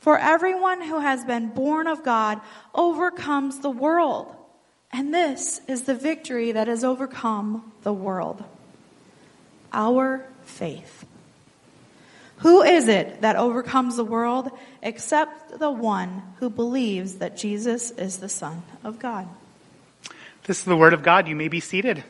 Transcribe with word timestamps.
For 0.00 0.18
everyone 0.18 0.82
who 0.82 0.98
has 0.98 1.24
been 1.24 1.48
born 1.48 1.86
of 1.86 2.02
God 2.02 2.40
overcomes 2.74 3.60
the 3.60 3.70
world. 3.70 4.34
And 4.90 5.14
this 5.14 5.60
is 5.68 5.82
the 5.82 5.94
victory 5.94 6.52
that 6.52 6.66
has 6.66 6.82
overcome 6.82 7.72
the 7.82 7.92
world. 7.92 8.42
Our 9.72 10.26
faith. 10.42 11.04
Who 12.38 12.62
is 12.62 12.88
it 12.88 13.20
that 13.20 13.36
overcomes 13.36 13.96
the 13.96 14.04
world 14.04 14.50
except 14.82 15.58
the 15.58 15.70
one 15.70 16.22
who 16.38 16.48
believes 16.48 17.16
that 17.16 17.36
Jesus 17.36 17.90
is 17.90 18.16
the 18.16 18.30
Son 18.30 18.62
of 18.82 18.98
God? 18.98 19.28
This 20.44 20.60
is 20.60 20.64
the 20.64 20.76
Word 20.76 20.94
of 20.94 21.02
God. 21.02 21.28
You 21.28 21.36
may 21.36 21.48
be 21.48 21.60
seated. 21.60 22.02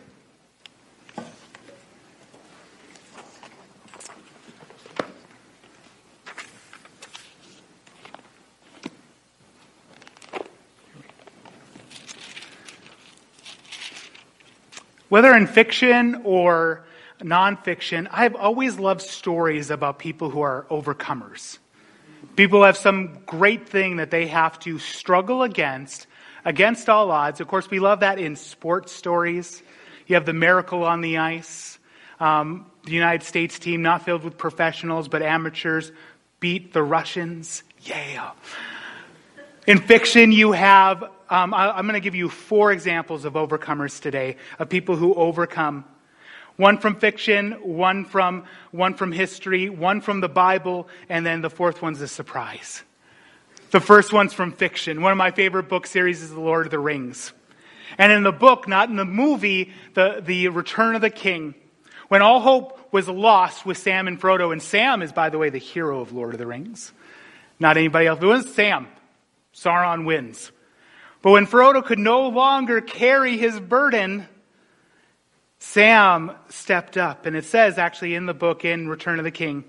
Whether 15.10 15.34
in 15.34 15.48
fiction 15.48 16.22
or 16.22 16.84
nonfiction, 17.20 18.06
I've 18.12 18.36
always 18.36 18.78
loved 18.78 19.02
stories 19.02 19.70
about 19.70 19.98
people 19.98 20.30
who 20.30 20.40
are 20.40 20.66
overcomers. 20.70 21.58
People 22.36 22.62
have 22.62 22.76
some 22.76 23.18
great 23.26 23.68
thing 23.68 23.96
that 23.96 24.12
they 24.12 24.28
have 24.28 24.56
to 24.60 24.78
struggle 24.78 25.42
against, 25.42 26.06
against 26.44 26.88
all 26.88 27.10
odds. 27.10 27.40
Of 27.40 27.48
course, 27.48 27.68
we 27.68 27.80
love 27.80 28.00
that 28.00 28.20
in 28.20 28.36
sports 28.36 28.92
stories. 28.92 29.62
You 30.06 30.14
have 30.14 30.26
the 30.26 30.32
miracle 30.32 30.84
on 30.84 31.00
the 31.00 31.18
ice. 31.18 31.80
Um, 32.20 32.66
the 32.84 32.92
United 32.92 33.24
States 33.24 33.58
team, 33.58 33.82
not 33.82 34.04
filled 34.04 34.22
with 34.22 34.38
professionals, 34.38 35.08
but 35.08 35.22
amateurs, 35.22 35.90
beat 36.38 36.72
the 36.72 36.84
Russians. 36.84 37.64
Yeah. 37.80 38.30
In 39.66 39.78
fiction, 39.78 40.30
you 40.30 40.52
have 40.52 41.02
um, 41.30 41.54
I, 41.54 41.70
I'm 41.70 41.86
going 41.86 41.95
to 41.95 42.00
give 42.00 42.14
you 42.14 42.28
four 42.28 42.73
examples 42.73 43.24
of 43.24 43.34
overcomers 43.34 44.00
today, 44.00 44.36
of 44.59 44.68
people 44.68 44.96
who 44.96 45.14
overcome. 45.14 45.84
One 46.56 46.76
from 46.76 46.96
fiction, 46.96 47.52
one 47.62 48.04
from, 48.04 48.45
one 48.70 48.95
from 48.95 49.12
history, 49.12 49.70
one 49.70 50.00
from 50.00 50.20
the 50.20 50.28
Bible, 50.28 50.88
and 51.09 51.24
then 51.24 51.40
the 51.40 51.48
fourth 51.48 51.80
one's 51.80 52.00
a 52.02 52.09
surprise. 52.09 52.82
The 53.70 53.80
first 53.80 54.12
one's 54.12 54.34
from 54.34 54.52
fiction. 54.52 55.00
One 55.00 55.12
of 55.12 55.18
my 55.18 55.30
favorite 55.30 55.68
book 55.68 55.87
series 55.87 56.20
is 56.20 56.30
The 56.30 56.40
Lord 56.40 56.66
of 56.66 56.70
the 56.70 56.78
Rings. 56.78 57.32
And 57.96 58.12
in 58.12 58.24
the 58.24 58.32
book, 58.32 58.68
not 58.68 58.90
in 58.90 58.96
the 58.96 59.04
movie, 59.04 59.72
the, 59.94 60.22
the 60.24 60.48
Return 60.48 60.96
of 60.96 61.00
the 61.00 61.10
King, 61.10 61.54
when 62.09 62.22
all 62.22 62.40
hope 62.40 62.92
was 62.92 63.09
lost 63.09 63.65
with 63.65 63.78
Sam 63.78 64.09
and 64.09 64.20
Frodo, 64.20 64.53
and 64.53 64.60
Sam 64.60 65.03
is, 65.03 65.12
by 65.12 65.31
the 65.31 65.38
way, 65.38 65.50
the 65.50 65.59
hero 65.59 66.00
of 66.00 66.12
Lord 66.12 66.34
of 66.34 66.38
the 66.38 66.47
Rings, 66.47 66.92
not 67.60 67.76
anybody 67.76 68.06
else. 68.06 68.20
It 68.20 68.26
was 68.26 68.53
Sam. 68.53 68.88
Sauron 69.54 70.04
wins. 70.04 70.50
But 71.22 71.32
when 71.32 71.47
Frodo 71.47 71.84
could 71.84 71.99
no 71.99 72.28
longer 72.28 72.81
carry 72.81 73.37
his 73.37 73.59
burden, 73.59 74.26
Sam 75.59 76.33
stepped 76.49 76.97
up. 76.97 77.27
And 77.27 77.37
it 77.37 77.44
says 77.44 77.78
actually 77.78 78.15
in 78.15 78.27
the 78.27 78.34
book 78.34 78.65
in 78.65 78.89
Return 78.89 79.19
of 79.19 79.25
the 79.25 79.31
King, 79.31 79.65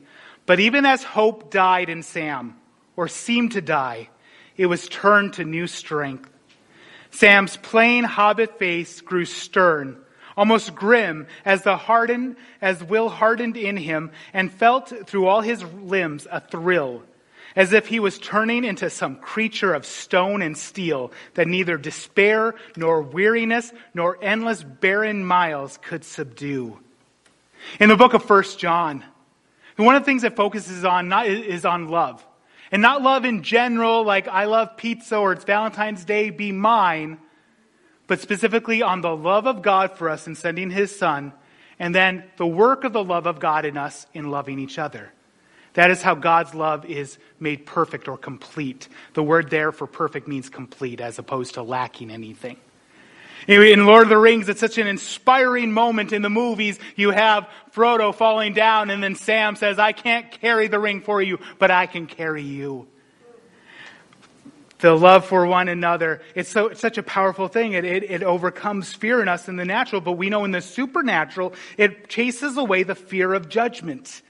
but 0.46 0.60
even 0.60 0.86
as 0.86 1.04
hope 1.04 1.52
died 1.52 1.90
in 1.90 2.04
Sam, 2.04 2.56
or 2.96 3.08
seemed 3.08 3.54
to 3.54 3.62
die, 3.62 4.10
it 4.58 4.66
was 4.66 4.88
turned 4.88 5.34
to 5.34 5.44
new 5.44 5.68
strength. 5.68 6.30
Sam's 7.12 7.58
plain 7.58 8.06
hobbit 8.06 8.58
face 8.58 9.02
grew 9.02 9.26
stern, 9.26 9.98
almost 10.38 10.74
grim, 10.74 11.28
as 11.44 11.64
the 11.64 11.76
hardened, 11.76 12.38
as 12.62 12.84
will 12.84 13.10
hardened 13.10 13.58
in 13.58 13.76
him, 13.76 14.12
and 14.34 14.52
felt 14.52 15.08
through 15.08 15.28
all 15.28 15.42
his 15.42 15.64
limbs 15.64 16.26
a 16.32 16.40
thrill 16.40 17.04
as 17.56 17.74
if 17.74 17.88
he 17.88 18.00
was 18.00 18.18
turning 18.20 18.64
into 18.64 18.90
some 18.90 19.16
creature 19.16 19.74
of 19.74 19.86
stone 19.86 20.42
and 20.42 20.58
steel 20.58 21.12
that 21.34 21.48
neither 21.48 21.78
despair 21.78 22.56
nor 22.76 23.02
weariness 23.02 23.72
nor 23.94 24.18
endless 24.22 24.64
barren 24.64 25.26
miles 25.26 25.78
could 25.82 26.04
subdue. 26.04 26.80
In 27.80 27.90
the 27.90 27.96
book 27.96 28.14
of 28.14 28.24
First 28.24 28.60
John, 28.60 29.04
one 29.76 29.96
of 29.96 30.02
the 30.02 30.06
things 30.06 30.24
it 30.24 30.36
focuses 30.36 30.86
on 30.86 31.08
not, 31.10 31.28
is 31.28 31.66
on 31.66 31.88
love. 31.88 32.26
And 32.72 32.82
not 32.82 33.02
love 33.02 33.26
in 33.26 33.44
general, 33.44 34.04
like 34.04 34.28
I 34.28 34.46
love 34.46 34.78
pizza 34.78 35.18
or 35.18 35.34
it's 35.34 35.44
Valentine's 35.44 36.06
Day, 36.06 36.30
be 36.30 36.52
mine, 36.52 37.18
but 38.08 38.22
specifically 38.22 38.82
on 38.82 39.02
the 39.02 39.16
love 39.16 39.46
of 39.46 39.62
God 39.62 39.98
for 39.98 40.10
us 40.10 40.28
in 40.28 40.36
sending 40.36 40.70
his 40.70 40.96
son, 40.96 41.34
and 41.80 41.94
then 41.94 42.24
the 42.38 42.48
work 42.48 42.84
of 42.84 42.94
the 42.94 43.04
love 43.04 43.26
of 43.26 43.40
God 43.40 43.66
in 43.66 43.78
us 43.78 44.06
in 44.14 44.32
loving 44.32 44.60
each 44.60 44.80
other. 44.80 45.12
That 45.74 45.92
is 45.92 46.02
how 46.02 46.16
God's 46.16 46.54
love 46.54 46.86
is 46.86 47.18
made 47.40 47.66
perfect 47.66 48.08
or 48.08 48.18
complete. 48.18 48.90
The 49.14 49.24
word 49.24 49.50
there 49.50 49.72
for 49.72 49.88
perfect 49.88 50.28
means 50.28 50.50
complete 50.50 51.00
as 51.00 51.18
opposed 51.18 51.54
to 51.54 51.64
lacking 51.64 52.12
anything. 52.12 52.58
In 53.48 53.86
Lord 53.86 54.04
of 54.04 54.10
the 54.10 54.18
Rings, 54.18 54.50
it's 54.50 54.60
such 54.60 54.78
an 54.78 54.86
inspiring 54.86 55.72
moment 55.72 56.14
in 56.14 56.22
the 56.22 56.30
movies. 56.30 56.78
You 56.96 57.10
have 57.12 57.50
Frodo 57.74 58.14
falling 58.14 58.54
down 58.54 58.90
and 58.90 59.02
then 59.02 59.16
Sam 59.16 59.56
says, 59.56 59.80
I 59.80 59.94
can't 59.94 60.30
carry 60.30 60.68
the 60.68 60.80
ring 60.80 61.02
for 61.02 61.22
you, 61.22 61.40
but 61.58 61.72
I 61.72 61.88
can 61.88 62.06
carry 62.06 62.44
you. 62.44 62.88
The 64.80 64.94
love 64.96 65.26
for 65.26 65.46
one 65.46 65.70
another. 65.70 66.22
It's, 66.36 66.50
so, 66.50 66.68
it's 66.68 66.82
such 66.82 66.98
a 66.98 67.04
powerful 67.04 67.48
thing. 67.48 67.74
It, 67.74 67.86
it, 67.86 68.04
it 68.04 68.24
overcomes 68.24 68.94
fear 68.94 69.22
in 69.22 69.28
us 69.28 69.48
in 69.48 69.56
the 69.56 69.66
natural, 69.66 70.02
but 70.02 70.14
we 70.14 70.30
know 70.30 70.44
in 70.44 70.52
the 70.52 70.62
supernatural, 70.62 71.54
it 71.78 72.10
chases 72.10 72.58
away 72.58 72.84
the 72.84 72.96
fear 72.96 73.34
of 73.34 73.48
judgment. 73.48 74.22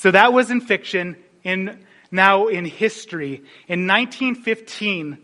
So 0.00 0.10
that 0.12 0.32
was 0.32 0.50
in 0.50 0.62
fiction. 0.62 1.14
In, 1.44 1.84
now 2.10 2.46
in 2.46 2.64
history. 2.64 3.44
In 3.68 3.86
1915, 3.86 5.18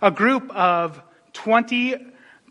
a 0.00 0.10
group 0.12 0.54
of 0.54 1.02
20, 1.32 1.96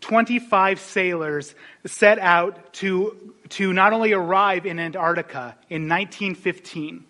25 0.02 0.78
sailors 0.78 1.54
set 1.86 2.18
out 2.18 2.74
to, 2.74 3.34
to 3.48 3.72
not 3.72 3.94
only 3.94 4.12
arrive 4.12 4.66
in 4.66 4.78
Antarctica 4.78 5.56
in 5.70 5.88
1915. 5.88 7.02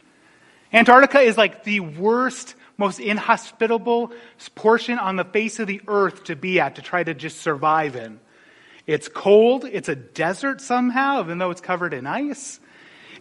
Antarctica 0.72 1.18
is 1.18 1.36
like 1.36 1.64
the 1.64 1.80
worst, 1.80 2.54
most 2.78 3.00
inhospitable 3.00 4.12
portion 4.54 5.00
on 5.00 5.16
the 5.16 5.24
face 5.24 5.58
of 5.58 5.66
the 5.66 5.80
earth 5.88 6.22
to 6.24 6.36
be 6.36 6.60
at, 6.60 6.76
to 6.76 6.82
try 6.82 7.02
to 7.02 7.12
just 7.12 7.40
survive 7.40 7.96
in. 7.96 8.20
It's 8.86 9.08
cold. 9.08 9.64
It's 9.64 9.88
a 9.88 9.96
desert 9.96 10.60
somehow, 10.60 11.24
even 11.24 11.38
though 11.38 11.50
it's 11.50 11.60
covered 11.60 11.92
in 11.92 12.06
ice. 12.06 12.60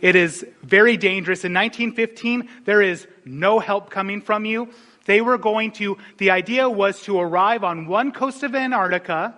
It 0.01 0.15
is 0.15 0.45
very 0.63 0.97
dangerous. 0.97 1.43
In 1.43 1.53
1915, 1.53 2.49
there 2.65 2.81
is 2.81 3.07
no 3.25 3.59
help 3.59 3.89
coming 3.89 4.21
from 4.21 4.45
you. 4.45 4.69
They 5.05 5.21
were 5.21 5.37
going 5.37 5.71
to, 5.73 5.97
the 6.17 6.31
idea 6.31 6.69
was 6.69 7.01
to 7.03 7.19
arrive 7.19 7.63
on 7.63 7.87
one 7.87 8.11
coast 8.11 8.43
of 8.43 8.55
Antarctica 8.55 9.35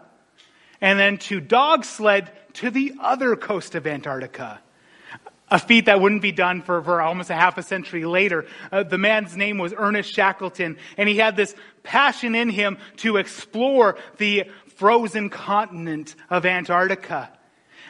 and 0.81 0.99
then 0.99 1.17
to 1.19 1.39
dog 1.39 1.85
sled 1.85 2.31
to 2.55 2.69
the 2.69 2.93
other 2.99 3.35
coast 3.35 3.75
of 3.75 3.87
Antarctica. 3.87 4.59
A 5.49 5.59
feat 5.59 5.85
that 5.85 5.99
wouldn't 5.99 6.21
be 6.21 6.31
done 6.31 6.61
for, 6.61 6.81
for 6.81 7.01
almost 7.01 7.29
a 7.29 7.35
half 7.35 7.57
a 7.57 7.63
century 7.63 8.05
later. 8.05 8.45
Uh, 8.71 8.83
the 8.83 8.97
man's 8.97 9.35
name 9.35 9.57
was 9.57 9.73
Ernest 9.75 10.13
Shackleton, 10.13 10.77
and 10.97 11.09
he 11.09 11.17
had 11.17 11.35
this 11.35 11.55
passion 11.83 12.35
in 12.35 12.49
him 12.49 12.77
to 12.97 13.17
explore 13.17 13.97
the 14.17 14.45
frozen 14.75 15.29
continent 15.29 16.15
of 16.29 16.45
Antarctica. 16.45 17.31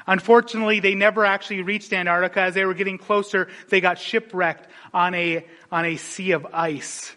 Unfortunately, 0.07 0.79
they 0.79 0.95
never 0.95 1.25
actually 1.25 1.61
reached 1.61 1.93
Antarctica. 1.93 2.41
As 2.41 2.53
they 2.53 2.65
were 2.65 2.73
getting 2.73 2.97
closer, 2.97 3.47
they 3.69 3.81
got 3.81 3.99
shipwrecked 3.99 4.69
on 4.93 5.13
a, 5.13 5.45
on 5.71 5.85
a 5.85 5.97
sea 5.97 6.31
of 6.31 6.45
ice. 6.51 7.15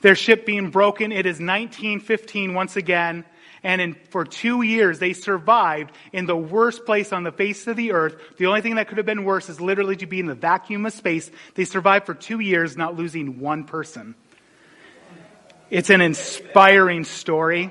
Their 0.00 0.14
ship 0.14 0.46
being 0.46 0.70
broken, 0.70 1.12
it 1.12 1.26
is 1.26 1.34
1915 1.34 2.54
once 2.54 2.76
again. 2.76 3.24
And 3.62 3.80
in, 3.80 3.94
for 4.08 4.24
two 4.24 4.62
years, 4.62 4.98
they 4.98 5.12
survived 5.12 5.92
in 6.12 6.24
the 6.24 6.36
worst 6.36 6.86
place 6.86 7.12
on 7.12 7.24
the 7.24 7.32
face 7.32 7.66
of 7.66 7.76
the 7.76 7.92
earth. 7.92 8.16
The 8.38 8.46
only 8.46 8.62
thing 8.62 8.76
that 8.76 8.88
could 8.88 8.96
have 8.96 9.06
been 9.06 9.24
worse 9.24 9.50
is 9.50 9.60
literally 9.60 9.96
to 9.96 10.06
be 10.06 10.18
in 10.18 10.26
the 10.26 10.34
vacuum 10.34 10.86
of 10.86 10.94
space. 10.94 11.30
They 11.54 11.66
survived 11.66 12.06
for 12.06 12.14
two 12.14 12.40
years, 12.40 12.78
not 12.78 12.96
losing 12.96 13.38
one 13.38 13.64
person. 13.64 14.14
It's 15.68 15.90
an 15.90 16.00
inspiring 16.00 17.04
story. 17.04 17.70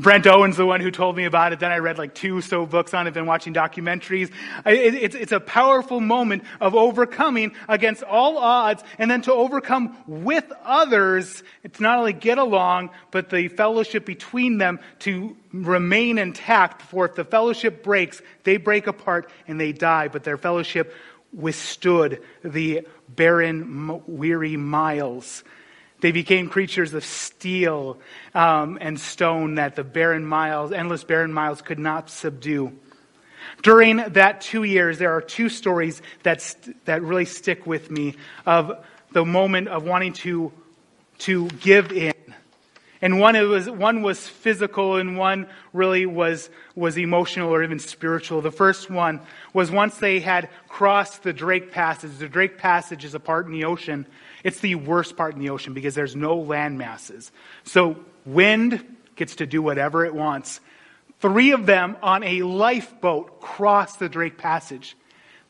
Brent 0.00 0.26
Owen's 0.26 0.56
the 0.56 0.64
one 0.64 0.80
who 0.80 0.90
told 0.90 1.16
me 1.16 1.24
about 1.24 1.52
it. 1.52 1.60
Then 1.60 1.72
I 1.72 1.78
read 1.78 1.98
like 1.98 2.14
two 2.14 2.40
so 2.40 2.64
books 2.64 2.94
on 2.94 3.06
it, 3.06 3.14
been 3.14 3.26
watching 3.26 3.52
documentaries. 3.52 4.30
It, 4.64 4.94
it's, 4.94 5.14
it's 5.14 5.32
a 5.32 5.40
powerful 5.40 6.00
moment 6.00 6.44
of 6.60 6.74
overcoming 6.74 7.52
against 7.68 8.02
all 8.02 8.38
odds 8.38 8.82
and 8.98 9.10
then 9.10 9.22
to 9.22 9.32
overcome 9.32 9.96
with 10.06 10.50
others. 10.64 11.42
It's 11.62 11.80
not 11.80 11.98
only 11.98 12.14
get 12.14 12.38
along, 12.38 12.90
but 13.10 13.30
the 13.30 13.48
fellowship 13.48 14.06
between 14.06 14.58
them 14.58 14.80
to 15.00 15.36
remain 15.52 16.18
intact. 16.18 16.82
For 16.82 17.04
if 17.04 17.14
the 17.14 17.24
fellowship 17.24 17.82
breaks, 17.82 18.22
they 18.44 18.56
break 18.56 18.86
apart 18.86 19.30
and 19.46 19.60
they 19.60 19.72
die, 19.72 20.08
but 20.08 20.24
their 20.24 20.38
fellowship 20.38 20.94
withstood 21.32 22.22
the 22.42 22.86
barren, 23.08 24.02
weary 24.06 24.56
miles 24.56 25.44
they 26.00 26.12
became 26.12 26.48
creatures 26.48 26.94
of 26.94 27.04
steel 27.04 27.98
um, 28.34 28.78
and 28.80 28.98
stone 28.98 29.56
that 29.56 29.76
the 29.76 29.84
barren 29.84 30.24
miles, 30.24 30.72
endless 30.72 31.04
barren 31.04 31.32
miles, 31.32 31.62
could 31.62 31.78
not 31.78 32.10
subdue. 32.10 32.72
During 33.62 33.96
that 33.96 34.40
two 34.40 34.64
years, 34.64 34.98
there 34.98 35.12
are 35.12 35.20
two 35.20 35.48
stories 35.48 36.00
that, 36.22 36.40
st- 36.40 36.84
that 36.86 37.02
really 37.02 37.24
stick 37.24 37.66
with 37.66 37.90
me 37.90 38.16
of 38.46 38.84
the 39.12 39.24
moment 39.24 39.68
of 39.68 39.84
wanting 39.84 40.12
to, 40.14 40.52
to 41.18 41.48
give 41.48 41.92
in. 41.92 42.14
And 43.02 43.18
one, 43.18 43.34
it 43.34 43.42
was, 43.42 43.68
one 43.68 44.02
was 44.02 44.26
physical 44.26 44.96
and 44.96 45.16
one 45.16 45.46
really 45.72 46.04
was, 46.04 46.50
was 46.74 46.98
emotional 46.98 47.50
or 47.50 47.62
even 47.62 47.78
spiritual. 47.78 48.42
The 48.42 48.50
first 48.50 48.90
one 48.90 49.20
was 49.54 49.70
once 49.70 49.96
they 49.96 50.20
had 50.20 50.50
crossed 50.68 51.22
the 51.22 51.32
Drake 51.32 51.72
Passage. 51.72 52.18
The 52.18 52.28
Drake 52.28 52.58
Passage 52.58 53.04
is 53.04 53.14
a 53.14 53.20
part 53.20 53.46
in 53.46 53.52
the 53.52 53.64
ocean 53.64 54.06
it's 54.44 54.60
the 54.60 54.74
worst 54.74 55.16
part 55.16 55.34
in 55.34 55.40
the 55.40 55.50
ocean 55.50 55.74
because 55.74 55.94
there's 55.94 56.16
no 56.16 56.36
land 56.36 56.78
masses. 56.78 57.30
So 57.64 57.96
wind 58.24 58.84
gets 59.16 59.36
to 59.36 59.46
do 59.46 59.62
whatever 59.62 60.04
it 60.04 60.14
wants. 60.14 60.60
Three 61.20 61.52
of 61.52 61.66
them 61.66 61.96
on 62.02 62.22
a 62.22 62.42
lifeboat 62.42 63.40
cross 63.40 63.96
the 63.96 64.08
Drake 64.08 64.38
Passage. 64.38 64.96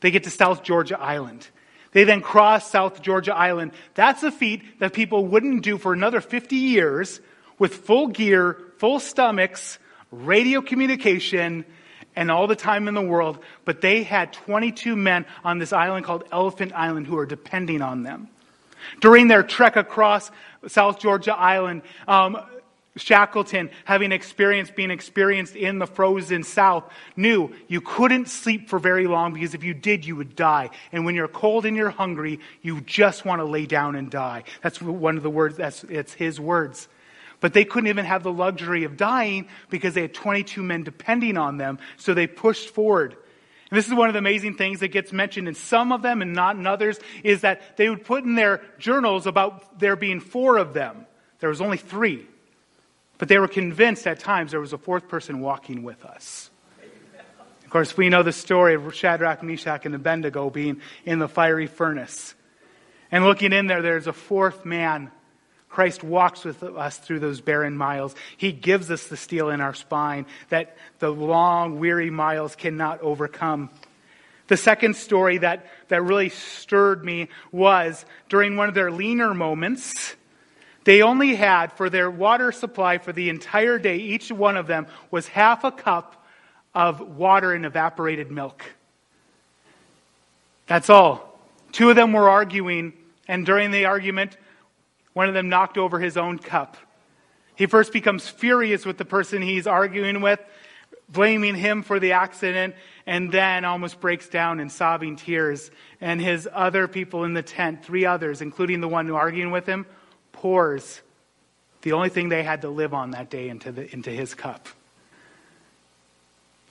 They 0.01 0.11
get 0.11 0.23
to 0.23 0.29
South 0.29 0.63
Georgia 0.63 0.99
Island. 0.99 1.47
They 1.93 2.03
then 2.03 2.21
cross 2.21 2.69
South 2.69 3.01
Georgia 3.01 3.35
Island. 3.35 3.71
That's 3.93 4.23
a 4.23 4.31
feat 4.31 4.79
that 4.79 4.93
people 4.93 5.25
wouldn't 5.25 5.63
do 5.63 5.77
for 5.77 5.93
another 5.93 6.21
50 6.21 6.55
years 6.55 7.21
with 7.59 7.75
full 7.75 8.07
gear, 8.07 8.57
full 8.77 8.99
stomachs, 8.99 9.77
radio 10.11 10.61
communication, 10.61 11.65
and 12.15 12.31
all 12.31 12.47
the 12.47 12.55
time 12.55 12.87
in 12.87 12.93
the 12.93 13.01
world. 13.01 13.39
But 13.65 13.81
they 13.81 14.03
had 14.03 14.33
22 14.33 14.95
men 14.95 15.25
on 15.43 15.59
this 15.59 15.73
island 15.73 16.05
called 16.05 16.23
Elephant 16.31 16.73
Island 16.73 17.07
who 17.07 17.17
are 17.17 17.25
depending 17.25 17.81
on 17.81 18.03
them. 18.03 18.29
During 18.99 19.27
their 19.27 19.43
trek 19.43 19.75
across 19.75 20.31
South 20.67 20.99
Georgia 20.99 21.33
Island, 21.33 21.81
um, 22.07 22.37
Shackleton, 22.97 23.69
having 23.85 24.11
experienced 24.11 24.75
being 24.75 24.91
experienced 24.91 25.55
in 25.55 25.79
the 25.79 25.87
frozen 25.87 26.43
South, 26.43 26.83
knew 27.15 27.53
you 27.67 27.79
couldn't 27.79 28.27
sleep 28.27 28.69
for 28.69 28.79
very 28.79 29.07
long 29.07 29.33
because 29.33 29.53
if 29.53 29.63
you 29.63 29.73
did, 29.73 30.05
you 30.05 30.17
would 30.17 30.35
die. 30.35 30.69
And 30.91 31.05
when 31.05 31.15
you're 31.15 31.29
cold 31.29 31.65
and 31.65 31.77
you're 31.77 31.89
hungry, 31.89 32.39
you 32.61 32.81
just 32.81 33.23
want 33.23 33.39
to 33.39 33.45
lay 33.45 33.65
down 33.65 33.95
and 33.95 34.11
die. 34.11 34.43
That's 34.61 34.81
one 34.81 35.15
of 35.15 35.23
the 35.23 35.29
words, 35.29 35.55
that's, 35.55 35.85
it's 35.85 36.13
his 36.13 36.39
words. 36.39 36.89
But 37.39 37.53
they 37.53 37.63
couldn't 37.63 37.87
even 37.87 38.05
have 38.05 38.23
the 38.23 38.31
luxury 38.31 38.83
of 38.83 38.97
dying 38.97 39.47
because 39.69 39.93
they 39.93 40.01
had 40.01 40.13
22 40.13 40.61
men 40.61 40.83
depending 40.83 41.37
on 41.37 41.57
them, 41.57 41.79
so 41.97 42.13
they 42.13 42.27
pushed 42.27 42.69
forward. 42.69 43.15
And 43.71 43.77
this 43.77 43.87
is 43.87 43.93
one 43.93 44.09
of 44.09 44.13
the 44.13 44.19
amazing 44.19 44.55
things 44.55 44.81
that 44.81 44.89
gets 44.89 45.13
mentioned 45.13 45.47
in 45.47 45.55
some 45.55 45.93
of 45.93 46.01
them 46.01 46.21
and 46.21 46.33
not 46.33 46.57
in 46.57 46.67
others, 46.67 46.99
is 47.23 47.41
that 47.41 47.77
they 47.77 47.89
would 47.89 48.03
put 48.03 48.25
in 48.25 48.35
their 48.35 48.61
journals 48.77 49.25
about 49.25 49.79
there 49.79 49.95
being 49.95 50.19
four 50.19 50.57
of 50.57 50.73
them. 50.73 51.05
There 51.39 51.49
was 51.49 51.61
only 51.61 51.77
three. 51.77 52.27
But 53.17 53.29
they 53.29 53.39
were 53.39 53.47
convinced 53.47 54.05
at 54.07 54.19
times 54.19 54.51
there 54.51 54.59
was 54.59 54.73
a 54.73 54.77
fourth 54.77 55.07
person 55.07 55.39
walking 55.39 55.83
with 55.83 56.03
us. 56.03 56.49
Of 57.63 57.69
course, 57.69 57.95
we 57.95 58.09
know 58.09 58.23
the 58.23 58.33
story 58.33 58.75
of 58.75 58.93
Shadrach, 58.93 59.41
Meshach, 59.41 59.85
and 59.85 59.95
Abednego 59.95 60.49
being 60.49 60.81
in 61.05 61.19
the 61.19 61.29
fiery 61.29 61.67
furnace. 61.67 62.35
And 63.09 63.23
looking 63.23 63.53
in 63.53 63.67
there, 63.67 63.81
there's 63.81 64.07
a 64.07 64.13
fourth 64.13 64.65
man 64.65 65.11
Christ 65.71 66.03
walks 66.03 66.43
with 66.43 66.61
us 66.63 66.97
through 66.97 67.19
those 67.19 67.39
barren 67.39 67.77
miles. 67.77 68.13
He 68.35 68.51
gives 68.51 68.91
us 68.91 69.07
the 69.07 69.15
steel 69.15 69.49
in 69.49 69.61
our 69.61 69.73
spine 69.73 70.25
that 70.49 70.75
the 70.99 71.09
long, 71.09 71.79
weary 71.79 72.09
miles 72.09 72.55
cannot 72.55 73.01
overcome. 73.01 73.69
The 74.47 74.57
second 74.57 74.97
story 74.97 75.37
that, 75.37 75.65
that 75.87 76.03
really 76.03 76.27
stirred 76.27 77.05
me 77.05 77.29
was 77.53 78.05
during 78.27 78.57
one 78.57 78.67
of 78.67 78.75
their 78.75 78.91
leaner 78.91 79.33
moments, 79.33 80.15
they 80.83 81.01
only 81.03 81.35
had 81.35 81.71
for 81.73 81.89
their 81.89 82.11
water 82.11 82.51
supply 82.51 82.97
for 82.97 83.13
the 83.13 83.29
entire 83.29 83.79
day, 83.79 83.97
each 83.97 84.29
one 84.29 84.57
of 84.57 84.67
them 84.67 84.87
was 85.09 85.27
half 85.29 85.63
a 85.63 85.71
cup 85.71 86.25
of 86.75 86.99
water 86.99 87.53
and 87.53 87.65
evaporated 87.65 88.29
milk. 88.29 88.65
That's 90.67 90.89
all. 90.89 91.39
Two 91.71 91.89
of 91.89 91.95
them 91.95 92.11
were 92.11 92.29
arguing, 92.29 92.91
and 93.29 93.45
during 93.45 93.71
the 93.71 93.85
argument, 93.85 94.35
one 95.13 95.27
of 95.27 95.33
them 95.33 95.49
knocked 95.49 95.77
over 95.77 95.99
his 95.99 96.17
own 96.17 96.39
cup. 96.39 96.77
He 97.55 97.65
first 97.65 97.93
becomes 97.93 98.27
furious 98.27 98.85
with 98.85 98.97
the 98.97 99.05
person 99.05 99.41
he's 99.41 99.67
arguing 99.67 100.21
with, 100.21 100.39
blaming 101.09 101.55
him 101.55 101.83
for 101.83 101.99
the 101.99 102.13
accident, 102.13 102.75
and 103.05 103.31
then 103.31 103.65
almost 103.65 103.99
breaks 103.99 104.29
down 104.29 104.59
in 104.59 104.69
sobbing 104.69 105.17
tears. 105.17 105.69
And 105.99 106.21
his 106.21 106.47
other 106.51 106.87
people 106.87 107.23
in 107.23 107.33
the 107.33 107.43
tent, 107.43 107.83
three 107.83 108.05
others, 108.05 108.41
including 108.41 108.81
the 108.81 108.87
one 108.87 109.05
who 109.05 109.15
arguing 109.15 109.51
with 109.51 109.65
him, 109.65 109.85
pours 110.31 111.01
the 111.81 111.93
only 111.93 112.09
thing 112.09 112.29
they 112.29 112.43
had 112.43 112.61
to 112.61 112.69
live 112.69 112.93
on 112.93 113.11
that 113.11 113.29
day 113.29 113.49
into, 113.49 113.71
the, 113.71 113.91
into 113.93 114.11
his 114.11 114.33
cup. 114.33 114.67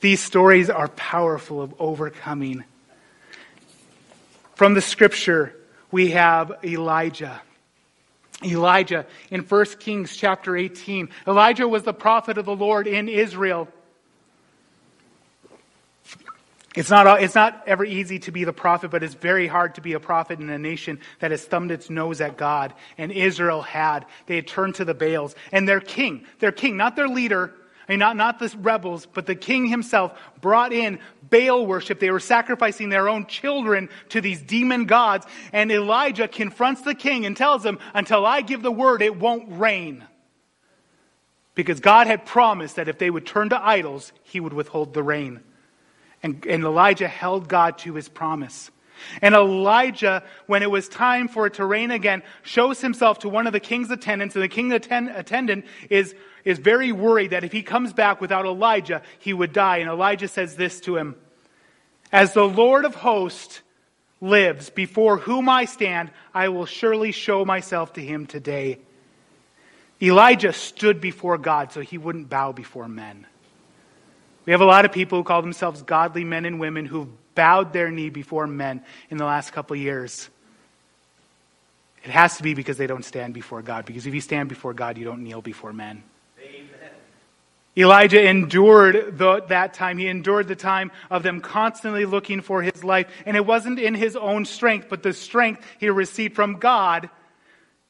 These 0.01 0.23
stories 0.23 0.71
are 0.71 0.89
powerful 0.89 1.61
of 1.61 1.75
overcoming. 1.79 2.65
From 4.55 4.75
the 4.75 4.81
scripture, 4.81 5.55
we 5.91 6.13
have 6.13 6.53
Elijah. 6.65 7.43
Elijah 8.45 9.07
in 9.31 9.41
1 9.43 9.65
Kings 9.79 10.17
chapter 10.17 10.57
18. 10.57 11.11
Elijah 11.27 11.69
was 11.69 11.83
the 11.83 11.93
prophet 11.93 12.39
of 12.39 12.47
the 12.47 12.57
Lord 12.57 12.87
in 12.87 13.09
Israel. 13.09 13.69
It's 16.77 16.89
not, 16.89 17.21
it's 17.21 17.35
not 17.35 17.65
ever 17.67 17.85
easy 17.85 18.21
to 18.21 18.31
be 18.31 18.45
the 18.45 18.53
prophet, 18.53 18.93
but 18.93 19.03
it's 19.03 19.15
very 19.15 19.49
hard 19.49 19.75
to 19.75 19.81
be 19.81 19.95
a 19.95 20.01
prophet 20.01 20.39
in 20.39 20.49
a 20.49 20.59
nation 20.59 21.01
that 21.19 21.33
has 21.33 21.45
thumbed 21.45 21.73
its 21.73 21.91
nose 21.91 22.21
at 22.21 22.37
God. 22.37 22.75
And 22.97 23.11
Israel 23.11 23.61
had. 23.61 24.07
They 24.27 24.37
had 24.37 24.47
turned 24.47 24.77
to 24.77 24.85
the 24.85 24.95
Baals. 24.95 25.35
And 25.51 25.69
their 25.69 25.81
king, 25.81 26.27
their 26.39 26.53
king, 26.53 26.77
not 26.77 26.95
their 26.95 27.09
leader, 27.09 27.55
Mean, 27.91 27.99
not, 27.99 28.17
not 28.17 28.39
the 28.39 28.55
rebels, 28.61 29.09
but 29.13 29.27
the 29.27 29.35
king 29.35 29.67
himself 29.67 30.17
brought 30.41 30.73
in 30.73 31.01
Baal 31.29 31.67
worship. 31.67 31.99
They 31.99 32.13
were 32.13 32.21
sacrificing 32.21 32.89
their 32.89 33.09
own 33.09 33.27
children 33.27 33.89
to 34.11 34.21
these 34.21 34.41
demon 34.41 34.85
gods. 34.85 35.27
And 35.53 35.73
Elijah 35.73 36.29
confronts 36.29 36.83
the 36.83 36.95
king 36.95 37.27
and 37.27 37.37
tells 37.37 37.67
him, 37.67 37.81
until 37.93 38.25
I 38.25 38.43
give 38.43 38.63
the 38.63 38.71
word, 38.71 39.03
it 39.03 39.19
won't 39.19 39.59
rain. 39.59 40.05
Because 41.57 41.81
God 41.81 42.07
had 42.07 42.27
promised 42.27 42.77
that 42.77 42.87
if 42.87 42.99
they 42.99 43.11
would 43.11 43.27
turn 43.27 43.49
to 43.49 43.61
idols, 43.61 44.13
he 44.23 44.39
would 44.39 44.53
withhold 44.53 44.95
the 44.95 45.03
rain. 45.03 45.41
And, 46.23 46.47
and 46.47 46.63
Elijah 46.63 47.09
held 47.09 47.49
God 47.49 47.79
to 47.79 47.95
his 47.95 48.09
promise. 48.09 48.71
And 49.23 49.35
Elijah, 49.35 50.23
when 50.47 50.63
it 50.63 50.71
was 50.71 50.89
time 50.89 51.29
for 51.29 51.47
it 51.47 51.55
to 51.55 51.65
rain 51.65 51.91
again, 51.91 52.23
shows 52.43 52.81
himself 52.81 53.21
to 53.21 53.29
one 53.29 53.47
of 53.47 53.53
the 53.53 53.61
king's 53.61 53.91
attendants, 53.91 54.35
and 54.35 54.43
the 54.43 54.49
king's 54.49 54.75
attendant 54.75 55.65
is 55.89 56.15
is 56.45 56.59
very 56.59 56.93
worried 56.93 57.31
that 57.31 57.45
if 57.45 57.53
he 57.53 57.63
comes 57.63 57.93
back 57.93 58.21
without 58.21 58.47
Elijah, 58.47 59.03
he 59.19 59.33
would 59.33 59.53
die. 59.53 59.79
And 59.79 59.91
Elijah 59.91 60.29
says 60.29 60.57
this 60.57 60.81
to 60.81 60.97
him 60.97 61.17
As 62.13 62.33
the 62.33 62.47
Lord 62.47 62.85
of 62.85 62.95
hosts 62.95 63.61
lives, 64.21 64.71
before 64.71 65.19
whom 65.19 65.49
I 65.49 65.65
stand, 65.65 66.11
I 66.35 66.49
will 66.49 66.67
surely 66.67 67.13
show 67.13 67.45
myself 67.45 67.95
to 67.95 68.01
him 68.01 68.27
today. 68.27 68.79
Elijah 70.03 70.53
stood 70.53 71.01
before 71.01 71.37
God 71.37 71.73
so 71.73 71.81
he 71.81 71.99
wouldn't 71.99 72.31
bow 72.31 72.53
before 72.53 72.89
men. 72.89 73.27
We 74.47 74.53
have 74.53 74.63
a 74.63 74.67
lot 74.67 74.87
of 74.87 74.93
people 74.93 75.19
who 75.19 75.25
call 75.25 75.43
themselves 75.43 75.83
godly 75.83 76.25
men 76.25 76.47
and 76.47 76.59
women 76.59 76.87
who've 76.87 77.09
bowed 77.35 77.73
their 77.73 77.91
knee 77.91 78.11
before 78.11 78.47
men 78.47 78.83
in 79.11 79.17
the 79.17 79.25
last 79.25 79.53
couple 79.53 79.77
years. 79.77 80.29
It 82.05 82.11
has 82.11 82.37
to 82.39 82.43
be 82.43 82.55
because 82.55 82.79
they 82.79 82.87
don't 82.87 83.05
stand 83.05 83.35
before 83.35 83.63
God. 83.63 83.85
Because 83.85 84.07
if 84.07 84.15
you 84.15 84.21
stand 84.21 84.49
before 84.49 84.73
God, 84.73 84.97
you 84.97 85.05
don't 85.05 85.23
kneel 85.23 85.43
before 85.43 85.73
men. 85.73 86.03
Elijah 87.77 88.23
endured 88.27 89.17
the, 89.17 89.43
that 89.49 89.75
time. 89.75 89.97
He 89.99 90.09
endured 90.09 90.49
the 90.49 90.57
time 90.57 90.91
of 91.11 91.23
them 91.23 91.41
constantly 91.41 92.05
looking 92.05 92.41
for 92.41 92.63
his 92.63 92.83
life. 92.83 93.07
And 93.27 93.37
it 93.37 93.47
wasn't 93.47 93.79
in 93.79 93.95
his 93.95 94.17
own 94.17 94.45
strength, 94.45 94.87
but 94.89 95.03
the 95.03 95.13
strength 95.13 95.65
he 95.79 95.89
received 95.89 96.35
from 96.35 96.59
God, 96.59 97.11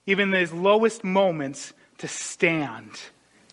even 0.07 0.35
in 0.35 0.41
his 0.41 0.53
lowest 0.53 1.03
moments, 1.03 1.73
to 1.99 2.09
stand 2.09 2.91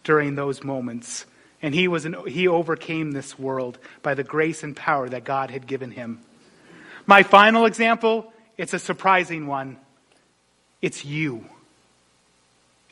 during 0.03 0.35
those 0.35 0.63
moments. 0.63 1.25
And 1.61 1.73
he, 1.73 1.87
was 1.87 2.05
an, 2.05 2.15
he 2.27 2.47
overcame 2.47 3.11
this 3.11 3.37
world 3.37 3.79
by 4.03 4.13
the 4.13 4.23
grace 4.23 4.63
and 4.63 4.75
power 4.75 5.09
that 5.09 5.23
God 5.23 5.49
had 5.49 5.65
given 5.65 5.91
him. 5.91 6.19
My 7.07 7.23
final 7.23 7.65
example, 7.65 8.31
it's 8.57 8.73
a 8.73 8.79
surprising 8.79 9.47
one. 9.47 9.77
It's 10.81 11.03
you. 11.03 11.45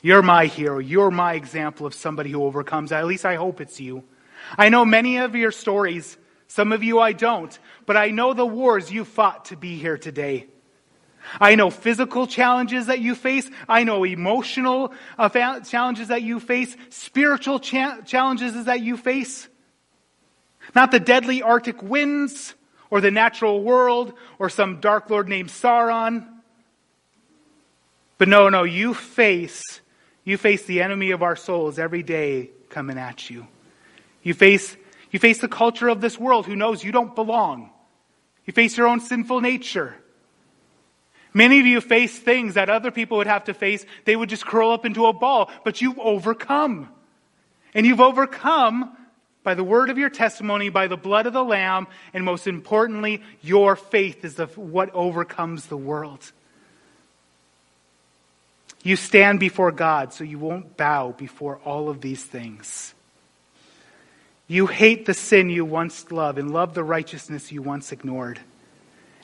You're 0.02 0.22
my 0.22 0.46
hero. 0.46 0.78
You're 0.78 1.10
my 1.10 1.34
example 1.34 1.86
of 1.86 1.94
somebody 1.94 2.30
who 2.30 2.44
overcomes. 2.44 2.92
At 2.92 3.06
least 3.06 3.24
I 3.24 3.36
hope 3.36 3.60
it's 3.60 3.80
you. 3.80 4.04
I 4.56 4.68
know 4.68 4.84
many 4.84 5.18
of 5.18 5.34
your 5.34 5.52
stories. 5.52 6.16
Some 6.48 6.72
of 6.72 6.82
you 6.82 6.98
I 6.98 7.12
don't. 7.12 7.56
But 7.86 7.96
I 7.96 8.10
know 8.10 8.32
the 8.32 8.46
wars 8.46 8.90
you 8.90 9.04
fought 9.04 9.46
to 9.46 9.56
be 9.56 9.76
here 9.76 9.98
today. 9.98 10.46
I 11.40 11.54
know 11.54 11.70
physical 11.70 12.26
challenges 12.26 12.86
that 12.86 13.00
you 13.00 13.14
face. 13.14 13.50
I 13.68 13.84
know 13.84 14.04
emotional 14.04 14.92
uh, 15.18 15.60
challenges 15.60 16.08
that 16.08 16.22
you 16.22 16.40
face. 16.40 16.76
Spiritual 16.88 17.60
cha- 17.60 18.00
challenges 18.02 18.64
that 18.64 18.80
you 18.80 18.96
face. 18.96 19.48
Not 20.74 20.90
the 20.90 21.00
deadly 21.00 21.42
Arctic 21.42 21.82
winds 21.82 22.54
or 22.90 23.00
the 23.00 23.10
natural 23.10 23.62
world 23.62 24.14
or 24.38 24.48
some 24.48 24.80
dark 24.80 25.10
lord 25.10 25.28
named 25.28 25.48
Sauron. 25.48 26.26
But 28.18 28.28
no, 28.28 28.48
no, 28.48 28.62
you 28.62 28.94
face, 28.94 29.62
you 30.24 30.38
face 30.38 30.64
the 30.64 30.82
enemy 30.82 31.10
of 31.10 31.22
our 31.22 31.36
souls 31.36 31.78
every 31.78 32.02
day 32.02 32.50
coming 32.70 32.98
at 32.98 33.28
you. 33.28 33.46
You 34.22 34.34
face, 34.34 34.76
you 35.10 35.18
face 35.18 35.38
the 35.38 35.48
culture 35.48 35.88
of 35.88 36.00
this 36.00 36.18
world 36.18 36.46
who 36.46 36.56
knows 36.56 36.82
you 36.82 36.92
don't 36.92 37.14
belong. 37.14 37.70
You 38.46 38.52
face 38.52 38.76
your 38.76 38.86
own 38.86 39.00
sinful 39.00 39.40
nature. 39.40 39.96
Many 41.36 41.60
of 41.60 41.66
you 41.66 41.82
face 41.82 42.18
things 42.18 42.54
that 42.54 42.70
other 42.70 42.90
people 42.90 43.18
would 43.18 43.26
have 43.26 43.44
to 43.44 43.52
face. 43.52 43.84
They 44.06 44.16
would 44.16 44.30
just 44.30 44.46
curl 44.46 44.70
up 44.70 44.86
into 44.86 45.04
a 45.04 45.12
ball, 45.12 45.50
but 45.64 45.82
you've 45.82 45.98
overcome. 45.98 46.88
And 47.74 47.84
you've 47.84 48.00
overcome 48.00 48.96
by 49.44 49.52
the 49.52 49.62
word 49.62 49.90
of 49.90 49.98
your 49.98 50.08
testimony, 50.08 50.70
by 50.70 50.86
the 50.86 50.96
blood 50.96 51.26
of 51.26 51.34
the 51.34 51.44
Lamb, 51.44 51.88
and 52.14 52.24
most 52.24 52.46
importantly, 52.46 53.22
your 53.42 53.76
faith 53.76 54.24
is 54.24 54.36
the, 54.36 54.46
what 54.46 54.88
overcomes 54.94 55.66
the 55.66 55.76
world. 55.76 56.32
You 58.82 58.96
stand 58.96 59.38
before 59.38 59.72
God, 59.72 60.14
so 60.14 60.24
you 60.24 60.38
won't 60.38 60.78
bow 60.78 61.12
before 61.18 61.60
all 61.66 61.90
of 61.90 62.00
these 62.00 62.24
things. 62.24 62.94
You 64.48 64.68
hate 64.68 65.04
the 65.04 65.12
sin 65.12 65.50
you 65.50 65.66
once 65.66 66.10
loved 66.10 66.38
and 66.38 66.50
love 66.50 66.72
the 66.72 66.82
righteousness 66.82 67.52
you 67.52 67.60
once 67.60 67.92
ignored. 67.92 68.40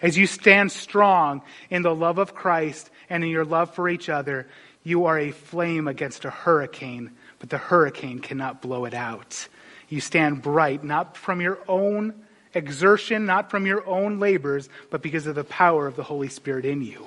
As 0.02 0.18
you 0.18 0.26
stand 0.26 0.72
strong 0.72 1.42
in 1.70 1.82
the 1.82 1.94
love 1.94 2.18
of 2.18 2.34
Christ 2.34 2.90
and 3.08 3.22
in 3.22 3.30
your 3.30 3.44
love 3.44 3.74
for 3.74 3.88
each 3.88 4.08
other, 4.08 4.48
you 4.82 5.06
are 5.06 5.18
a 5.18 5.30
flame 5.30 5.86
against 5.86 6.24
a 6.24 6.30
hurricane, 6.30 7.12
but 7.38 7.48
the 7.48 7.58
hurricane 7.58 8.18
cannot 8.18 8.60
blow 8.60 8.84
it 8.84 8.94
out. 8.94 9.46
You 9.88 10.00
stand 10.00 10.42
bright, 10.42 10.82
not 10.82 11.16
from 11.16 11.40
your 11.40 11.58
own 11.68 12.14
exertion, 12.52 13.26
not 13.26 13.50
from 13.50 13.64
your 13.64 13.86
own 13.86 14.18
labors, 14.18 14.68
but 14.90 15.02
because 15.02 15.26
of 15.26 15.36
the 15.36 15.44
power 15.44 15.86
of 15.86 15.94
the 15.94 16.02
Holy 16.02 16.28
Spirit 16.28 16.64
in 16.64 16.82
you. 16.82 17.06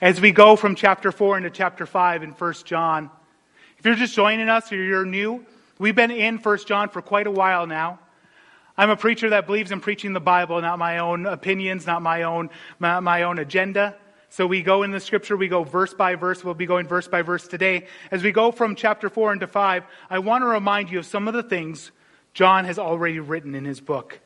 As 0.00 0.20
we 0.20 0.32
go 0.32 0.56
from 0.56 0.74
chapter 0.74 1.12
4 1.12 1.36
into 1.36 1.50
chapter 1.50 1.84
5 1.84 2.22
in 2.22 2.30
1 2.30 2.54
John, 2.64 3.10
if 3.78 3.84
you're 3.84 3.94
just 3.94 4.14
joining 4.14 4.48
us 4.48 4.72
or 4.72 4.76
you're 4.76 5.04
new, 5.04 5.44
we've 5.78 5.94
been 5.94 6.10
in 6.10 6.38
1 6.38 6.58
John 6.66 6.88
for 6.88 7.02
quite 7.02 7.26
a 7.26 7.30
while 7.30 7.66
now. 7.66 7.98
I'm 8.76 8.90
a 8.90 8.96
preacher 8.96 9.30
that 9.30 9.46
believes 9.46 9.70
in 9.70 9.80
preaching 9.80 10.12
the 10.12 10.20
Bible, 10.20 10.60
not 10.60 10.78
my 10.78 10.98
own 10.98 11.26
opinions, 11.26 11.86
not 11.86 12.00
my 12.02 12.22
own, 12.22 12.50
my, 12.78 13.00
my 13.00 13.22
own 13.24 13.38
agenda. 13.38 13.96
So 14.30 14.46
we 14.46 14.62
go 14.62 14.82
in 14.82 14.92
the 14.92 15.00
scripture, 15.00 15.36
we 15.36 15.48
go 15.48 15.62
verse 15.62 15.92
by 15.92 16.14
verse. 16.14 16.42
We'll 16.42 16.54
be 16.54 16.64
going 16.64 16.88
verse 16.88 17.06
by 17.06 17.20
verse 17.20 17.46
today. 17.46 17.86
As 18.10 18.22
we 18.22 18.32
go 18.32 18.50
from 18.50 18.74
chapter 18.76 19.10
4 19.10 19.34
into 19.34 19.46
5, 19.46 19.84
I 20.08 20.18
want 20.20 20.42
to 20.42 20.46
remind 20.46 20.90
you 20.90 21.00
of 21.00 21.06
some 21.06 21.28
of 21.28 21.34
the 21.34 21.42
things 21.42 21.92
John 22.32 22.64
has 22.64 22.78
already 22.78 23.20
written 23.20 23.54
in 23.54 23.66
his 23.66 23.80
book. 23.80 24.20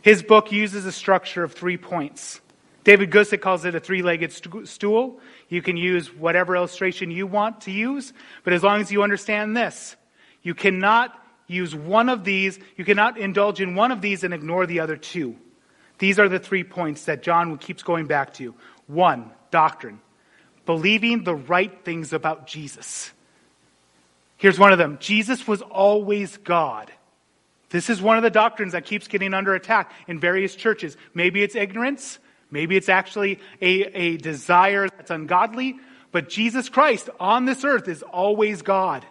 His 0.00 0.22
book 0.22 0.52
uses 0.52 0.86
a 0.86 0.92
structure 0.92 1.42
of 1.42 1.52
three 1.54 1.76
points. 1.76 2.40
David 2.84 3.10
Guzik 3.10 3.40
calls 3.40 3.64
it 3.64 3.74
a 3.74 3.80
three 3.80 4.00
legged 4.00 4.32
stool. 4.68 5.18
You 5.48 5.60
can 5.60 5.76
use 5.76 6.14
whatever 6.14 6.54
illustration 6.54 7.10
you 7.10 7.26
want 7.26 7.62
to 7.62 7.72
use, 7.72 8.12
but 8.44 8.52
as 8.52 8.62
long 8.62 8.80
as 8.80 8.92
you 8.92 9.02
understand 9.02 9.56
this, 9.56 9.96
you 10.44 10.54
cannot 10.54 11.20
use 11.46 11.74
one 11.74 12.08
of 12.08 12.24
these, 12.24 12.58
you 12.76 12.84
cannot 12.84 13.18
indulge 13.18 13.60
in 13.60 13.74
one 13.74 13.92
of 13.92 14.00
these 14.00 14.24
and 14.24 14.34
ignore 14.34 14.66
the 14.66 14.80
other 14.80 14.96
two. 14.96 15.36
These 15.98 16.18
are 16.18 16.28
the 16.28 16.38
three 16.38 16.64
points 16.64 17.04
that 17.04 17.22
John 17.22 17.56
keeps 17.58 17.82
going 17.82 18.06
back 18.06 18.34
to. 18.34 18.54
One, 18.86 19.30
doctrine. 19.50 20.00
Believing 20.66 21.24
the 21.24 21.34
right 21.34 21.84
things 21.84 22.12
about 22.12 22.46
Jesus. 22.46 23.12
Here's 24.36 24.58
one 24.58 24.72
of 24.72 24.78
them 24.78 24.98
Jesus 25.00 25.46
was 25.46 25.62
always 25.62 26.36
God. 26.38 26.92
This 27.70 27.90
is 27.90 28.00
one 28.00 28.16
of 28.16 28.22
the 28.22 28.30
doctrines 28.30 28.72
that 28.72 28.84
keeps 28.84 29.08
getting 29.08 29.34
under 29.34 29.54
attack 29.54 29.92
in 30.06 30.20
various 30.20 30.54
churches. 30.54 30.96
Maybe 31.14 31.42
it's 31.42 31.56
ignorance, 31.56 32.18
maybe 32.50 32.76
it's 32.76 32.88
actually 32.88 33.40
a, 33.60 33.82
a 33.82 34.16
desire 34.18 34.88
that's 34.88 35.10
ungodly, 35.10 35.76
but 36.12 36.28
Jesus 36.28 36.68
Christ 36.68 37.10
on 37.18 37.44
this 37.44 37.64
earth 37.64 37.88
is 37.88 38.02
always 38.02 38.62
God. 38.62 39.04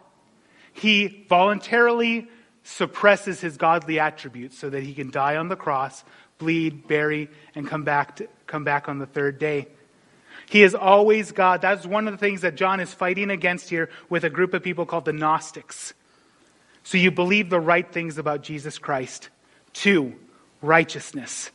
He 0.75 1.25
voluntarily 1.29 2.27
suppresses 2.63 3.39
his 3.39 3.55
godly 3.55 3.97
attributes 3.97 4.57
so 4.57 4.69
that 4.69 4.83
he 4.83 4.93
can 4.93 5.09
die 5.09 5.37
on 5.37 5.47
the 5.47 5.55
cross, 5.55 6.03
bleed, 6.37 6.85
bury, 6.85 7.29
and 7.55 7.65
come 7.65 7.83
back, 7.83 8.17
to, 8.17 8.27
come 8.45 8.65
back 8.65 8.89
on 8.89 8.99
the 8.99 9.05
third 9.05 9.39
day. 9.39 9.67
He 10.49 10.63
is 10.63 10.75
always 10.75 11.31
God. 11.31 11.61
That's 11.61 11.85
one 11.85 12.07
of 12.07 12.13
the 12.13 12.17
things 12.17 12.41
that 12.41 12.55
John 12.55 12.81
is 12.81 12.93
fighting 12.93 13.31
against 13.31 13.69
here 13.69 13.89
with 14.09 14.25
a 14.25 14.29
group 14.29 14.53
of 14.53 14.63
people 14.63 14.85
called 14.85 15.05
the 15.05 15.13
Gnostics. 15.13 15.93
So 16.83 16.97
you 16.97 17.09
believe 17.09 17.49
the 17.49 17.59
right 17.59 17.89
things 17.89 18.17
about 18.17 18.43
Jesus 18.43 18.77
Christ. 18.77 19.29
Two, 19.71 20.13
righteousness. 20.61 21.51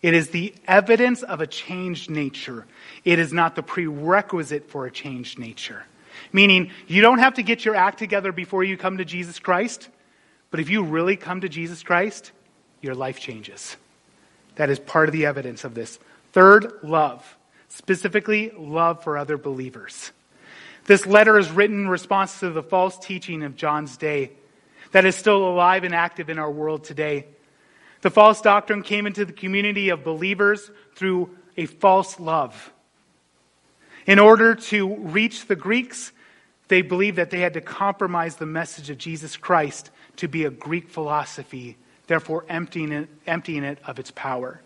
It 0.00 0.14
is 0.14 0.30
the 0.30 0.54
evidence 0.68 1.24
of 1.24 1.40
a 1.40 1.46
changed 1.46 2.08
nature. 2.08 2.66
It 3.04 3.18
is 3.18 3.32
not 3.32 3.56
the 3.56 3.64
prerequisite 3.64 4.70
for 4.70 4.86
a 4.86 4.92
changed 4.92 5.40
nature. 5.40 5.84
Meaning, 6.32 6.70
you 6.86 7.02
don't 7.02 7.18
have 7.18 7.34
to 7.34 7.42
get 7.42 7.64
your 7.64 7.74
act 7.74 7.98
together 7.98 8.32
before 8.32 8.64
you 8.64 8.76
come 8.76 8.98
to 8.98 9.04
Jesus 9.04 9.38
Christ, 9.38 9.88
but 10.50 10.60
if 10.60 10.70
you 10.70 10.82
really 10.84 11.16
come 11.16 11.40
to 11.42 11.48
Jesus 11.48 11.82
Christ, 11.82 12.32
your 12.80 12.94
life 12.94 13.20
changes. 13.20 13.76
That 14.56 14.70
is 14.70 14.78
part 14.78 15.08
of 15.08 15.12
the 15.12 15.26
evidence 15.26 15.64
of 15.64 15.74
this. 15.74 15.98
Third, 16.32 16.72
love, 16.82 17.36
specifically 17.68 18.52
love 18.56 19.02
for 19.02 19.16
other 19.16 19.38
believers. 19.38 20.12
This 20.86 21.06
letter 21.06 21.38
is 21.38 21.50
written 21.50 21.80
in 21.80 21.88
response 21.88 22.40
to 22.40 22.50
the 22.50 22.62
false 22.62 22.98
teaching 22.98 23.42
of 23.42 23.56
John's 23.56 23.96
day 23.96 24.32
that 24.92 25.04
is 25.04 25.14
still 25.14 25.48
alive 25.48 25.84
and 25.84 25.94
active 25.94 26.30
in 26.30 26.38
our 26.38 26.50
world 26.50 26.84
today. 26.84 27.26
The 28.00 28.10
false 28.10 28.40
doctrine 28.40 28.82
came 28.82 29.06
into 29.06 29.24
the 29.24 29.32
community 29.32 29.90
of 29.90 30.04
believers 30.04 30.70
through 30.94 31.36
a 31.56 31.66
false 31.66 32.18
love. 32.18 32.72
In 34.10 34.18
order 34.18 34.56
to 34.56 34.96
reach 34.96 35.46
the 35.46 35.54
Greeks, 35.54 36.10
they 36.66 36.82
believed 36.82 37.18
that 37.18 37.30
they 37.30 37.38
had 37.38 37.54
to 37.54 37.60
compromise 37.60 38.34
the 38.34 38.44
message 38.44 38.90
of 38.90 38.98
Jesus 38.98 39.36
Christ 39.36 39.92
to 40.16 40.26
be 40.26 40.44
a 40.44 40.50
Greek 40.50 40.88
philosophy 40.88 41.76
therefore 42.08 42.44
emptying 42.48 42.90
it, 42.90 43.08
emptying 43.24 43.62
it 43.62 43.78
of 43.86 44.00
its 44.00 44.10
power. 44.10 44.60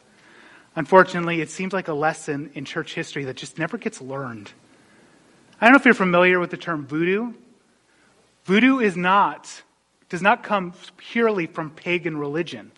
Unfortunately, 0.76 1.42
it 1.42 1.50
seems 1.50 1.74
like 1.74 1.88
a 1.88 1.92
lesson 1.92 2.52
in 2.54 2.64
church 2.64 2.94
history 2.94 3.24
that 3.24 3.36
just 3.36 3.58
never 3.58 3.76
gets 3.76 4.00
learned. 4.00 4.50
I 5.60 5.66
don't 5.66 5.74
know 5.74 5.78
if 5.78 5.84
you're 5.84 5.92
familiar 5.92 6.40
with 6.40 6.50
the 6.50 6.56
term 6.56 6.86
voodoo. 6.86 7.34
Voodoo 8.44 8.78
is 8.78 8.96
not, 8.96 9.62
does 10.08 10.22
not 10.22 10.42
come 10.42 10.72
purely 10.96 11.46
from 11.46 11.68
pagan 11.68 12.16
religion. 12.16 12.72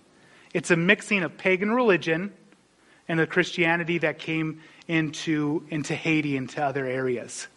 It's 0.52 0.72
a 0.72 0.76
mixing 0.76 1.22
of 1.22 1.38
pagan 1.38 1.70
religion 1.70 2.32
and 3.06 3.20
the 3.20 3.26
Christianity 3.28 3.98
that 3.98 4.18
came 4.18 4.62
into, 4.88 5.66
into 5.70 5.94
Haiti 5.94 6.36
and 6.36 6.48
to 6.50 6.64
other 6.64 6.86
areas. 6.86 7.48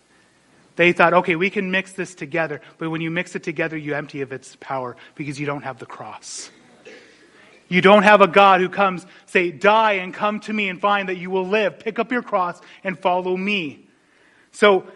They 0.75 0.93
thought, 0.93 1.13
okay, 1.13 1.35
we 1.35 1.49
can 1.49 1.71
mix 1.71 1.91
this 1.93 2.15
together, 2.15 2.61
but 2.77 2.89
when 2.89 3.01
you 3.01 3.11
mix 3.11 3.35
it 3.35 3.43
together, 3.43 3.77
you 3.77 3.95
empty 3.95 4.21
of 4.21 4.31
its 4.31 4.55
power 4.59 4.95
because 5.15 5.39
you 5.39 5.45
don't 5.45 5.63
have 5.63 5.77
the 5.77 5.85
cross. 5.85 6.49
You 7.67 7.81
don't 7.81 8.03
have 8.03 8.21
a 8.21 8.27
God 8.27 8.61
who 8.61 8.69
comes, 8.69 9.05
say, 9.27 9.51
die 9.51 9.93
and 9.93 10.13
come 10.13 10.39
to 10.41 10.53
me 10.53 10.69
and 10.69 10.81
find 10.81 11.09
that 11.09 11.17
you 11.17 11.29
will 11.29 11.45
live. 11.45 11.79
Pick 11.79 11.99
up 11.99 12.11
your 12.11 12.23
cross 12.23 12.59
and 12.83 12.97
follow 12.97 13.37
me. 13.37 13.87
So, 14.51 14.87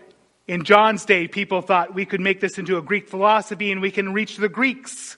in 0.47 0.63
John's 0.63 1.05
day, 1.05 1.27
people 1.27 1.61
thought 1.61 1.93
we 1.93 2.05
could 2.05 2.19
make 2.19 2.41
this 2.41 2.57
into 2.57 2.77
a 2.77 2.81
Greek 2.81 3.07
philosophy 3.07 3.71
and 3.71 3.79
we 3.81 3.91
can 3.91 4.11
reach 4.11 4.37
the 4.37 4.49
Greeks. 4.49 5.17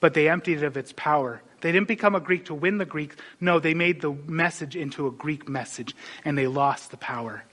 But 0.00 0.14
they 0.14 0.28
emptied 0.28 0.58
it 0.58 0.64
of 0.64 0.76
its 0.76 0.92
power. 0.96 1.42
They 1.60 1.72
didn't 1.72 1.88
become 1.88 2.14
a 2.14 2.20
Greek 2.20 2.46
to 2.46 2.54
win 2.54 2.78
the 2.78 2.84
Greeks. 2.84 3.16
No, 3.40 3.58
they 3.58 3.74
made 3.74 4.00
the 4.00 4.12
message 4.26 4.76
into 4.76 5.06
a 5.06 5.10
Greek 5.10 5.48
message 5.48 5.94
and 6.24 6.36
they 6.36 6.46
lost 6.46 6.90
the 6.90 6.96
power. 6.96 7.44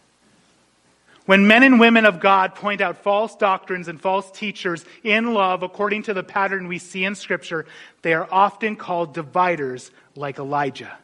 When 1.26 1.48
men 1.48 1.64
and 1.64 1.80
women 1.80 2.06
of 2.06 2.20
God 2.20 2.54
point 2.54 2.82
out 2.82 2.98
false 2.98 3.36
doctrines 3.36 3.88
and 3.88 4.00
false 4.00 4.30
teachers 4.32 4.86
in 5.04 5.34
love, 5.34 5.64
according 5.64 6.04
to 6.04 6.14
the 6.14 6.22
pattern 6.22 6.68
we 6.68 6.78
see 6.78 7.04
in 7.04 7.16
Scripture, 7.16 7.66
they 8.04 8.14
are 8.14 8.28
often 8.32 8.76
called 8.76 9.16
dividers 9.16 9.90
like 10.16 10.38
Elijah. 10.38 10.96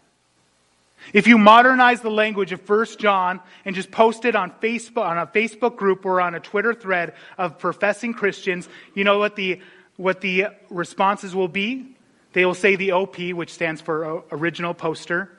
If 1.14 1.26
you 1.26 1.40
modernize 1.40 2.02
the 2.02 2.12
language 2.12 2.52
of 2.52 2.68
1 2.70 2.86
John 3.00 3.40
and 3.66 3.76
just 3.76 3.90
post 3.90 4.26
it 4.26 4.36
on 4.36 4.52
Facebook, 4.62 5.04
on 5.04 5.18
a 5.18 5.26
Facebook 5.26 5.76
group 5.76 6.06
or 6.06 6.22
on 6.22 6.36
a 6.36 6.40
Twitter 6.40 6.76
thread 6.76 7.14
of 7.40 7.58
professing 7.58 8.14
Christians, 8.14 8.70
you 8.94 9.04
know 9.04 9.18
what 9.18 9.36
the, 9.36 9.60
what 9.98 10.22
the 10.22 10.48
responses 10.70 11.34
will 11.34 11.48
be? 11.48 11.96
They 12.34 12.46
will 12.46 12.54
say 12.54 12.76
the 12.76 12.94
OP, 12.94 13.18
which 13.18 13.54
stands 13.54 13.82
for 13.82 14.24
original 14.32 14.74
poster, 14.74 15.38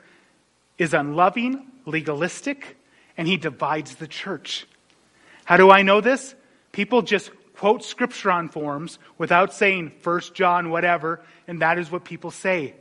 is 0.77 0.93
unloving, 0.93 1.65
legalistic, 1.85 2.77
and 3.17 3.27
he 3.27 3.37
divides 3.37 3.95
the 3.95 4.07
church. 4.07 4.67
How 5.45 5.57
do 5.57 5.71
I 5.71 5.81
know 5.81 6.01
this? 6.01 6.35
People 6.71 7.01
just 7.01 7.31
quote 7.55 7.83
scripture 7.83 8.31
on 8.31 8.49
forms 8.49 8.99
without 9.17 9.53
saying 9.53 9.91
First 10.01 10.33
John, 10.33 10.69
whatever, 10.69 11.21
and 11.47 11.61
that 11.61 11.77
is 11.77 11.91
what 11.91 12.03
people 12.03 12.31
say. 12.31 12.73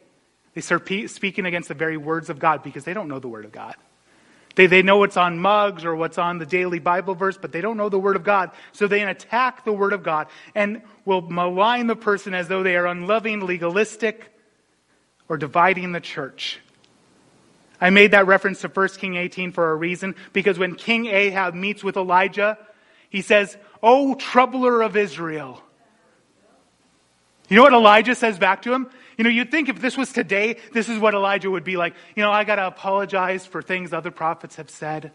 They 0.55 0.61
start 0.61 0.89
speaking 1.07 1.47
against 1.47 1.69
the 1.69 1.75
very 1.75 1.97
words 1.97 2.29
of 2.31 2.39
God 2.39 2.63
because 2.63 2.85
they 2.85 2.95
don't 2.95 3.09
know 3.09 3.19
the 3.19 3.29
Word 3.29 3.45
of 3.45 3.53
God. 3.53 3.75
They, 4.55 4.67
they 4.67 4.83
know 4.83 4.99
what's 4.99 5.17
on 5.17 5.39
mugs 5.39 5.85
or 5.85 5.97
what's 5.97 6.19
on 6.19 6.39
the 6.39 6.47
daily 6.47 6.79
Bible 6.79 7.15
verse, 7.15 7.39
but 7.39 7.53
they 7.53 7.61
don't 7.61 7.77
know 7.77 7.89
the 7.89 7.99
Word 7.99 8.17
of 8.17 8.25
God. 8.25 8.51
So 8.73 8.87
they 8.87 9.03
attack 9.03 9.65
the 9.65 9.73
Word 9.73 9.93
of 9.93 10.03
God 10.03 10.29
and 10.55 10.83
will 11.05 11.23
malign 11.23 11.87
the 11.87 11.97
person 11.97 12.35
as 12.35 12.49
though 12.49 12.63
they 12.63 12.77
are 12.77 12.87
unloving, 12.87 13.41
legalistic, 13.47 14.31
or 15.29 15.37
dividing 15.37 15.93
the 15.93 16.01
church. 16.01 16.61
I 17.81 17.91
made 17.91 18.13
that 18.13 18.27
reference 18.27 18.61
to 18.61 18.69
1 18.69 18.89
King 18.91 19.17
18 19.17 19.53
for 19.53 19.71
a 19.71 19.75
reason, 19.75 20.15
because 20.33 20.59
when 20.59 20.77
King 20.77 21.07
Ahab 21.07 21.55
meets 21.55 21.83
with 21.83 21.97
Elijah, 21.97 22.59
he 23.11 23.23
says, 23.23 23.57
Oh, 23.83 24.15
troubler 24.15 24.83
of 24.83 24.97
Israel. 24.97 25.61
You 27.49 27.57
know 27.57 27.65
what 27.65 27.73
Elijah 27.73 28.15
says 28.15 28.39
back 28.39 28.63
to 28.63 28.73
him? 28.73 28.89
You 29.17 29.25
know, 29.25 29.31
you'd 29.31 29.51
think 29.51 29.69
if 29.69 29.81
this 29.81 29.97
was 29.97 30.13
today, 30.13 30.57
this 30.73 30.89
is 30.89 30.99
what 30.99 31.15
Elijah 31.15 31.51
would 31.51 31.65
be 31.65 31.77
like. 31.77 31.95
You 32.17 32.23
know, 32.23 32.31
I 32.31 32.45
got 32.45 32.57
to 32.57 32.67
apologize 32.67 33.45
for 33.47 33.63
things 33.63 33.93
other 33.93 34.11
prophets 34.11 34.57
have 34.57 34.71
said. 34.71 35.13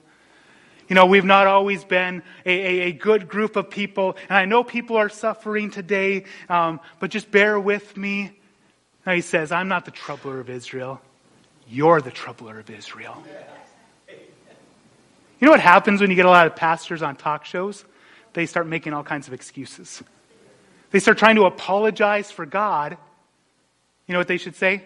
You 0.87 0.95
know, 0.95 1.05
we've 1.05 1.25
not 1.25 1.47
always 1.47 1.83
been 1.83 2.23
a, 2.45 2.51
a, 2.51 2.81
a 2.87 2.91
good 2.91 3.27
group 3.27 3.55
of 3.55 3.69
people, 3.69 4.15
and 4.29 4.37
I 4.37 4.45
know 4.45 4.63
people 4.63 4.95
are 4.95 5.09
suffering 5.09 5.69
today, 5.69 6.25
um, 6.47 6.79
but 6.99 7.11
just 7.11 7.29
bear 7.29 7.59
with 7.59 7.97
me. 7.97 8.31
Now 9.05 9.13
he 9.13 9.21
says, 9.21 9.51
I'm 9.51 9.67
not 9.67 9.85
the 9.85 9.91
troubler 9.91 10.39
of 10.39 10.49
Israel. 10.49 11.01
You're 11.67 12.01
the 12.01 12.11
troubler 12.11 12.59
of 12.59 12.69
Israel. 12.69 13.21
You 15.39 15.45
know 15.45 15.51
what 15.51 15.59
happens 15.59 16.01
when 16.01 16.09
you 16.09 16.15
get 16.15 16.25
a 16.25 16.29
lot 16.29 16.47
of 16.47 16.55
pastors 16.55 17.01
on 17.01 17.15
talk 17.15 17.45
shows? 17.45 17.83
They 18.33 18.45
start 18.45 18.67
making 18.67 18.93
all 18.93 19.03
kinds 19.03 19.27
of 19.27 19.33
excuses. 19.33 20.01
They 20.91 20.99
start 20.99 21.17
trying 21.17 21.35
to 21.35 21.45
apologize 21.45 22.31
for 22.31 22.45
God 22.45 22.97
you 24.07 24.13
know 24.13 24.19
what 24.19 24.27
they 24.27 24.37
should 24.37 24.55
say? 24.55 24.83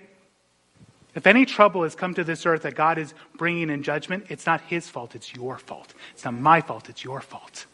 If 1.14 1.28
any 1.28 1.46
trouble 1.46 1.84
has 1.84 1.94
come 1.94 2.14
to 2.14 2.24
this 2.24 2.46
earth 2.46 2.64
that 2.64 2.76
God 2.76 2.98
is 2.98 3.14
bringing 3.38 3.70
in 3.70 3.84
judgment, 3.84 4.26
it's 4.30 4.46
not 4.46 4.62
his 4.62 4.88
fault, 4.88 5.14
it's 5.14 5.34
your 5.34 5.58
fault. 5.58 5.94
It's 6.14 6.24
not 6.24 6.34
my 6.34 6.62
fault, 6.62 6.90
it's 6.90 7.04
your 7.04 7.22
fault. 7.22 7.66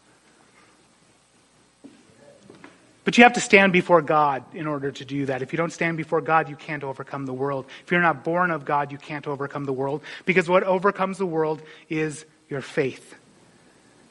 But 3.08 3.18
you 3.18 3.24
have 3.24 3.34
to 3.34 3.40
stand 3.40 3.72
before 3.72 4.02
God 4.02 4.44
in 4.54 4.68
order 4.68 4.92
to 4.92 5.06
do 5.06 5.28
that. 5.28 5.42
If 5.42 5.54
you 5.54 5.58
don't 5.58 5.72
stand 5.72 5.96
before 5.96 6.20
God, 6.20 6.50
you 6.50 6.58
can't 6.58 6.84
overcome 6.84 7.26
the 7.26 7.34
world. 7.34 7.66
If 7.86 7.92
you're 7.92 8.02
not 8.02 8.26
born 8.26 8.52
of 8.52 8.66
God, 8.66 8.92
you 8.92 8.98
can't 8.98 9.26
overcome 9.28 9.64
the 9.64 9.72
world. 9.72 10.02
Because 10.26 10.50
what 10.50 10.64
overcomes 10.64 11.18
the 11.18 11.26
world 11.26 11.62
is 11.88 12.26
your 12.50 12.60
faith, 12.60 13.16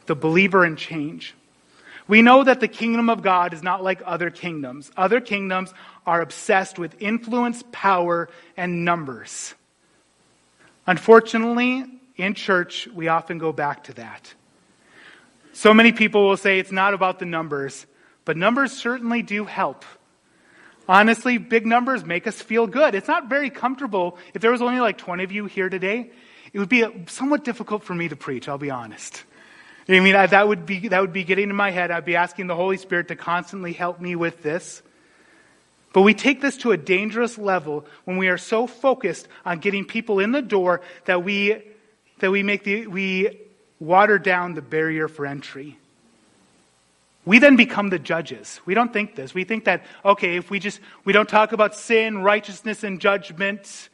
the 0.06 0.14
believer 0.14 0.64
in 0.64 0.76
change. 0.76 1.34
We 2.08 2.22
know 2.22 2.44
that 2.44 2.60
the 2.60 2.68
kingdom 2.68 3.10
of 3.10 3.22
God 3.22 3.52
is 3.52 3.62
not 3.62 3.82
like 3.82 4.00
other 4.04 4.30
kingdoms. 4.30 4.90
Other 4.96 5.20
kingdoms 5.20 5.74
are 6.06 6.20
obsessed 6.20 6.78
with 6.78 7.00
influence, 7.02 7.64
power, 7.72 8.28
and 8.56 8.84
numbers. 8.84 9.54
Unfortunately, 10.86 11.84
in 12.16 12.34
church, 12.34 12.86
we 12.94 13.08
often 13.08 13.38
go 13.38 13.52
back 13.52 13.84
to 13.84 13.94
that. 13.94 14.32
So 15.52 15.74
many 15.74 15.90
people 15.90 16.28
will 16.28 16.36
say 16.36 16.58
it's 16.58 16.70
not 16.70 16.94
about 16.94 17.18
the 17.18 17.24
numbers, 17.24 17.86
but 18.24 18.36
numbers 18.36 18.72
certainly 18.72 19.22
do 19.22 19.44
help. 19.44 19.84
Honestly, 20.88 21.38
big 21.38 21.66
numbers 21.66 22.04
make 22.04 22.26
us 22.26 22.40
feel 22.40 22.66
good. 22.68 22.94
It's 22.94 23.08
not 23.08 23.28
very 23.28 23.50
comfortable. 23.50 24.18
If 24.34 24.42
there 24.42 24.52
was 24.52 24.62
only 24.62 24.78
like 24.78 24.98
20 24.98 25.24
of 25.24 25.32
you 25.32 25.46
here 25.46 25.68
today, 25.68 26.10
it 26.52 26.58
would 26.60 26.68
be 26.68 26.84
somewhat 27.08 27.42
difficult 27.42 27.82
for 27.82 27.94
me 27.94 28.08
to 28.08 28.16
preach, 28.16 28.48
I'll 28.48 28.58
be 28.58 28.70
honest. 28.70 29.24
I 29.88 30.00
mean, 30.00 30.14
that 30.14 30.48
would 30.48 30.66
be, 30.66 30.88
that 30.88 31.00
would 31.00 31.12
be 31.12 31.22
getting 31.22 31.48
in 31.48 31.56
my 31.56 31.70
head. 31.70 31.90
I'd 31.90 32.04
be 32.04 32.16
asking 32.16 32.48
the 32.48 32.56
Holy 32.56 32.76
Spirit 32.76 33.08
to 33.08 33.16
constantly 33.16 33.72
help 33.72 34.00
me 34.00 34.16
with 34.16 34.42
this. 34.42 34.82
But 35.92 36.02
we 36.02 36.12
take 36.12 36.40
this 36.40 36.58
to 36.58 36.72
a 36.72 36.76
dangerous 36.76 37.38
level 37.38 37.86
when 38.04 38.16
we 38.16 38.28
are 38.28 38.36
so 38.36 38.66
focused 38.66 39.28
on 39.44 39.60
getting 39.60 39.84
people 39.84 40.18
in 40.18 40.32
the 40.32 40.42
door 40.42 40.82
that 41.04 41.22
we, 41.22 41.62
that 42.18 42.30
we 42.30 42.42
make 42.42 42.64
the, 42.64 42.86
we 42.88 43.46
water 43.78 44.18
down 44.18 44.54
the 44.54 44.62
barrier 44.62 45.08
for 45.08 45.24
entry. 45.24 45.78
We 47.24 47.38
then 47.38 47.56
become 47.56 47.90
the 47.90 47.98
judges. 47.98 48.60
We 48.66 48.74
don't 48.74 48.92
think 48.92 49.14
this. 49.14 49.34
We 49.34 49.44
think 49.44 49.64
that, 49.64 49.84
okay, 50.04 50.36
if 50.36 50.50
we 50.50 50.58
just, 50.58 50.80
we 51.04 51.12
don't 51.12 51.28
talk 51.28 51.52
about 51.52 51.74
sin, 51.74 52.18
righteousness, 52.18 52.84
and 52.84 53.00
judgment, 53.00 53.88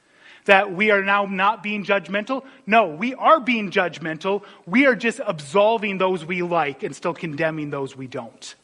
that 0.45 0.73
we 0.73 0.91
are 0.91 1.03
now 1.03 1.25
not 1.27 1.63
being 1.63 1.85
judgmental. 1.85 2.45
No, 2.67 2.89
we 2.89 3.15
are 3.15 3.41
being 3.41 3.71
judgmental. 3.71 4.43
We 4.67 4.87
are 4.87 4.97
just 4.97 5.21
absolving 5.25 5.99
those 5.99 6.25
we 6.25 6.43
like 6.43 6.83
and 6.83 6.95
still 6.95 7.15
condemning 7.15 7.71
those 7.71 7.97
we 7.97 8.07
don't. 8.07 8.55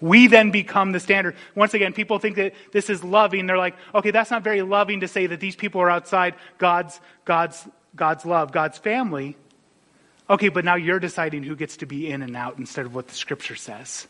We 0.00 0.26
then 0.26 0.50
become 0.50 0.92
the 0.92 1.00
standard. 1.00 1.36
Once 1.54 1.72
again, 1.72 1.92
people 1.92 2.18
think 2.18 2.36
that 2.36 2.54
this 2.72 2.90
is 2.90 3.04
loving. 3.04 3.46
They're 3.46 3.56
like, 3.56 3.76
okay, 3.94 4.10
that's 4.10 4.30
not 4.30 4.42
very 4.42 4.62
loving 4.62 5.00
to 5.00 5.08
say 5.08 5.26
that 5.26 5.40
these 5.40 5.56
people 5.56 5.80
are 5.80 5.90
outside 5.90 6.34
God's, 6.58 7.00
God's, 7.24 7.66
God's 7.94 8.26
love, 8.26 8.52
God's 8.52 8.76
family. 8.76 9.36
Okay, 10.28 10.48
but 10.48 10.64
now 10.64 10.74
you're 10.74 10.98
deciding 10.98 11.42
who 11.42 11.54
gets 11.54 11.78
to 11.78 11.86
be 11.86 12.10
in 12.10 12.22
and 12.22 12.36
out 12.36 12.58
instead 12.58 12.86
of 12.86 12.94
what 12.94 13.08
the 13.08 13.14
scripture 13.14 13.56
says. 13.56 14.06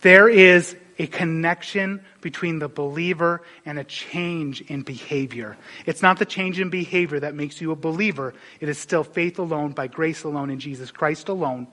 There 0.00 0.28
is 0.28 0.76
a 0.98 1.06
connection 1.06 2.04
between 2.20 2.58
the 2.58 2.68
believer 2.68 3.42
and 3.66 3.78
a 3.78 3.84
change 3.84 4.60
in 4.62 4.82
behavior. 4.82 5.56
It's 5.86 6.02
not 6.02 6.18
the 6.18 6.24
change 6.24 6.60
in 6.60 6.70
behavior 6.70 7.20
that 7.20 7.34
makes 7.34 7.60
you 7.60 7.72
a 7.72 7.76
believer. 7.76 8.34
It 8.60 8.68
is 8.68 8.78
still 8.78 9.04
faith 9.04 9.38
alone, 9.38 9.72
by 9.72 9.86
grace 9.88 10.24
alone, 10.24 10.50
in 10.50 10.60
Jesus 10.60 10.90
Christ 10.90 11.28
alone. 11.28 11.66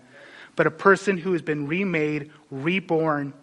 But 0.56 0.68
a 0.68 0.72
person 0.72 1.18
who 1.18 1.34
has 1.34 1.42
been 1.42 1.68
remade, 1.68 2.32
reborn, 2.50 3.34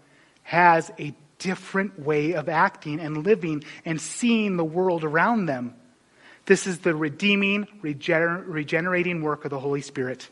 has 0.43 0.91
a 0.99 1.15
different 1.39 1.99
way 1.99 2.33
of 2.33 2.49
acting 2.49 3.01
and 3.01 3.25
living 3.25 3.65
and 3.85 4.01
seeing 4.01 4.57
the 4.57 4.65
world 4.65 5.05
around 5.05 5.47
them. 5.47 5.75
This 6.47 6.67
is 6.67 6.79
the 6.79 6.95
redeeming, 6.95 7.67
regener- 7.83 8.43
regenerating 8.47 9.23
work 9.23 9.45
of 9.45 9.51
the 9.51 9.61
Holy 9.61 9.83
Spirit. 9.83 10.29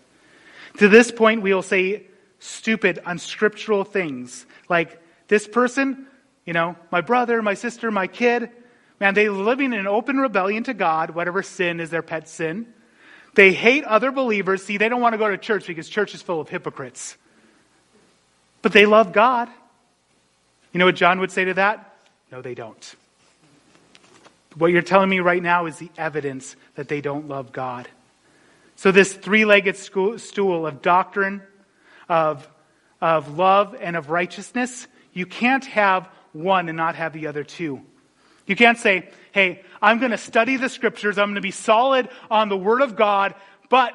To 0.79 0.89
this 0.89 1.11
point, 1.11 1.43
we 1.43 1.55
will 1.55 1.63
say 1.63 2.07
stupid, 2.39 2.99
unscriptural 3.05 3.85
things 3.85 4.47
like 4.69 5.01
this 5.29 5.47
person, 5.47 6.07
you 6.45 6.53
know, 6.53 6.77
my 6.91 7.01
brother, 7.01 7.43
my 7.43 7.55
sister, 7.55 7.91
my 7.91 8.07
kid, 8.07 8.51
man, 9.01 9.15
they're 9.15 9.31
living 9.31 9.73
in 9.73 9.87
open 9.87 10.17
rebellion 10.17 10.65
to 10.65 10.75
God, 10.75 11.11
whatever 11.11 11.43
sin 11.43 11.81
is 11.81 11.91
their 11.91 12.03
pet 12.03 12.29
sin. 12.29 12.67
They 13.35 13.53
hate 13.53 13.85
other 13.85 14.11
believers. 14.11 14.65
See, 14.65 14.79
they 14.79 14.89
don't 14.89 15.01
want 15.01 15.13
to 15.13 15.19
go 15.19 15.29
to 15.29 15.37
church 15.37 15.67
because 15.67 15.89
church 15.89 16.15
is 16.15 16.23
full 16.23 16.41
of 16.41 16.49
hypocrites. 16.49 17.17
But 18.63 18.73
they 18.73 18.87
love 18.87 19.13
God. 19.13 19.49
You 20.73 20.79
know 20.79 20.87
what 20.87 20.97
John 20.97 21.21
would 21.21 21.31
say 21.31 21.45
to 21.45 21.55
that? 21.55 21.97
No, 22.33 22.43
they 22.43 22.55
don't. 22.55 22.95
What 24.57 24.69
you're 24.69 24.83
telling 24.83 25.11
me 25.11 25.21
right 25.21 25.43
now 25.43 25.67
is 25.67 25.77
the 25.79 25.91
evidence 25.99 26.57
that 26.77 26.89
they 26.89 27.01
don't 27.01 27.29
love 27.29 27.53
God. 27.53 27.89
So, 28.77 28.91
this 28.91 29.13
three 29.13 29.45
legged 29.45 29.77
stool 29.77 30.67
of 30.67 30.83
doctrine, 30.83 31.43
of, 32.09 32.49
of 33.01 33.37
love, 33.39 33.77
and 33.79 33.97
of 33.97 34.11
righteousness, 34.11 34.87
you 35.17 35.25
can't 35.25 35.65
have 35.65 36.11
one 36.35 36.69
and 36.69 36.77
not 36.77 36.95
have 36.95 37.15
the 37.15 37.27
other 37.27 37.43
two. 37.43 37.81
You 38.47 38.55
can't 38.55 38.77
say, 38.77 39.09
hey, 39.33 39.63
I'm 39.81 39.99
going 39.99 40.11
to 40.11 40.19
study 40.19 40.59
the 40.59 40.69
scriptures, 40.69 41.17
I'm 41.17 41.29
going 41.29 41.37
to 41.37 41.41
be 41.41 41.51
solid 41.51 42.11
on 42.31 42.51
the 42.51 42.57
Word 42.57 42.83
of 42.83 42.97
God, 42.97 43.35
but 43.71 43.95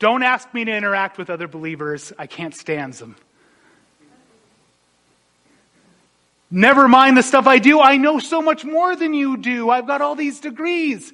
don't 0.00 0.24
ask 0.24 0.52
me 0.52 0.64
to 0.64 0.72
interact 0.72 1.16
with 1.16 1.30
other 1.30 1.46
believers. 1.46 2.12
I 2.18 2.26
can't 2.26 2.54
stand 2.54 2.94
them. 2.94 3.14
Never 6.50 6.88
mind 6.88 7.16
the 7.16 7.22
stuff 7.22 7.46
I 7.46 7.58
do. 7.58 7.78
I 7.80 7.96
know 7.96 8.18
so 8.18 8.42
much 8.42 8.64
more 8.64 8.96
than 8.96 9.14
you 9.14 9.36
do. 9.36 9.70
I've 9.70 9.86
got 9.86 10.00
all 10.00 10.16
these 10.16 10.40
degrees. 10.40 11.12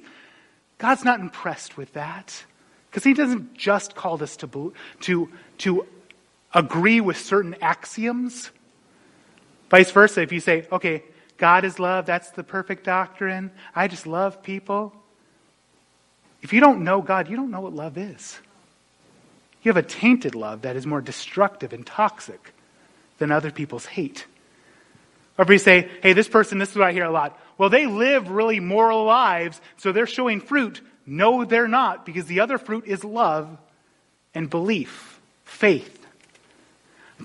God's 0.79 1.03
not 1.03 1.19
impressed 1.19 1.77
with 1.77 1.93
that 1.93 2.43
because 2.89 3.03
He 3.03 3.13
doesn't 3.13 3.53
just 3.53 3.95
call 3.95 4.21
us 4.23 4.37
to, 4.37 4.73
to, 5.01 5.29
to 5.59 5.85
agree 6.51 6.99
with 6.99 7.17
certain 7.17 7.55
axioms. 7.61 8.49
Vice 9.75 9.91
versa, 9.91 10.21
if 10.21 10.31
you 10.31 10.39
say, 10.39 10.65
okay, 10.71 11.03
God 11.37 11.65
is 11.65 11.79
love. 11.79 12.05
That's 12.05 12.31
the 12.31 12.45
perfect 12.45 12.85
doctrine. 12.85 13.51
I 13.75 13.89
just 13.89 14.07
love 14.07 14.41
people. 14.41 14.93
If 16.41 16.53
you 16.53 16.61
don't 16.61 16.85
know 16.85 17.01
God, 17.01 17.29
you 17.29 17.35
don't 17.35 17.51
know 17.51 17.59
what 17.59 17.73
love 17.73 17.97
is. 17.97 18.39
You 19.63 19.73
have 19.73 19.75
a 19.75 19.85
tainted 19.85 20.33
love 20.33 20.61
that 20.61 20.77
is 20.77 20.85
more 20.85 21.01
destructive 21.01 21.73
and 21.73 21.85
toxic 21.85 22.53
than 23.17 23.33
other 23.33 23.51
people's 23.51 23.85
hate. 23.85 24.25
Or 25.37 25.43
if 25.43 25.49
you 25.49 25.57
say, 25.57 25.89
hey, 26.01 26.13
this 26.13 26.29
person, 26.29 26.57
this 26.57 26.71
is 26.71 26.77
what 26.77 26.87
I 26.87 26.93
hear 26.93 27.03
a 27.03 27.11
lot. 27.11 27.37
Well, 27.57 27.69
they 27.69 27.85
live 27.85 28.29
really 28.29 28.61
moral 28.61 29.03
lives, 29.03 29.59
so 29.75 29.91
they're 29.91 30.07
showing 30.07 30.39
fruit. 30.39 30.79
No, 31.05 31.43
they're 31.43 31.67
not, 31.67 32.05
because 32.05 32.27
the 32.27 32.39
other 32.39 32.57
fruit 32.57 32.85
is 32.87 33.03
love 33.03 33.49
and 34.33 34.49
belief, 34.49 35.19
faith. 35.43 36.07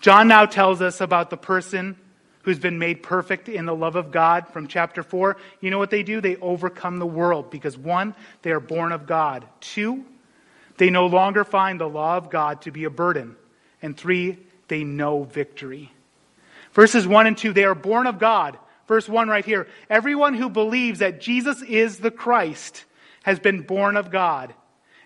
John 0.01 0.27
now 0.27 0.47
tells 0.47 0.83
us 0.83 1.01
about 1.01 1.31
the 1.31 1.37
person 1.37 1.95
who's 2.43 2.59
been 2.59 2.79
made 2.79 3.03
perfect 3.03 3.49
in 3.49 3.67
the 3.67 3.75
love 3.75 3.97
of 3.97 4.11
God 4.11 4.49
from 4.49 4.67
chapter 4.67 5.03
4, 5.03 5.37
you 5.61 5.71
know 5.71 5.79
what 5.79 5.91
they 5.91 6.03
do? 6.03 6.21
They 6.21 6.37
overcome 6.37 6.99
the 6.99 7.07
world 7.07 7.51
because 7.51 7.77
one, 7.77 8.15
they 8.43 8.51
are 8.51 8.61
born 8.61 8.93
of 8.93 9.07
God. 9.07 9.45
Two, 9.61 10.05
They 10.81 10.89
no 10.89 11.09
longer 11.09 11.45
find 11.45 11.79
the 11.79 11.87
law 11.87 12.17
of 12.17 12.31
God 12.31 12.63
to 12.63 12.71
be 12.71 12.85
a 12.85 12.91
burden. 12.91 13.37
And 13.83 13.95
three, 13.95 14.39
they 14.69 14.83
know 14.83 15.25
victory. 15.25 15.93
Verses 16.73 17.07
1 17.07 17.27
and 17.27 17.37
2, 17.37 17.53
they 17.53 17.65
are 17.65 17.75
born 17.75 18.07
of 18.07 18.19
God. 18.19 18.59
Verse 18.89 19.07
1 19.07 19.29
right 19.29 19.45
here. 19.45 19.69
Everyone 19.91 20.33
who 20.33 20.49
believes 20.49 21.01
that 21.01 21.21
Jesus 21.21 21.61
is 21.61 21.99
the 21.99 22.11
Christ 22.11 22.87
has 23.25 23.39
been 23.39 23.61
born 23.61 23.99
of 23.99 24.11
God. 24.11 24.55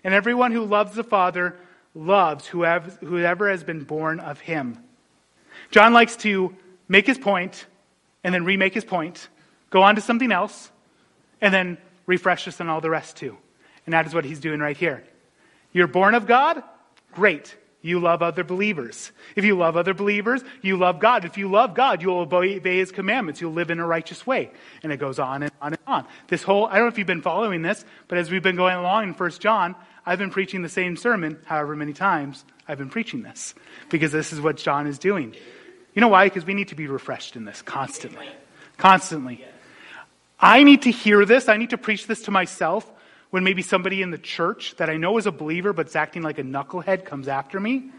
And 0.05 0.13
everyone 0.13 0.53
who 0.53 0.63
loves 0.63 0.95
the 0.95 1.03
Father 1.03 1.57
loves 1.93 2.47
whoever 2.47 3.49
has 3.49 3.65
been 3.65 3.83
born 3.83 4.21
of 4.21 4.39
him. 4.39 4.81
John 5.71 5.91
likes 5.91 6.15
to 6.17 6.55
make 6.87 7.07
his 7.07 7.17
point 7.17 7.65
and 8.23 8.33
then 8.33 8.43
remake 8.45 8.73
his 8.73 8.85
point, 8.85 9.27
go 9.69 9.83
on 9.83 9.95
to 9.95 10.01
something 10.01 10.31
else, 10.31 10.71
and 11.41 11.53
then 11.53 11.77
refresh 12.05 12.47
us 12.47 12.59
on 12.59 12.69
all 12.69 12.81
the 12.81 12.89
rest 12.89 13.17
too. 13.17 13.37
And 13.85 13.93
that 13.93 14.07
is 14.07 14.13
what 14.13 14.25
he's 14.25 14.39
doing 14.39 14.59
right 14.59 14.77
here. 14.77 15.03
You're 15.73 15.87
born 15.87 16.15
of 16.15 16.25
God? 16.25 16.63
Great. 17.13 17.55
You 17.81 17.99
love 17.99 18.23
other 18.23 18.43
believers. 18.43 19.11
If 19.35 19.45
you 19.45 19.55
love 19.55 19.77
other 19.77 19.93
believers, 19.93 20.43
you 20.63 20.75
love 20.75 20.99
God. 20.99 21.23
If 21.23 21.37
you 21.37 21.51
love 21.51 21.75
God, 21.75 22.01
you'll 22.01 22.17
obey 22.17 22.59
his 22.59 22.91
commandments. 22.91 23.41
You'll 23.41 23.53
live 23.53 23.69
in 23.69 23.79
a 23.79 23.85
righteous 23.85 24.25
way. 24.25 24.49
And 24.81 24.91
it 24.91 24.97
goes 24.97 25.19
on 25.19 25.43
and 25.43 25.51
on 25.61 25.73
and 25.73 25.81
on. 25.85 26.07
This 26.27 26.41
whole, 26.41 26.65
I 26.65 26.77
don't 26.77 26.85
know 26.85 26.87
if 26.87 26.97
you've 26.97 27.05
been 27.05 27.21
following 27.21 27.61
this, 27.61 27.85
but 28.07 28.17
as 28.17 28.31
we've 28.31 28.41
been 28.41 28.55
going 28.55 28.75
along 28.75 29.03
in 29.03 29.13
1 29.13 29.31
John, 29.33 29.75
I've 30.03 30.17
been 30.17 30.31
preaching 30.31 30.63
the 30.63 30.69
same 30.69 30.97
sermon 30.97 31.37
however 31.45 31.75
many 31.75 31.93
times 31.93 32.43
I've 32.67 32.79
been 32.79 32.89
preaching 32.89 33.21
this. 33.21 33.53
Because 33.91 34.11
this 34.11 34.33
is 34.33 34.41
what 34.41 34.57
John 34.57 34.87
is 34.87 34.97
doing. 34.97 35.35
You 35.95 36.01
know 36.01 36.09
why? 36.09 36.25
Because 36.25 36.45
we 36.45 36.53
need 36.53 36.67
to 36.67 36.75
be 36.75 36.87
refreshed 36.87 37.35
in 37.35 37.45
this 37.45 37.61
constantly. 37.61 38.29
Constantly. 38.77 39.43
I 40.39 40.63
need 40.63 40.83
to 40.83 40.91
hear 40.91 41.25
this. 41.25 41.47
I 41.47 41.57
need 41.57 41.69
to 41.69 41.77
preach 41.77 42.05
this 42.05 42.23
to 42.23 42.31
myself 42.31 42.89
when 43.29 43.43
maybe 43.43 43.61
somebody 43.61 44.01
in 44.01 44.11
the 44.11 44.17
church 44.17 44.75
that 44.77 44.89
I 44.89 44.97
know 44.97 45.17
is 45.17 45.25
a 45.25 45.31
believer 45.31 45.73
but 45.73 45.87
is 45.87 45.95
acting 45.95 46.21
like 46.21 46.37
a 46.37 46.43
knucklehead 46.43 47.05
comes 47.05 47.29
after 47.29 47.59
me. 47.59 47.89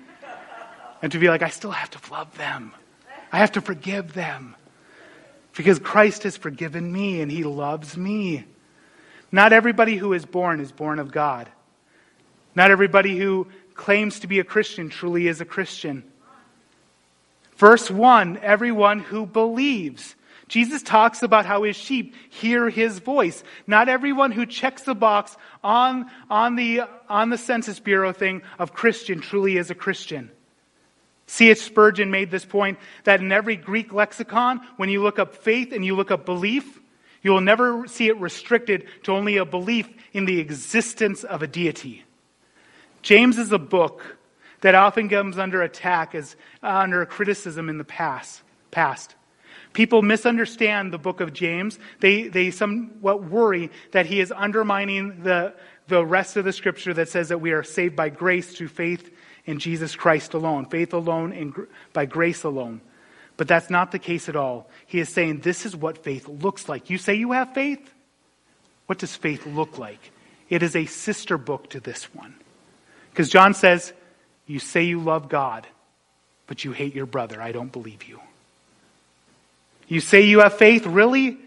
And 1.03 1.11
to 1.13 1.19
be 1.19 1.29
like, 1.29 1.43
I 1.43 1.49
still 1.49 1.71
have 1.71 1.91
to 1.91 2.13
love 2.13 2.37
them. 2.37 2.73
I 3.33 3.39
have 3.39 3.53
to 3.53 3.61
forgive 3.61 4.13
them. 4.13 4.55
Because 5.57 5.79
Christ 5.79 6.25
has 6.25 6.37
forgiven 6.37 6.93
me 6.93 7.23
and 7.23 7.31
he 7.31 7.45
loves 7.45 7.97
me. 7.97 8.45
Not 9.33 9.53
everybody 9.53 9.97
who 9.97 10.13
is 10.13 10.27
born 10.27 10.61
is 10.61 10.71
born 10.71 10.99
of 10.99 11.11
God. 11.11 11.49
Not 12.55 12.71
everybody 12.71 13.17
who 13.17 13.47
claims 13.75 14.21
to 14.21 14.27
be 14.27 14.39
a 14.39 14.45
Christian 14.45 14.91
truly 14.91 15.29
is 15.29 15.41
a 15.41 15.47
Christian. 15.47 16.05
Verse 17.57 17.91
1 17.91 18.39
everyone 18.39 19.01
who 19.01 19.27
believes. 19.27 20.15
Jesus 20.49 20.83
talks 20.83 21.23
about 21.25 21.45
how 21.45 21.65
his 21.65 21.75
sheep 21.75 22.15
hear 22.31 22.71
his 22.71 23.01
voice. 23.01 23.43
Not 23.67 23.89
everyone 23.89 24.31
who 24.31 24.47
checks 24.47 24.83
the 24.83 24.95
box 24.95 25.37
on, 25.65 26.09
on, 26.31 26.55
the, 26.55 26.83
on 27.09 27.31
the 27.31 27.39
Census 27.39 27.81
Bureau 27.81 28.13
thing 28.13 28.43
of 28.59 28.73
Christian 28.73 29.21
truly 29.21 29.57
is 29.57 29.71
a 29.71 29.75
Christian. 29.75 30.31
C.H. 31.27 31.59
Spurgeon 31.59 32.13
made 32.13 32.31
this 32.31 32.45
point 32.45 32.79
that 33.03 33.21
in 33.21 33.33
every 33.33 33.57
Greek 33.57 33.93
lexicon, 33.93 34.61
when 34.77 34.89
you 34.89 35.03
look 35.03 35.19
up 35.19 35.35
faith 35.35 35.73
and 35.73 35.85
you 35.85 35.97
look 35.97 36.13
up 36.13 36.25
belief, 36.25 36.81
you 37.23 37.33
will 37.33 37.41
never 37.41 37.89
see 37.89 38.07
it 38.07 38.17
restricted 38.19 38.87
to 39.03 39.13
only 39.13 39.39
a 39.39 39.45
belief 39.45 39.89
in 40.13 40.27
the 40.27 40.39
existence 40.39 41.25
of 41.25 41.43
a 41.43 41.49
deity. 41.49 42.05
James 43.03 43.39
is 43.39 43.51
a 43.51 43.59
book 43.59 44.16
that 44.61 44.75
often 44.75 45.09
comes 45.09 45.39
under 45.39 45.63
attack 45.63 46.15
as 46.15 46.37
uh, 46.63 46.69
under 46.69 47.05
criticism 47.07 47.69
in 47.69 47.79
the 47.79 47.85
past. 47.85 48.43
Past. 48.71 49.15
People 49.73 50.01
misunderstand 50.03 50.93
the 50.93 50.99
book 50.99 51.21
of 51.21 51.33
James. 51.33 51.79
They, 52.01 52.29
they 52.29 52.51
somewhat 52.51 53.25
worry 53.25 53.71
that 53.93 54.07
he 54.07 54.21
is 54.21 54.33
undermining 54.33 55.23
the, 55.23 55.55
the 55.89 56.05
rest 56.05 56.37
of 56.37 56.45
the 56.45 56.53
scripture 56.53 56.95
that 56.95 57.11
says 57.11 57.29
that 57.29 57.43
we 57.43 57.53
are 57.53 57.63
saved 57.63 57.95
by 57.95 58.09
grace 58.09 58.57
through 58.57 58.69
faith 58.69 59.15
in 59.45 59.59
Jesus 59.59 59.95
Christ 59.95 60.35
alone, 60.35 60.67
faith 60.67 60.93
alone 60.93 61.33
and 61.33 61.55
by 61.93 62.07
grace 62.07 62.43
alone. 62.43 62.81
But 63.37 63.49
that's 63.49 63.69
not 63.69 63.93
the 63.93 63.99
case 63.99 64.29
at 64.29 64.37
all. 64.37 64.71
He 64.87 64.99
is 64.99 65.11
saying 65.11 65.41
this 65.41 65.67
is 65.67 65.77
what 65.77 66.03
faith 66.03 66.27
looks 66.27 66.69
like. 66.69 66.89
You 66.89 66.97
say 66.99 67.15
you 67.15 67.33
have 67.33 67.53
faith? 67.53 67.93
What 68.87 68.99
does 68.99 69.15
faith 69.15 69.47
look 69.47 69.79
like? 69.79 70.11
It 70.49 70.63
is 70.63 70.75
a 70.75 70.87
sister 70.87 71.37
book 71.37 71.71
to 71.71 71.81
this 71.81 72.15
one. 72.15 72.35
Because 73.11 73.29
John 73.29 73.53
says, 73.53 73.93
you 74.47 74.59
say 74.59 74.85
you 74.85 75.01
love 75.01 75.29
God, 75.29 75.67
but 76.47 76.65
you 76.65 76.73
hate 76.73 76.95
your 76.95 77.07
brother. 77.07 77.43
I 77.43 77.53
don't 77.53 77.73
believe 77.73 78.05
you. 78.05 78.21
You 79.89 80.01
say 80.01 80.23
you 80.23 80.41
have 80.41 80.57
faith, 80.57 80.87
really? 80.87 81.39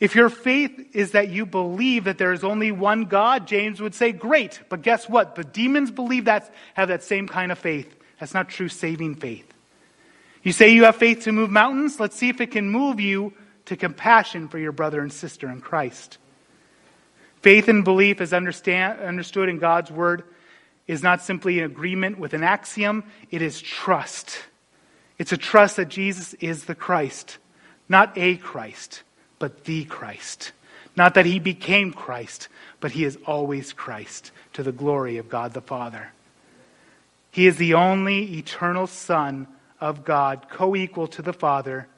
If 0.00 0.14
your 0.14 0.28
faith 0.28 0.94
is 0.94 1.12
that 1.12 1.28
you 1.28 1.46
believe 1.46 2.04
that 2.04 2.18
there 2.18 2.32
is 2.32 2.44
only 2.44 2.72
one 2.72 3.04
God, 3.04 3.46
James 3.46 3.80
would 3.80 3.94
say, 3.94 4.12
great. 4.12 4.60
But 4.68 4.82
guess 4.82 5.08
what? 5.08 5.34
The 5.34 5.44
demons 5.44 5.90
believe 5.90 6.26
that, 6.26 6.52
have 6.74 6.88
that 6.88 7.02
same 7.02 7.28
kind 7.28 7.52
of 7.52 7.58
faith. 7.58 7.94
That's 8.18 8.34
not 8.34 8.48
true 8.48 8.68
saving 8.68 9.16
faith. 9.16 9.50
You 10.42 10.52
say 10.52 10.70
you 10.70 10.84
have 10.84 10.96
faith 10.96 11.24
to 11.24 11.32
move 11.32 11.50
mountains? 11.50 11.98
Let's 11.98 12.16
see 12.16 12.28
if 12.28 12.40
it 12.40 12.50
can 12.50 12.68
move 12.68 13.00
you 13.00 13.32
to 13.66 13.76
compassion 13.76 14.48
for 14.48 14.58
your 14.58 14.72
brother 14.72 15.00
and 15.00 15.12
sister 15.12 15.48
in 15.48 15.60
Christ. 15.60 16.18
Faith 17.40 17.68
and 17.68 17.84
belief 17.84 18.20
is 18.20 18.32
understand, 18.32 19.00
understood 19.00 19.48
in 19.48 19.58
God's 19.58 19.90
word 19.90 20.24
is 20.86 21.02
not 21.02 21.22
simply 21.22 21.58
an 21.58 21.64
agreement 21.64 22.18
with 22.18 22.34
an 22.34 22.42
axiom, 22.42 23.04
it 23.30 23.42
is 23.42 23.60
trust. 23.60 24.38
It's 25.18 25.32
a 25.32 25.36
trust 25.36 25.76
that 25.76 25.88
Jesus 25.88 26.34
is 26.34 26.64
the 26.64 26.74
Christ, 26.74 27.38
not 27.88 28.16
a 28.16 28.36
Christ, 28.36 29.02
but 29.38 29.64
the 29.64 29.84
Christ. 29.84 30.52
Not 30.96 31.14
that 31.14 31.26
he 31.26 31.38
became 31.38 31.92
Christ, 31.92 32.48
but 32.80 32.92
he 32.92 33.04
is 33.04 33.18
always 33.26 33.72
Christ 33.72 34.30
to 34.52 34.62
the 34.62 34.72
glory 34.72 35.16
of 35.16 35.28
God 35.28 35.52
the 35.52 35.60
Father. 35.60 36.12
He 37.30 37.46
is 37.46 37.56
the 37.56 37.74
only 37.74 38.38
eternal 38.38 38.86
Son 38.86 39.48
of 39.80 40.04
God, 40.04 40.46
co 40.50 40.76
equal 40.76 41.08
to 41.08 41.22
the 41.22 41.32
Father. 41.32 41.88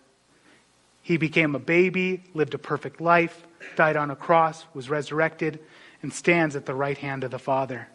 He 1.02 1.18
became 1.18 1.54
a 1.54 1.60
baby, 1.60 2.22
lived 2.32 2.54
a 2.54 2.58
perfect 2.58 3.00
life, 3.00 3.46
died 3.76 3.96
on 3.96 4.10
a 4.10 4.16
cross, 4.16 4.64
was 4.72 4.88
resurrected, 4.88 5.60
and 6.02 6.12
stands 6.12 6.56
at 6.56 6.66
the 6.66 6.74
right 6.74 6.96
hand 6.96 7.22
of 7.22 7.30
the 7.30 7.38
Father 7.38 7.88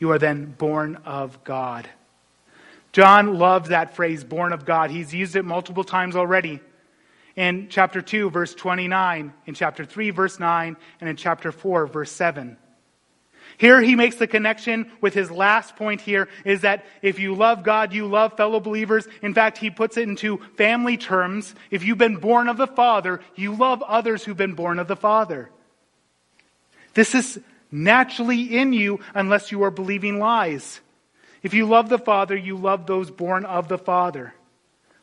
you 0.00 0.10
are 0.10 0.18
then 0.18 0.46
born 0.46 0.96
of 1.04 1.44
God. 1.44 1.88
John 2.92 3.38
loves 3.38 3.68
that 3.68 3.94
phrase, 3.94 4.24
born 4.24 4.52
of 4.52 4.64
God. 4.64 4.90
He's 4.90 5.14
used 5.14 5.36
it 5.36 5.44
multiple 5.44 5.84
times 5.84 6.16
already. 6.16 6.58
In 7.36 7.68
chapter 7.70 8.02
2, 8.02 8.30
verse 8.30 8.52
29, 8.54 9.32
in 9.46 9.54
chapter 9.54 9.84
3, 9.84 10.10
verse 10.10 10.40
9, 10.40 10.76
and 11.00 11.08
in 11.08 11.14
chapter 11.14 11.52
4, 11.52 11.86
verse 11.86 12.10
7. 12.10 12.56
Here 13.56 13.80
he 13.80 13.94
makes 13.94 14.16
the 14.16 14.26
connection 14.26 14.90
with 15.00 15.12
his 15.12 15.30
last 15.30 15.76
point 15.76 16.00
here 16.00 16.28
is 16.44 16.62
that 16.62 16.86
if 17.02 17.18
you 17.18 17.34
love 17.34 17.62
God, 17.62 17.92
you 17.92 18.06
love 18.06 18.36
fellow 18.36 18.58
believers. 18.58 19.06
In 19.22 19.34
fact, 19.34 19.58
he 19.58 19.70
puts 19.70 19.96
it 19.96 20.08
into 20.08 20.38
family 20.56 20.96
terms. 20.96 21.54
If 21.70 21.84
you've 21.84 21.98
been 21.98 22.16
born 22.16 22.48
of 22.48 22.56
the 22.56 22.66
Father, 22.66 23.20
you 23.36 23.54
love 23.54 23.82
others 23.82 24.24
who've 24.24 24.36
been 24.36 24.54
born 24.54 24.78
of 24.78 24.88
the 24.88 24.96
Father. 24.96 25.50
This 26.94 27.14
is 27.14 27.38
naturally 27.70 28.56
in 28.56 28.72
you 28.72 29.00
unless 29.14 29.52
you 29.52 29.62
are 29.62 29.70
believing 29.70 30.18
lies. 30.18 30.80
If 31.42 31.54
you 31.54 31.66
love 31.66 31.88
the 31.88 31.98
Father, 31.98 32.36
you 32.36 32.56
love 32.56 32.86
those 32.86 33.10
born 33.10 33.44
of 33.44 33.68
the 33.68 33.78
Father. 33.78 34.34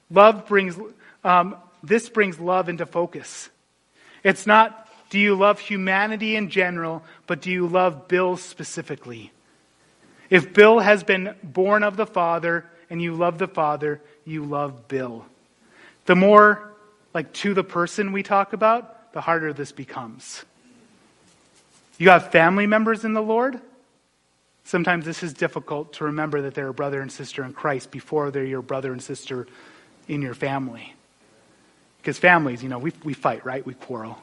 Love 0.10 0.48
brings, 0.48 0.78
um, 1.24 1.56
this 1.84 2.10
brings 2.10 2.40
love 2.40 2.70
into 2.70 2.86
focus. 2.86 3.50
It's 4.24 4.46
not, 4.46 4.88
do 5.10 5.20
you 5.20 5.36
love 5.36 5.60
humanity 5.60 6.36
in 6.36 6.50
general, 6.50 7.04
but 7.26 7.42
do 7.42 7.52
you 7.52 7.68
love 7.68 8.08
Bill 8.08 8.38
specifically? 8.38 9.32
If 10.30 10.54
Bill 10.54 10.80
has 10.80 11.04
been 11.04 11.36
born 11.44 11.84
of 11.84 11.98
the 11.98 12.06
Father 12.06 12.66
and 12.90 13.02
you 13.02 13.16
love 13.16 13.38
the 13.38 13.48
Father, 13.48 14.02
you 14.26 14.44
love 14.44 14.88
Bill. 14.88 15.26
The 16.06 16.16
more 16.16 16.74
like 17.14 17.34
to 17.34 17.54
the 17.54 17.64
person 17.64 18.12
we 18.12 18.24
talk 18.24 18.54
about, 18.54 19.14
the 19.14 19.22
harder 19.22 19.54
this 19.54 19.72
becomes. 19.72 20.44
You 21.98 22.10
have 22.10 22.32
family 22.32 22.68
members 22.68 23.04
in 23.04 23.14
the 23.14 23.22
Lord. 23.22 23.60
Sometimes 24.64 25.06
this 25.06 25.24
is 25.24 25.34
difficult 25.34 25.94
to 25.94 26.06
remember 26.06 26.42
that 26.44 26.54
they're 26.54 26.68
a 26.68 26.74
brother 26.74 27.02
and 27.02 27.12
sister 27.12 27.44
in 27.44 27.54
Christ 27.54 27.90
before 27.90 28.32
they're 28.32 28.46
your 28.46 28.62
brother 28.62 28.92
and 28.92 29.02
sister 29.02 29.48
in 30.08 30.22
your 30.22 30.34
family. 30.34 30.94
Because 32.00 32.18
families, 32.18 32.62
you 32.62 32.70
know, 32.70 32.80
we, 32.80 32.92
we 33.04 33.14
fight, 33.14 33.46
right? 33.46 33.66
We 33.66 33.74
quarrel. 33.74 34.18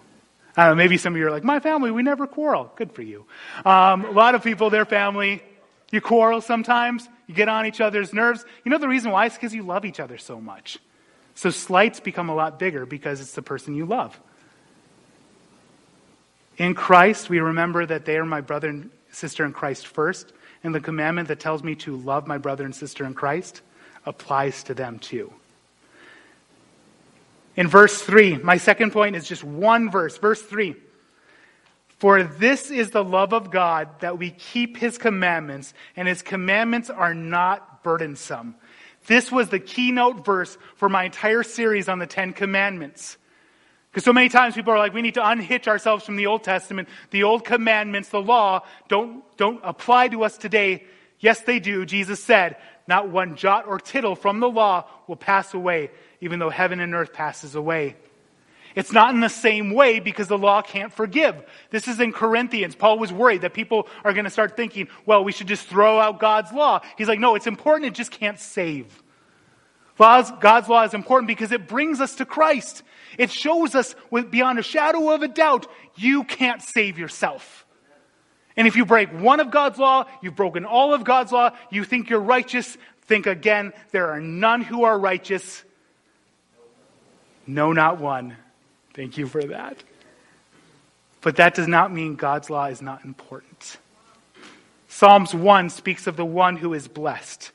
I 0.57 0.67
don't 0.67 0.77
know, 0.77 0.83
maybe 0.83 0.99
some 0.99 1.15
of 1.15 1.19
you 1.19 1.27
are 1.27 1.31
like, 1.31 1.45
my 1.45 1.61
family, 1.61 1.91
we 1.91 2.03
never 2.03 2.27
quarrel. 2.27 2.73
Good 2.77 2.93
for 2.93 3.03
you. 3.03 3.25
Um, 3.65 4.05
a 4.05 4.11
lot 4.11 4.35
of 4.35 4.45
people, 4.45 4.71
their 4.71 4.85
family, 4.85 5.43
you 5.91 6.01
quarrel 6.01 6.41
sometimes. 6.41 7.09
You 7.27 7.35
get 7.35 7.49
on 7.49 7.67
each 7.67 7.81
other's 7.81 8.13
nerves. 8.13 8.45
You 8.65 8.71
know 8.71 8.79
the 8.79 8.89
reason 8.89 9.11
why? 9.11 9.27
It's 9.27 9.35
because 9.35 9.55
you 9.55 9.63
love 9.63 9.85
each 9.85 9.99
other 9.99 10.19
so 10.19 10.41
much. 10.41 10.79
So 11.35 11.51
slights 11.51 12.01
become 12.01 12.29
a 12.29 12.35
lot 12.35 12.59
bigger 12.59 12.87
because 12.87 13.21
it's 13.21 13.33
the 13.33 13.43
person 13.43 13.75
you 13.75 13.87
love. 13.87 14.19
In 16.57 16.75
Christ, 16.75 17.29
we 17.29 17.41
remember 17.41 17.85
that 17.85 18.05
they 18.05 18.17
are 18.17 18.25
my 18.25 18.41
brother 18.41 18.69
and 18.69 18.91
sister 19.11 19.45
in 19.45 19.53
Christ 19.53 19.87
first, 19.87 20.33
and 20.63 20.75
the 20.75 20.81
commandment 20.81 21.29
that 21.29 21.41
tells 21.41 21.63
me 21.63 21.75
to 21.77 21.97
love 21.97 22.27
my 22.27 22.39
brother 22.39 22.65
and 22.65 22.75
sister 22.75 23.05
in 23.05 23.15
Christ 23.15 23.61
applies 24.07 24.63
to 24.65 24.75
them 24.75 24.99
too. 24.99 25.33
In 27.57 27.69
verse 27.69 28.01
3, 28.03 28.39
my 28.39 28.57
second 28.57 28.93
point 28.93 29.17
is 29.17 29.27
just 29.27 29.45
one 29.45 29.91
verse. 29.91 30.19
Verse 30.19 30.43
3. 30.43 30.75
For 31.99 32.23
this 32.23 32.71
is 32.71 32.91
the 32.91 33.05
love 33.05 33.33
of 33.33 33.51
God 33.51 34.01
that 34.01 34.19
we 34.19 34.31
keep 34.31 34.77
his 34.77 34.99
commandments, 34.99 35.73
and 35.97 36.09
his 36.09 36.23
commandments 36.23 36.91
are 36.91 37.15
not 37.15 37.83
burdensome. 37.83 38.57
This 39.07 39.31
was 39.31 39.49
the 39.49 39.61
keynote 39.61 40.25
verse 40.25 40.57
for 40.77 40.89
my 40.89 41.05
entire 41.05 41.43
series 41.43 41.89
on 41.89 41.99
the 41.99 42.07
Ten 42.07 42.33
Commandments. 42.33 43.17
Because 43.95 44.03
so 44.03 44.13
many 44.13 44.29
times 44.29 44.57
people 44.57 44.73
are 44.73 44.79
like, 44.79 44.93
we 44.93 45.03
need 45.03 45.15
to 45.15 45.25
unhitch 45.25 45.69
ourselves 45.69 46.05
from 46.05 46.17
the 46.17 46.27
Old 46.27 46.43
Testament. 46.43 46.89
The 47.13 47.23
old 47.23 47.45
commandments, 47.45 48.09
the 48.09 48.21
law, 48.21 48.65
don't, 48.89 49.23
don't 49.37 49.61
apply 49.63 50.09
to 50.09 50.25
us 50.25 50.37
today. 50.37 50.83
Yes, 51.21 51.43
they 51.43 51.61
do. 51.61 51.87
Jesus 51.87 52.21
said, 52.21 52.57
not 52.89 53.09
one 53.09 53.37
jot 53.37 53.69
or 53.69 53.79
tittle 53.79 54.17
from 54.17 54.41
the 54.41 54.51
law 54.51 54.89
will 55.07 55.15
pass 55.15 55.55
away, 55.55 55.93
even 56.21 56.41
though 56.41 56.51
heaven 56.51 56.81
and 56.81 56.93
earth 56.93 57.13
passes 57.13 57.55
away. 57.55 57.95
It's 58.75 58.91
not 58.91 59.15
in 59.15 59.21
the 59.21 59.29
same 59.29 59.73
way 59.73 60.01
because 60.01 60.27
the 60.27 60.37
law 60.37 60.61
can't 60.61 60.93
forgive. 60.93 61.37
This 61.71 61.87
is 61.87 62.01
in 62.01 62.13
Corinthians. 62.13 62.75
Paul 62.75 62.99
was 62.99 63.13
worried 63.13 63.43
that 63.43 63.55
people 63.55 63.87
are 64.03 64.13
going 64.13 64.25
to 64.25 64.31
start 64.31 64.57
thinking, 64.57 64.89
well, 65.07 65.23
we 65.23 65.31
should 65.31 65.47
just 65.47 65.69
throw 65.69 66.01
out 66.01 66.19
God's 66.19 66.53
law. 66.53 66.81
He's 66.99 67.07
like, 67.07 67.21
no, 67.21 67.37
it's 67.37 67.47
important. 67.47 67.87
It 67.87 67.95
just 67.95 68.11
can't 68.11 68.41
save. 68.41 69.04
God's 69.97 70.69
law 70.69 70.83
is 70.83 70.95
important 70.95 71.29
because 71.29 71.53
it 71.53 71.69
brings 71.69 72.01
us 72.01 72.17
to 72.17 72.25
Christ. 72.25 72.83
It 73.19 73.31
shows 73.31 73.75
us 73.75 73.95
with, 74.11 74.31
beyond 74.31 74.59
a 74.59 74.63
shadow 74.63 75.11
of 75.11 75.23
a 75.23 75.29
doubt, 75.29 75.67
you 75.95 76.25
can't 76.25 76.61
save 76.61 76.99
yourself. 76.99 77.65
And 78.57 78.67
if 78.67 78.77
you 78.77 78.85
break 78.85 79.11
one 79.11 79.41
of 79.41 79.51
God's 79.51 79.79
law, 79.79 80.07
you've 80.23 80.37
broken 80.37 80.65
all 80.65 80.95
of 80.95 81.05
God's 81.05 81.33
law, 81.33 81.51
you 81.71 81.85
think 81.85 82.11
you're 82.11 82.21
righteous, 82.21 82.77
think 83.03 83.27
again, 83.27 83.73
there 83.91 84.11
are 84.11 84.21
none 84.21 84.63
who 84.63 84.85
are 84.85 84.99
righteous. 84.99 85.65
No, 87.47 87.73
not 87.73 88.01
one. 88.01 88.37
Thank 88.95 89.19
you 89.19 89.27
for 89.27 89.43
that. 89.43 89.83
But 91.21 91.37
that 91.37 91.55
does 91.55 91.69
not 91.69 91.93
mean 91.93 92.17
God's 92.17 92.51
law 92.51 92.67
is 92.67 92.83
not 92.83 93.05
important. 93.05 93.79
Psalms 94.89 95.35
1 95.35 95.71
speaks 95.71 96.07
of 96.07 96.17
the 96.17 96.25
one 96.25 96.57
who 96.57 96.75
is 96.75 96.87
blessed. 96.87 97.51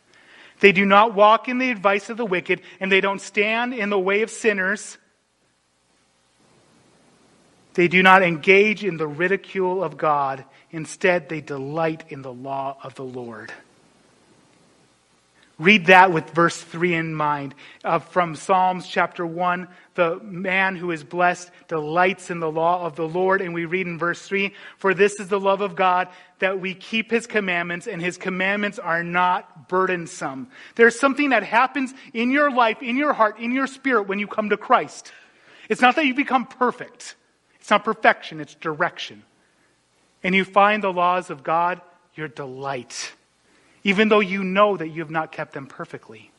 They 0.60 0.72
do 0.72 0.86
not 0.86 1.14
walk 1.14 1.48
in 1.48 1.58
the 1.58 1.72
advice 1.72 2.10
of 2.10 2.18
the 2.18 2.26
wicked, 2.26 2.62
and 2.80 2.92
they 2.92 3.02
don't 3.02 3.22
stand 3.22 3.74
in 3.74 3.90
the 3.90 4.00
way 4.00 4.22
of 4.22 4.30
sinners. 4.30 4.98
They 7.76 7.88
do 7.88 8.04
not 8.04 8.24
engage 8.24 8.84
in 8.84 8.98
the 8.98 9.08
ridicule 9.08 9.84
of 9.84 9.98
God. 9.98 10.44
Instead, 10.72 11.30
they 11.30 11.40
delight 11.40 12.04
in 12.10 12.22
the 12.22 12.34
law 12.34 12.78
of 12.84 12.96
the 12.96 13.04
Lord. 13.04 13.54
Read 15.60 15.88
that 15.88 16.14
with 16.14 16.30
verse 16.30 16.60
3 16.60 16.96
in 16.96 17.14
mind. 17.14 17.54
Uh, 17.84 18.00
from 18.00 18.36
Psalms 18.36 18.88
chapter 18.88 19.28
1, 19.28 19.68
the 19.96 20.18
man 20.24 20.78
who 20.78 20.92
is 20.92 21.04
blessed 21.04 21.52
delights 21.68 22.32
in 22.32 22.40
the 22.40 22.50
law 22.50 22.86
of 22.86 22.96
the 22.96 23.08
Lord. 23.08 23.42
And 23.42 23.54
we 23.54 23.66
read 23.66 23.86
in 23.86 24.00
verse 24.00 24.22
3 24.22 24.54
For 24.78 24.94
this 24.94 25.20
is 25.20 25.28
the 25.28 25.40
love 25.40 25.60
of 25.60 25.76
God, 25.76 26.08
that 26.40 26.62
we 26.62 26.74
keep 26.74 27.12
his 27.12 27.28
commandments, 27.28 27.88
and 27.88 28.02
his 28.02 28.16
commandments 28.18 28.80
are 28.80 29.04
not 29.04 29.68
burdensome. 29.68 30.48
There's 30.76 30.98
something 30.98 31.32
that 31.32 31.44
happens 31.44 31.94
in 32.14 32.32
your 32.32 32.50
life, 32.50 32.82
in 32.82 32.96
your 32.96 33.12
heart, 33.12 33.38
in 33.38 33.52
your 33.52 33.68
spirit 33.68 34.08
when 34.08 34.20
you 34.20 34.28
come 34.28 34.52
to 34.52 34.58
Christ. 34.58 35.12
It's 35.68 35.82
not 35.82 35.98
that 35.98 36.06
you 36.06 36.14
become 36.14 36.46
perfect, 36.46 37.16
it's 37.60 37.70
not 37.70 37.84
perfection, 37.84 38.40
it's 38.40 38.56
direction. 38.56 39.24
And 40.24 40.34
you 40.34 40.46
find 40.46 40.82
the 40.82 40.94
laws 40.94 41.30
of 41.30 41.44
God, 41.44 41.82
your 42.16 42.30
delight 42.30 43.14
even 43.84 44.10
though 44.10 44.20
you 44.20 44.44
know 44.44 44.78
that 44.78 44.90
you 44.90 45.02
have 45.02 45.12
not 45.12 45.32
kept 45.32 45.54
them 45.54 45.68
perfectly, 45.68 46.32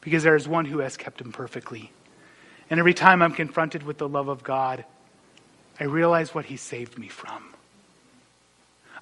because 0.00 0.22
there 0.22 0.36
is 0.36 0.46
one 0.46 0.64
who 0.64 0.78
has 0.78 0.96
kept 0.96 1.18
them 1.18 1.32
perfectly. 1.32 1.90
And 2.70 2.80
every 2.80 2.94
time 2.94 3.22
I'm 3.22 3.32
confronted 3.32 3.82
with 3.82 3.98
the 3.98 4.08
love 4.08 4.28
of 4.28 4.42
God, 4.42 4.84
I 5.78 5.84
realize 5.84 6.34
what 6.34 6.46
He 6.46 6.56
saved 6.56 6.98
me 6.98 7.08
from. 7.08 7.54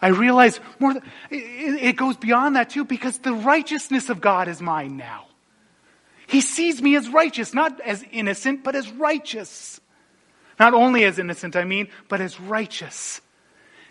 I 0.03 0.09
realize 0.09 0.61
more, 0.79 0.95
it 1.31 1.97
goes 1.97 2.17
beyond 2.17 2.57
that 2.57 2.71
too, 2.71 2.85
because 2.85 3.19
the 3.19 3.33
righteousness 3.33 4.11
of 4.11 4.21
God 4.21 4.49
is 4.49 4.61
mine 4.61 4.97
now. 4.97 5.27
He 6.27 6.41
sees 6.41 6.83
me 6.83 6.97
as 6.97 7.09
righteous, 7.09 7.55
not 7.55 7.81
as 7.81 8.05
innocent, 8.11 8.65
but 8.65 8.75
as 8.75 8.91
righteous. 8.91 9.81
Not 10.59 10.75
only 10.75 11.05
as 11.05 11.19
innocent, 11.19 11.57
I 11.57 11.65
mean, 11.65 11.89
but 12.09 12.21
as 12.21 12.41
righteous. 12.41 13.21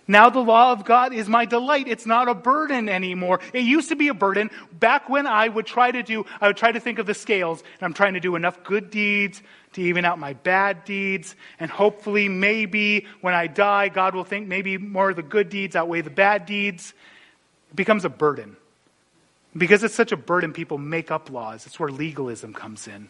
Now 0.07 0.29
the 0.29 0.39
law 0.39 0.73
of 0.73 0.83
God 0.83 1.13
is 1.13 1.29
my 1.29 1.45
delight. 1.45 1.87
It's 1.87 2.05
not 2.05 2.27
a 2.27 2.33
burden 2.33 2.89
anymore. 2.89 3.39
It 3.53 3.63
used 3.63 3.89
to 3.89 3.95
be 3.95 4.09
a 4.09 4.13
burden 4.13 4.51
back 4.73 5.07
when 5.07 5.25
I 5.25 5.47
would 5.47 5.65
try 5.65 5.91
to 5.91 6.03
do, 6.03 6.25
I 6.41 6.47
would 6.47 6.57
try 6.57 6.71
to 6.71 6.79
think 6.79 6.99
of 6.99 7.05
the 7.05 7.13
scales, 7.13 7.61
and 7.61 7.83
I'm 7.83 7.93
trying 7.93 8.15
to 8.15 8.19
do 8.19 8.35
enough 8.35 8.63
good 8.63 8.89
deeds 8.89 9.41
to 9.73 9.81
even 9.81 10.03
out 10.03 10.19
my 10.19 10.33
bad 10.33 10.83
deeds. 10.83 11.35
And 11.59 11.71
hopefully, 11.71 12.27
maybe 12.27 13.07
when 13.21 13.33
I 13.33 13.47
die, 13.47 13.89
God 13.89 14.13
will 14.13 14.25
think 14.25 14.47
maybe 14.47 14.77
more 14.77 15.11
of 15.11 15.15
the 15.15 15.23
good 15.23 15.49
deeds 15.49 15.75
outweigh 15.75 16.01
the 16.01 16.09
bad 16.09 16.45
deeds. 16.45 16.93
It 17.69 17.75
becomes 17.75 18.03
a 18.03 18.09
burden. 18.09 18.57
Because 19.55 19.83
it's 19.83 19.95
such 19.95 20.11
a 20.11 20.17
burden, 20.17 20.51
people 20.51 20.77
make 20.77 21.11
up 21.11 21.29
laws. 21.29 21.65
It's 21.65 21.79
where 21.79 21.89
legalism 21.89 22.53
comes 22.53 22.87
in. 22.87 23.09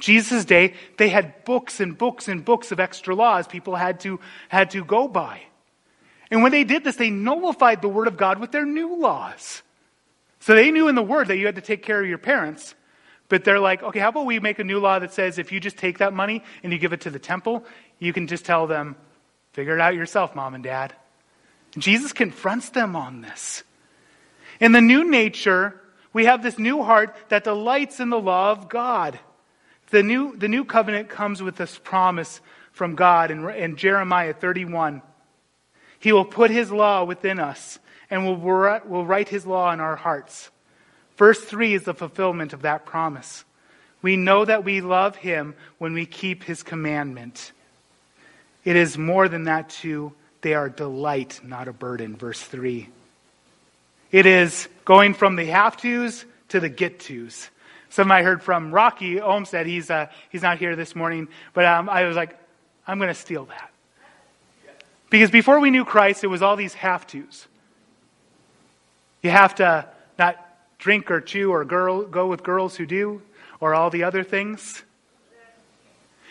Jesus' 0.00 0.44
day, 0.44 0.74
they 0.96 1.10
had 1.10 1.44
books 1.44 1.78
and 1.78 1.96
books 1.96 2.26
and 2.26 2.44
books 2.44 2.72
of 2.72 2.80
extra 2.80 3.14
laws 3.14 3.46
people 3.46 3.76
had 3.76 4.00
to, 4.00 4.18
had 4.48 4.70
to 4.70 4.84
go 4.84 5.06
by. 5.06 5.42
And 6.32 6.42
when 6.42 6.50
they 6.50 6.64
did 6.64 6.82
this, 6.82 6.96
they 6.96 7.10
nullified 7.10 7.82
the 7.82 7.90
Word 7.90 8.08
of 8.08 8.16
God 8.16 8.40
with 8.40 8.52
their 8.52 8.64
new 8.64 8.96
laws. 8.96 9.60
So 10.40 10.54
they 10.54 10.70
knew 10.70 10.88
in 10.88 10.94
the 10.94 11.02
Word 11.02 11.28
that 11.28 11.36
you 11.36 11.44
had 11.44 11.56
to 11.56 11.60
take 11.60 11.82
care 11.82 12.00
of 12.00 12.08
your 12.08 12.16
parents. 12.16 12.74
But 13.28 13.44
they're 13.44 13.60
like, 13.60 13.82
okay, 13.82 14.00
how 14.00 14.08
about 14.08 14.24
we 14.24 14.40
make 14.40 14.58
a 14.58 14.64
new 14.64 14.80
law 14.80 14.98
that 14.98 15.12
says 15.12 15.38
if 15.38 15.52
you 15.52 15.60
just 15.60 15.76
take 15.76 15.98
that 15.98 16.14
money 16.14 16.42
and 16.62 16.72
you 16.72 16.78
give 16.78 16.94
it 16.94 17.02
to 17.02 17.10
the 17.10 17.18
temple, 17.18 17.66
you 17.98 18.14
can 18.14 18.28
just 18.28 18.46
tell 18.46 18.66
them, 18.66 18.96
figure 19.52 19.74
it 19.74 19.80
out 19.82 19.94
yourself, 19.94 20.34
mom 20.34 20.54
and 20.54 20.64
dad. 20.64 20.94
Jesus 21.76 22.14
confronts 22.14 22.70
them 22.70 22.96
on 22.96 23.20
this. 23.20 23.62
In 24.58 24.72
the 24.72 24.80
new 24.80 25.10
nature, 25.10 25.78
we 26.14 26.24
have 26.24 26.42
this 26.42 26.58
new 26.58 26.82
heart 26.82 27.14
that 27.28 27.44
delights 27.44 28.00
in 28.00 28.08
the 28.08 28.18
law 28.18 28.52
of 28.52 28.70
God. 28.70 29.20
The 29.90 30.02
new, 30.02 30.34
the 30.34 30.48
new 30.48 30.64
covenant 30.64 31.10
comes 31.10 31.42
with 31.42 31.56
this 31.56 31.78
promise 31.78 32.40
from 32.72 32.94
God 32.94 33.30
in, 33.30 33.46
in 33.50 33.76
Jeremiah 33.76 34.32
31. 34.32 35.02
He 36.02 36.12
will 36.12 36.24
put 36.24 36.50
his 36.50 36.72
law 36.72 37.04
within 37.04 37.38
us 37.38 37.78
and 38.10 38.26
will, 38.26 38.36
will 38.36 39.06
write 39.06 39.28
his 39.28 39.46
law 39.46 39.72
in 39.72 39.78
our 39.78 39.94
hearts. 39.94 40.50
Verse 41.16 41.40
3 41.40 41.74
is 41.74 41.84
the 41.84 41.94
fulfillment 41.94 42.52
of 42.52 42.62
that 42.62 42.84
promise. 42.84 43.44
We 44.02 44.16
know 44.16 44.44
that 44.44 44.64
we 44.64 44.80
love 44.80 45.14
him 45.14 45.54
when 45.78 45.94
we 45.94 46.04
keep 46.04 46.42
his 46.42 46.64
commandment. 46.64 47.52
It 48.64 48.74
is 48.74 48.98
more 48.98 49.28
than 49.28 49.44
that, 49.44 49.70
too. 49.70 50.12
They 50.40 50.54
are 50.54 50.68
delight, 50.68 51.40
not 51.44 51.68
a 51.68 51.72
burden. 51.72 52.16
Verse 52.16 52.42
3. 52.42 52.88
It 54.10 54.26
is 54.26 54.68
going 54.84 55.14
from 55.14 55.36
the 55.36 55.44
have 55.46 55.76
tos 55.76 56.24
to 56.48 56.58
the 56.58 56.68
get 56.68 56.98
tos. 56.98 57.48
Some 57.90 58.10
I 58.10 58.22
heard 58.22 58.42
from 58.42 58.74
Rocky 58.74 59.20
Olmsted. 59.20 59.68
He's, 59.68 59.88
uh, 59.88 60.08
he's 60.30 60.42
not 60.42 60.58
here 60.58 60.74
this 60.74 60.96
morning, 60.96 61.28
but 61.54 61.64
um, 61.64 61.88
I 61.88 62.06
was 62.06 62.16
like, 62.16 62.36
I'm 62.88 62.98
going 62.98 63.06
to 63.06 63.14
steal 63.14 63.44
that. 63.44 63.71
Because 65.12 65.30
before 65.30 65.60
we 65.60 65.70
knew 65.70 65.84
Christ, 65.84 66.24
it 66.24 66.28
was 66.28 66.40
all 66.40 66.56
these 66.56 66.72
have 66.72 67.06
tos. 67.06 67.46
You 69.20 69.28
have 69.28 69.54
to 69.56 69.86
not 70.18 70.38
drink 70.78 71.10
or 71.10 71.20
chew 71.20 71.52
or 71.52 71.66
girl, 71.66 72.04
go 72.04 72.28
with 72.28 72.42
girls 72.42 72.76
who 72.76 72.86
do, 72.86 73.20
or 73.60 73.74
all 73.74 73.90
the 73.90 74.04
other 74.04 74.24
things. 74.24 74.82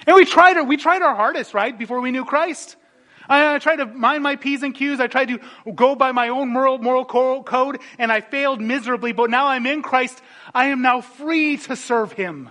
And 0.07 0.15
we 0.15 0.25
tried, 0.25 0.57
our, 0.57 0.63
we 0.63 0.77
tried 0.77 1.03
our 1.03 1.13
hardest, 1.13 1.53
right, 1.53 1.77
before 1.77 2.01
we 2.01 2.09
knew 2.09 2.25
Christ. 2.25 2.75
I, 3.29 3.53
I 3.53 3.59
tried 3.59 3.75
to 3.75 3.85
mind 3.85 4.23
my 4.23 4.35
P's 4.35 4.63
and 4.63 4.73
Q's. 4.73 4.99
I 4.99 5.05
tried 5.05 5.27
to 5.27 5.39
go 5.75 5.93
by 5.93 6.11
my 6.11 6.29
own 6.29 6.49
moral, 6.49 6.79
moral 6.79 7.05
code, 7.05 7.79
and 7.99 8.11
I 8.11 8.21
failed 8.21 8.59
miserably. 8.59 9.11
But 9.11 9.29
now 9.29 9.45
I'm 9.45 9.67
in 9.67 9.83
Christ. 9.83 10.19
I 10.55 10.65
am 10.65 10.81
now 10.81 11.01
free 11.01 11.57
to 11.57 11.75
serve 11.75 12.13
Him. 12.13 12.49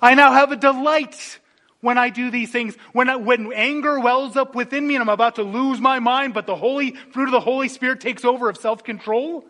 I 0.00 0.14
now 0.14 0.32
have 0.32 0.52
a 0.52 0.56
delight 0.56 1.40
when 1.84 1.98
I 1.98 2.08
do 2.08 2.30
these 2.30 2.50
things, 2.50 2.74
when, 2.92 3.10
I, 3.10 3.16
when 3.16 3.52
anger 3.52 4.00
wells 4.00 4.36
up 4.36 4.54
within 4.54 4.86
me 4.86 4.94
and 4.94 5.02
I'm 5.02 5.10
about 5.10 5.34
to 5.34 5.42
lose 5.42 5.80
my 5.80 5.98
mind, 5.98 6.32
but 6.32 6.46
the 6.46 6.56
holy 6.56 6.92
fruit 7.12 7.26
of 7.26 7.32
the 7.32 7.40
Holy 7.40 7.68
Spirit 7.68 8.00
takes 8.00 8.24
over 8.24 8.48
of 8.48 8.56
self 8.56 8.82
control. 8.82 9.44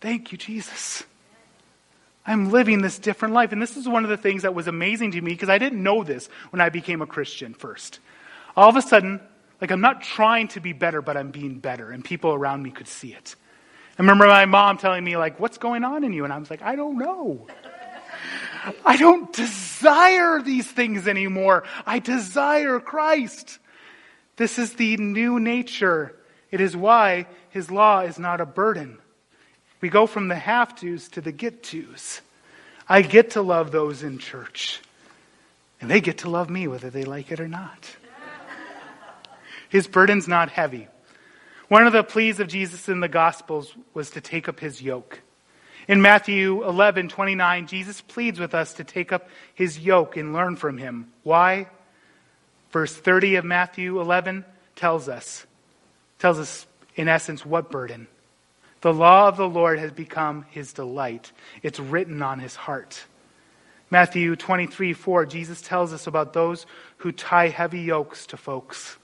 Thank 0.00 0.32
you, 0.32 0.38
Jesus. 0.38 1.04
I'm 2.26 2.50
living 2.50 2.80
this 2.80 2.98
different 2.98 3.34
life. 3.34 3.52
And 3.52 3.60
this 3.60 3.76
is 3.76 3.86
one 3.86 4.04
of 4.04 4.10
the 4.10 4.16
things 4.16 4.42
that 4.42 4.54
was 4.54 4.66
amazing 4.66 5.10
to 5.10 5.20
me 5.20 5.32
because 5.32 5.50
I 5.50 5.58
didn't 5.58 5.82
know 5.82 6.02
this 6.02 6.30
when 6.48 6.62
I 6.62 6.70
became 6.70 7.02
a 7.02 7.06
Christian 7.06 7.52
first. 7.52 8.00
All 8.56 8.70
of 8.70 8.76
a 8.76 8.82
sudden, 8.82 9.20
like 9.60 9.70
I'm 9.70 9.82
not 9.82 10.00
trying 10.00 10.48
to 10.48 10.60
be 10.60 10.72
better, 10.72 11.02
but 11.02 11.18
I'm 11.18 11.30
being 11.30 11.58
better, 11.58 11.90
and 11.90 12.02
people 12.02 12.32
around 12.32 12.62
me 12.62 12.70
could 12.70 12.88
see 12.88 13.12
it. 13.12 13.36
I 13.98 14.02
remember 14.02 14.26
my 14.26 14.46
mom 14.46 14.78
telling 14.78 15.04
me, 15.04 15.18
like, 15.18 15.38
what's 15.38 15.58
going 15.58 15.84
on 15.84 16.04
in 16.04 16.14
you? 16.14 16.24
And 16.24 16.32
I 16.32 16.38
was 16.38 16.50
like, 16.50 16.62
I 16.62 16.74
don't 16.74 16.98
know. 16.98 17.46
I 18.84 18.96
don't 18.96 19.32
desire 19.32 20.40
these 20.40 20.70
things 20.70 21.06
anymore. 21.06 21.64
I 21.86 21.98
desire 21.98 22.80
Christ. 22.80 23.58
This 24.36 24.58
is 24.58 24.74
the 24.74 24.96
new 24.96 25.38
nature. 25.38 26.14
It 26.50 26.60
is 26.60 26.76
why 26.76 27.26
his 27.50 27.70
law 27.70 28.00
is 28.00 28.18
not 28.18 28.40
a 28.40 28.46
burden. 28.46 28.98
We 29.80 29.90
go 29.90 30.06
from 30.06 30.28
the 30.28 30.34
have 30.34 30.74
tos 30.74 31.08
to 31.10 31.20
the 31.20 31.32
get 31.32 31.62
tos. 31.62 32.20
I 32.88 33.02
get 33.02 33.30
to 33.30 33.42
love 33.42 33.70
those 33.70 34.02
in 34.02 34.18
church, 34.18 34.80
and 35.80 35.90
they 35.90 36.00
get 36.00 36.18
to 36.18 36.30
love 36.30 36.50
me 36.50 36.68
whether 36.68 36.90
they 36.90 37.04
like 37.04 37.30
it 37.30 37.40
or 37.40 37.48
not. 37.48 37.96
His 39.68 39.86
burden's 39.86 40.28
not 40.28 40.50
heavy. 40.50 40.88
One 41.68 41.86
of 41.86 41.92
the 41.92 42.04
pleas 42.04 42.40
of 42.40 42.48
Jesus 42.48 42.88
in 42.88 43.00
the 43.00 43.08
Gospels 43.08 43.74
was 43.92 44.10
to 44.10 44.20
take 44.20 44.48
up 44.48 44.60
his 44.60 44.80
yoke. 44.80 45.20
In 45.86 46.00
Matthew 46.00 46.64
11, 46.64 47.08
29, 47.08 47.66
Jesus 47.66 48.00
pleads 48.00 48.40
with 48.40 48.54
us 48.54 48.74
to 48.74 48.84
take 48.84 49.12
up 49.12 49.28
his 49.54 49.78
yoke 49.78 50.16
and 50.16 50.32
learn 50.32 50.56
from 50.56 50.78
him. 50.78 51.12
Why? 51.22 51.68
Verse 52.70 52.94
30 52.94 53.36
of 53.36 53.44
Matthew 53.44 54.00
11 54.00 54.44
tells 54.76 55.08
us, 55.08 55.46
tells 56.18 56.38
us 56.38 56.66
in 56.96 57.08
essence 57.08 57.44
what 57.44 57.70
burden. 57.70 58.08
The 58.80 58.92
law 58.92 59.28
of 59.28 59.36
the 59.36 59.48
Lord 59.48 59.78
has 59.78 59.92
become 59.92 60.44
his 60.50 60.72
delight. 60.72 61.32
It's 61.62 61.80
written 61.80 62.22
on 62.22 62.38
his 62.38 62.56
heart. 62.56 63.04
Matthew 63.90 64.36
23, 64.36 64.92
4, 64.92 65.26
Jesus 65.26 65.60
tells 65.62 65.92
us 65.92 66.06
about 66.06 66.32
those 66.32 66.66
who 66.98 67.12
tie 67.12 67.48
heavy 67.48 67.80
yokes 67.80 68.26
to 68.26 68.36
folks. 68.36 68.96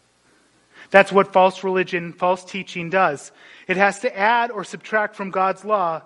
That's 0.90 1.12
what 1.12 1.32
false 1.32 1.62
religion, 1.62 2.12
false 2.12 2.44
teaching 2.44 2.90
does. 2.90 3.30
It 3.68 3.76
has 3.76 4.00
to 4.00 4.18
add 4.18 4.50
or 4.50 4.64
subtract 4.64 5.14
from 5.14 5.30
God's 5.30 5.64
law. 5.64 6.02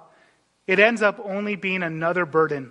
It 0.67 0.79
ends 0.79 1.03
up 1.03 1.21
only 1.23 1.57
being 1.57 1.83
another 1.83 2.25
burden. 2.25 2.71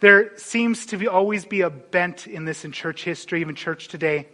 There 0.00 0.36
seems 0.36 0.86
to 0.86 0.96
be, 0.96 1.06
always 1.06 1.44
be 1.44 1.60
a 1.60 1.70
bent 1.70 2.26
in 2.26 2.44
this 2.44 2.64
in 2.64 2.72
church 2.72 3.04
history, 3.04 3.40
even 3.40 3.54
church 3.54 3.88
today. 3.88 4.28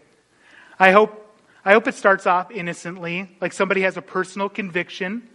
I 0.79 0.93
hope, 0.93 1.37
I 1.65 1.73
hope 1.73 1.87
it 1.89 1.95
starts 1.95 2.27
off 2.27 2.51
innocently, 2.51 3.37
like 3.41 3.53
somebody 3.53 3.83
has 3.83 3.97
a 3.97 4.03
personal 4.03 4.49
conviction 4.49 5.29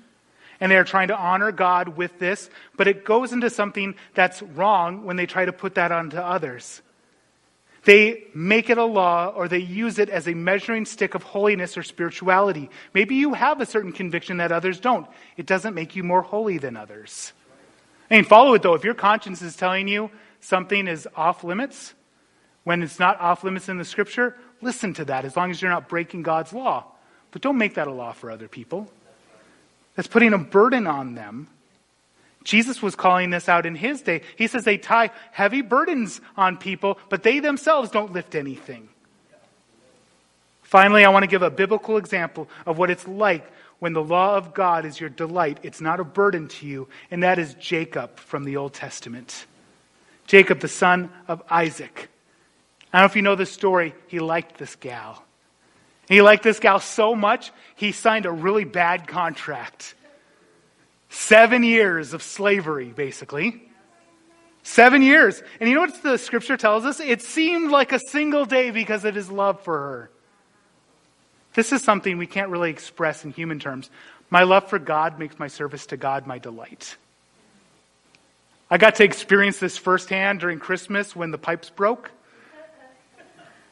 and 0.59 0.71
they 0.71 0.77
are 0.77 0.83
trying 0.83 1.09
to 1.09 1.17
honor 1.17 1.51
God 1.51 1.89
with 1.97 2.19
this, 2.19 2.49
but 2.77 2.87
it 2.87 3.03
goes 3.03 3.33
into 3.33 3.49
something 3.49 3.95
that's 4.13 4.41
wrong 4.41 5.03
when 5.03 5.17
they 5.17 5.25
try 5.25 5.43
to 5.43 5.51
put 5.51 5.75
that 5.75 5.91
onto 5.91 6.17
others. 6.17 6.81
They 7.85 8.27
make 8.33 8.69
it 8.69 8.77
a 8.77 8.85
law 8.85 9.27
or 9.27 9.47
they 9.47 9.59
use 9.59 9.99
it 9.99 10.09
as 10.09 10.27
a 10.27 10.33
measuring 10.33 10.85
stick 10.85 11.15
of 11.15 11.23
holiness 11.23 11.77
or 11.77 11.83
spirituality. 11.83 12.69
Maybe 12.93 13.15
you 13.15 13.33
have 13.33 13.59
a 13.59 13.65
certain 13.65 13.91
conviction 13.91 14.37
that 14.37 14.51
others 14.51 14.79
don't. 14.79 15.05
It 15.35 15.45
doesn't 15.45 15.73
make 15.73 15.95
you 15.95 16.03
more 16.03 16.21
holy 16.21 16.57
than 16.57 16.77
others. 16.77 17.33
I 18.09 18.15
mean, 18.15 18.23
follow 18.23 18.53
it 18.53 18.61
though. 18.61 18.73
If 18.73 18.85
your 18.85 18.93
conscience 18.93 19.41
is 19.41 19.55
telling 19.55 19.87
you 19.87 20.11
something 20.39 20.87
is 20.87 21.07
off 21.15 21.43
limits, 21.43 21.93
when 22.63 22.81
it's 22.81 22.99
not 22.99 23.19
off 23.19 23.43
limits 23.43 23.67
in 23.67 23.77
the 23.77 23.85
scripture, 23.85 24.37
listen 24.61 24.93
to 24.93 25.05
that 25.05 25.25
as 25.25 25.35
long 25.35 25.51
as 25.51 25.61
you're 25.61 25.71
not 25.71 25.89
breaking 25.89 26.23
God's 26.23 26.53
law. 26.53 26.85
But 27.31 27.41
don't 27.41 27.57
make 27.57 27.75
that 27.75 27.87
a 27.87 27.91
law 27.91 28.13
for 28.13 28.31
other 28.31 28.47
people. 28.47 28.89
That's 29.95 30.07
putting 30.07 30.31
a 30.31 30.37
burden 30.37 30.87
on 30.87 31.15
them 31.15 31.49
Jesus 32.43 32.81
was 32.81 32.95
calling 32.95 33.29
this 33.29 33.47
out 33.47 33.65
in 33.65 33.75
his 33.75 34.01
day. 34.01 34.21
He 34.35 34.47
says 34.47 34.63
they 34.63 34.77
tie 34.77 35.11
heavy 35.31 35.61
burdens 35.61 36.19
on 36.35 36.57
people, 36.57 36.97
but 37.09 37.23
they 37.23 37.39
themselves 37.39 37.89
don't 37.89 38.11
lift 38.11 38.35
anything. 38.35 38.89
Finally, 40.61 41.05
I 41.05 41.09
want 41.09 41.23
to 41.23 41.27
give 41.27 41.43
a 41.43 41.51
biblical 41.51 41.97
example 41.97 42.49
of 42.65 42.77
what 42.77 42.89
it's 42.89 43.07
like 43.07 43.45
when 43.79 43.93
the 43.93 44.03
law 44.03 44.35
of 44.35 44.53
God 44.53 44.85
is 44.85 44.99
your 44.99 45.09
delight. 45.09 45.59
It's 45.61 45.81
not 45.81 45.99
a 45.99 46.03
burden 46.03 46.47
to 46.47 46.65
you, 46.65 46.87
and 47.11 47.23
that 47.23 47.37
is 47.37 47.53
Jacob 47.55 48.17
from 48.17 48.43
the 48.43 48.57
Old 48.57 48.73
Testament. 48.73 49.45
Jacob, 50.25 50.61
the 50.61 50.67
son 50.67 51.11
of 51.27 51.43
Isaac. 51.49 52.09
I 52.91 52.97
don't 52.97 53.03
know 53.03 53.11
if 53.11 53.15
you 53.15 53.21
know 53.21 53.35
the 53.35 53.45
story. 53.45 53.93
He 54.07 54.19
liked 54.19 54.57
this 54.57 54.75
gal. 54.75 55.23
He 56.07 56.21
liked 56.21 56.43
this 56.43 56.59
gal 56.59 56.79
so 56.79 57.15
much, 57.15 57.51
he 57.75 57.91
signed 57.91 58.25
a 58.25 58.31
really 58.31 58.65
bad 58.65 59.07
contract. 59.07 59.95
Seven 61.13 61.61
years 61.61 62.15
of 62.15 62.23
slavery, 62.23 62.87
basically. 62.87 63.61
Seven 64.63 65.03
years. 65.03 65.43
And 65.59 65.69
you 65.69 65.75
know 65.75 65.81
what 65.81 66.01
the 66.01 66.17
scripture 66.17 66.57
tells 66.57 66.85
us? 66.85 66.99
It 66.99 67.21
seemed 67.21 67.69
like 67.69 67.91
a 67.91 67.99
single 67.99 68.45
day 68.45 68.71
because 68.71 69.05
of 69.05 69.13
his 69.13 69.29
love 69.29 69.61
for 69.61 69.77
her. 69.77 70.09
This 71.53 71.71
is 71.71 71.83
something 71.83 72.17
we 72.17 72.25
can't 72.25 72.49
really 72.49 72.71
express 72.71 73.23
in 73.23 73.31
human 73.31 73.59
terms. 73.59 73.91
My 74.31 74.41
love 74.41 74.67
for 74.69 74.79
God 74.79 75.19
makes 75.19 75.37
my 75.37 75.49
service 75.49 75.85
to 75.87 75.97
God 75.97 76.25
my 76.25 76.39
delight. 76.39 76.97
I 78.71 78.79
got 78.79 78.95
to 78.95 79.03
experience 79.03 79.59
this 79.59 79.77
firsthand 79.77 80.39
during 80.39 80.57
Christmas 80.57 81.15
when 81.15 81.29
the 81.29 81.37
pipes 81.37 81.69
broke. 81.69 82.09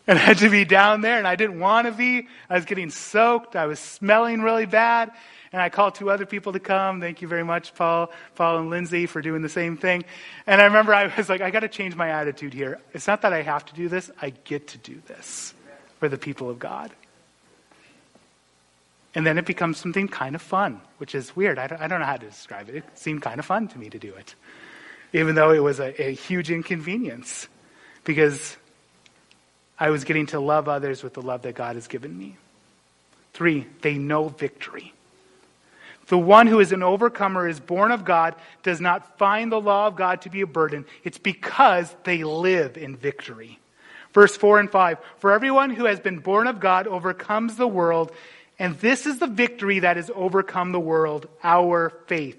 And 0.05 0.19
I 0.19 0.21
had 0.21 0.37
to 0.39 0.49
be 0.49 0.63
down 0.63 1.01
there, 1.01 1.17
and 1.17 1.27
I 1.27 1.35
didn't 1.35 1.59
want 1.59 1.87
to 1.87 1.91
be. 1.91 2.27
I 2.49 2.55
was 2.55 2.65
getting 2.65 2.91
soaked. 2.91 3.55
I 3.55 3.65
was 3.65 3.79
smelling 3.79 4.41
really 4.41 4.67
bad. 4.67 5.11
And 5.53 5.61
I 5.61 5.69
called 5.69 5.95
two 5.95 6.09
other 6.09 6.25
people 6.25 6.53
to 6.53 6.59
come. 6.59 7.01
Thank 7.01 7.21
you 7.21 7.27
very 7.27 7.43
much, 7.43 7.75
Paul, 7.75 8.11
Paul 8.35 8.59
and 8.59 8.69
Lindsay, 8.69 9.05
for 9.05 9.21
doing 9.21 9.41
the 9.41 9.49
same 9.49 9.75
thing. 9.75 10.05
And 10.47 10.61
I 10.61 10.65
remember 10.65 10.93
I 10.93 11.13
was 11.15 11.27
like, 11.27 11.41
I 11.41 11.51
got 11.51 11.59
to 11.61 11.67
change 11.67 11.95
my 11.95 12.09
attitude 12.09 12.53
here. 12.53 12.79
It's 12.93 13.07
not 13.07 13.21
that 13.23 13.33
I 13.33 13.41
have 13.41 13.65
to 13.65 13.73
do 13.73 13.89
this, 13.89 14.09
I 14.21 14.29
get 14.29 14.67
to 14.69 14.77
do 14.77 15.01
this 15.07 15.53
for 15.99 16.07
the 16.07 16.17
people 16.17 16.49
of 16.49 16.57
God. 16.57 16.91
And 19.13 19.25
then 19.27 19.37
it 19.37 19.45
becomes 19.45 19.77
something 19.77 20.07
kind 20.07 20.35
of 20.35 20.41
fun, 20.41 20.79
which 20.97 21.15
is 21.15 21.35
weird. 21.35 21.59
I 21.59 21.67
don't, 21.67 21.81
I 21.81 21.87
don't 21.87 21.99
know 21.99 22.05
how 22.05 22.15
to 22.15 22.25
describe 22.25 22.69
it. 22.69 22.75
It 22.75 22.83
seemed 22.95 23.21
kind 23.21 23.39
of 23.39 23.45
fun 23.45 23.67
to 23.69 23.77
me 23.77 23.89
to 23.89 23.99
do 23.99 24.13
it, 24.13 24.35
even 25.11 25.35
though 25.35 25.51
it 25.51 25.59
was 25.59 25.81
a, 25.81 26.01
a 26.01 26.13
huge 26.13 26.49
inconvenience 26.49 27.49
because 28.03 28.55
I 29.77 29.89
was 29.89 30.05
getting 30.05 30.27
to 30.27 30.39
love 30.39 30.69
others 30.69 31.03
with 31.03 31.13
the 31.13 31.21
love 31.21 31.41
that 31.41 31.55
God 31.55 31.75
has 31.75 31.87
given 31.87 32.17
me. 32.17 32.37
Three, 33.33 33.67
they 33.81 33.95
know 33.95 34.29
victory. 34.29 34.93
The 36.11 36.17
one 36.17 36.45
who 36.45 36.59
is 36.59 36.73
an 36.73 36.83
overcomer 36.83 37.47
is 37.47 37.61
born 37.61 37.89
of 37.89 38.03
God, 38.03 38.35
does 38.63 38.81
not 38.81 39.17
find 39.17 39.49
the 39.49 39.61
law 39.61 39.87
of 39.87 39.95
God 39.95 40.23
to 40.23 40.29
be 40.29 40.41
a 40.41 40.45
burden. 40.45 40.83
It's 41.05 41.17
because 41.17 41.95
they 42.03 42.25
live 42.25 42.75
in 42.75 42.97
victory. 42.97 43.61
Verse 44.13 44.35
4 44.35 44.59
and 44.59 44.69
5 44.69 44.97
For 45.19 45.31
everyone 45.31 45.69
who 45.69 45.85
has 45.85 46.01
been 46.01 46.19
born 46.19 46.47
of 46.47 46.59
God 46.59 46.85
overcomes 46.85 47.55
the 47.55 47.65
world, 47.65 48.11
and 48.59 48.77
this 48.79 49.05
is 49.05 49.19
the 49.19 49.27
victory 49.27 49.79
that 49.79 49.95
has 49.95 50.11
overcome 50.13 50.73
the 50.73 50.81
world, 50.81 51.29
our 51.45 51.93
faith. 52.07 52.37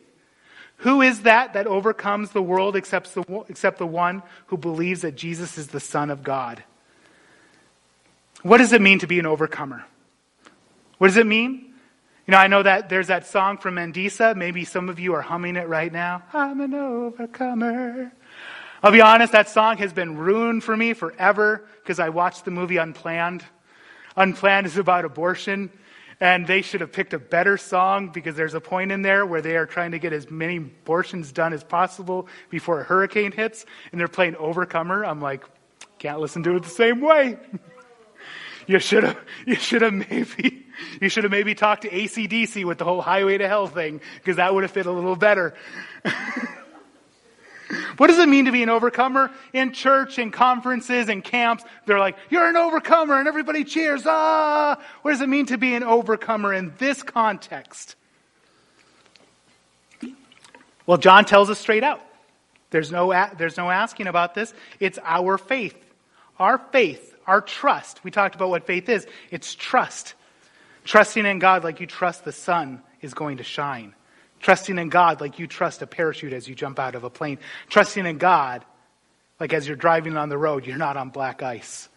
Who 0.76 1.00
is 1.00 1.22
that 1.22 1.54
that 1.54 1.66
overcomes 1.66 2.32
the 2.32 2.42
world 2.42 2.76
except 2.76 3.14
the, 3.14 3.44
except 3.48 3.78
the 3.78 3.86
one 3.86 4.22
who 4.48 4.58
believes 4.58 5.00
that 5.00 5.16
Jesus 5.16 5.56
is 5.56 5.68
the 5.68 5.80
Son 5.80 6.10
of 6.10 6.22
God? 6.22 6.62
What 8.42 8.58
does 8.58 8.74
it 8.74 8.82
mean 8.82 8.98
to 8.98 9.06
be 9.06 9.18
an 9.18 9.24
overcomer? 9.24 9.82
What 10.98 11.06
does 11.06 11.16
it 11.16 11.26
mean? 11.26 11.71
You 12.26 12.32
know, 12.32 12.38
I 12.38 12.46
know 12.46 12.62
that 12.62 12.88
there's 12.88 13.08
that 13.08 13.26
song 13.26 13.58
from 13.58 13.74
Mandisa. 13.74 14.36
Maybe 14.36 14.64
some 14.64 14.88
of 14.88 15.00
you 15.00 15.14
are 15.14 15.22
humming 15.22 15.56
it 15.56 15.66
right 15.66 15.92
now. 15.92 16.22
I'm 16.32 16.60
an 16.60 16.72
overcomer. 16.72 18.12
I'll 18.80 18.92
be 18.92 19.00
honest, 19.00 19.32
that 19.32 19.48
song 19.48 19.78
has 19.78 19.92
been 19.92 20.16
ruined 20.16 20.62
for 20.62 20.76
me 20.76 20.92
forever 20.92 21.66
because 21.82 21.98
I 21.98 22.10
watched 22.10 22.44
the 22.44 22.52
movie 22.52 22.76
Unplanned. 22.76 23.44
Unplanned 24.16 24.66
is 24.66 24.76
about 24.76 25.04
abortion, 25.04 25.70
and 26.20 26.46
they 26.46 26.62
should 26.62 26.80
have 26.80 26.92
picked 26.92 27.12
a 27.12 27.18
better 27.18 27.56
song 27.56 28.10
because 28.10 28.36
there's 28.36 28.54
a 28.54 28.60
point 28.60 28.92
in 28.92 29.02
there 29.02 29.26
where 29.26 29.42
they 29.42 29.56
are 29.56 29.66
trying 29.66 29.90
to 29.90 29.98
get 29.98 30.12
as 30.12 30.30
many 30.30 30.58
abortions 30.58 31.32
done 31.32 31.52
as 31.52 31.64
possible 31.64 32.28
before 32.50 32.80
a 32.80 32.84
hurricane 32.84 33.32
hits, 33.32 33.66
and 33.90 34.00
they're 34.00 34.06
playing 34.06 34.36
Overcomer. 34.36 35.04
I'm 35.04 35.20
like, 35.20 35.44
can't 35.98 36.20
listen 36.20 36.44
to 36.44 36.54
it 36.54 36.62
the 36.62 36.68
same 36.68 37.00
way. 37.00 37.36
you 38.66 38.78
should 38.78 39.04
have, 39.04 39.18
you 39.46 39.54
should 39.54 39.82
have 39.82 39.92
maybe 39.92 40.66
you 41.00 41.08
should 41.08 41.24
have 41.24 41.30
maybe 41.30 41.54
talked 41.54 41.82
to 41.82 41.90
ACDC 41.90 42.64
with 42.64 42.78
the 42.78 42.84
whole 42.84 43.02
highway 43.02 43.38
to 43.38 43.48
hell 43.48 43.66
thing, 43.66 44.00
because 44.16 44.36
that 44.36 44.54
would 44.54 44.62
have 44.62 44.70
fit 44.70 44.86
a 44.86 44.92
little 44.92 45.16
better. 45.16 45.54
what 47.96 48.06
does 48.08 48.18
it 48.18 48.28
mean 48.28 48.46
to 48.46 48.52
be 48.52 48.62
an 48.62 48.68
overcomer? 48.68 49.30
In 49.52 49.72
church 49.72 50.18
and 50.18 50.32
conferences 50.32 51.08
and 51.08 51.22
camps, 51.22 51.64
they're 51.86 51.98
like, 51.98 52.16
you're 52.30 52.48
an 52.48 52.56
overcomer, 52.56 53.18
and 53.18 53.28
everybody 53.28 53.64
cheers. 53.64 54.02
Ah! 54.06 54.80
What 55.02 55.12
does 55.12 55.20
it 55.20 55.28
mean 55.28 55.46
to 55.46 55.58
be 55.58 55.74
an 55.74 55.82
overcomer 55.82 56.52
in 56.52 56.72
this 56.78 57.02
context? 57.02 57.96
Well, 60.86 60.98
John 60.98 61.24
tells 61.24 61.48
us 61.48 61.58
straight 61.58 61.84
out. 61.84 62.00
There's 62.70 62.90
no, 62.90 63.12
there's 63.36 63.56
no 63.56 63.70
asking 63.70 64.06
about 64.08 64.34
this. 64.34 64.52
It's 64.80 64.98
our 65.04 65.38
faith. 65.38 65.76
Our 66.38 66.58
faith, 66.58 67.11
our 67.26 67.40
trust. 67.40 68.02
We 68.04 68.10
talked 68.10 68.34
about 68.34 68.50
what 68.50 68.66
faith 68.66 68.88
is. 68.88 69.06
It's 69.30 69.54
trust. 69.54 70.14
Trusting 70.84 71.24
in 71.24 71.38
God 71.38 71.64
like 71.64 71.80
you 71.80 71.86
trust 71.86 72.24
the 72.24 72.32
sun 72.32 72.82
is 73.00 73.14
going 73.14 73.38
to 73.38 73.44
shine. 73.44 73.94
Trusting 74.40 74.78
in 74.78 74.88
God 74.88 75.20
like 75.20 75.38
you 75.38 75.46
trust 75.46 75.82
a 75.82 75.86
parachute 75.86 76.32
as 76.32 76.48
you 76.48 76.54
jump 76.54 76.78
out 76.78 76.94
of 76.94 77.04
a 77.04 77.10
plane. 77.10 77.38
Trusting 77.68 78.06
in 78.06 78.18
God 78.18 78.64
like 79.38 79.52
as 79.52 79.66
you're 79.66 79.76
driving 79.76 80.16
on 80.16 80.28
the 80.28 80.38
road, 80.38 80.66
you're 80.66 80.76
not 80.76 80.96
on 80.96 81.10
black 81.10 81.42
ice. 81.42 81.88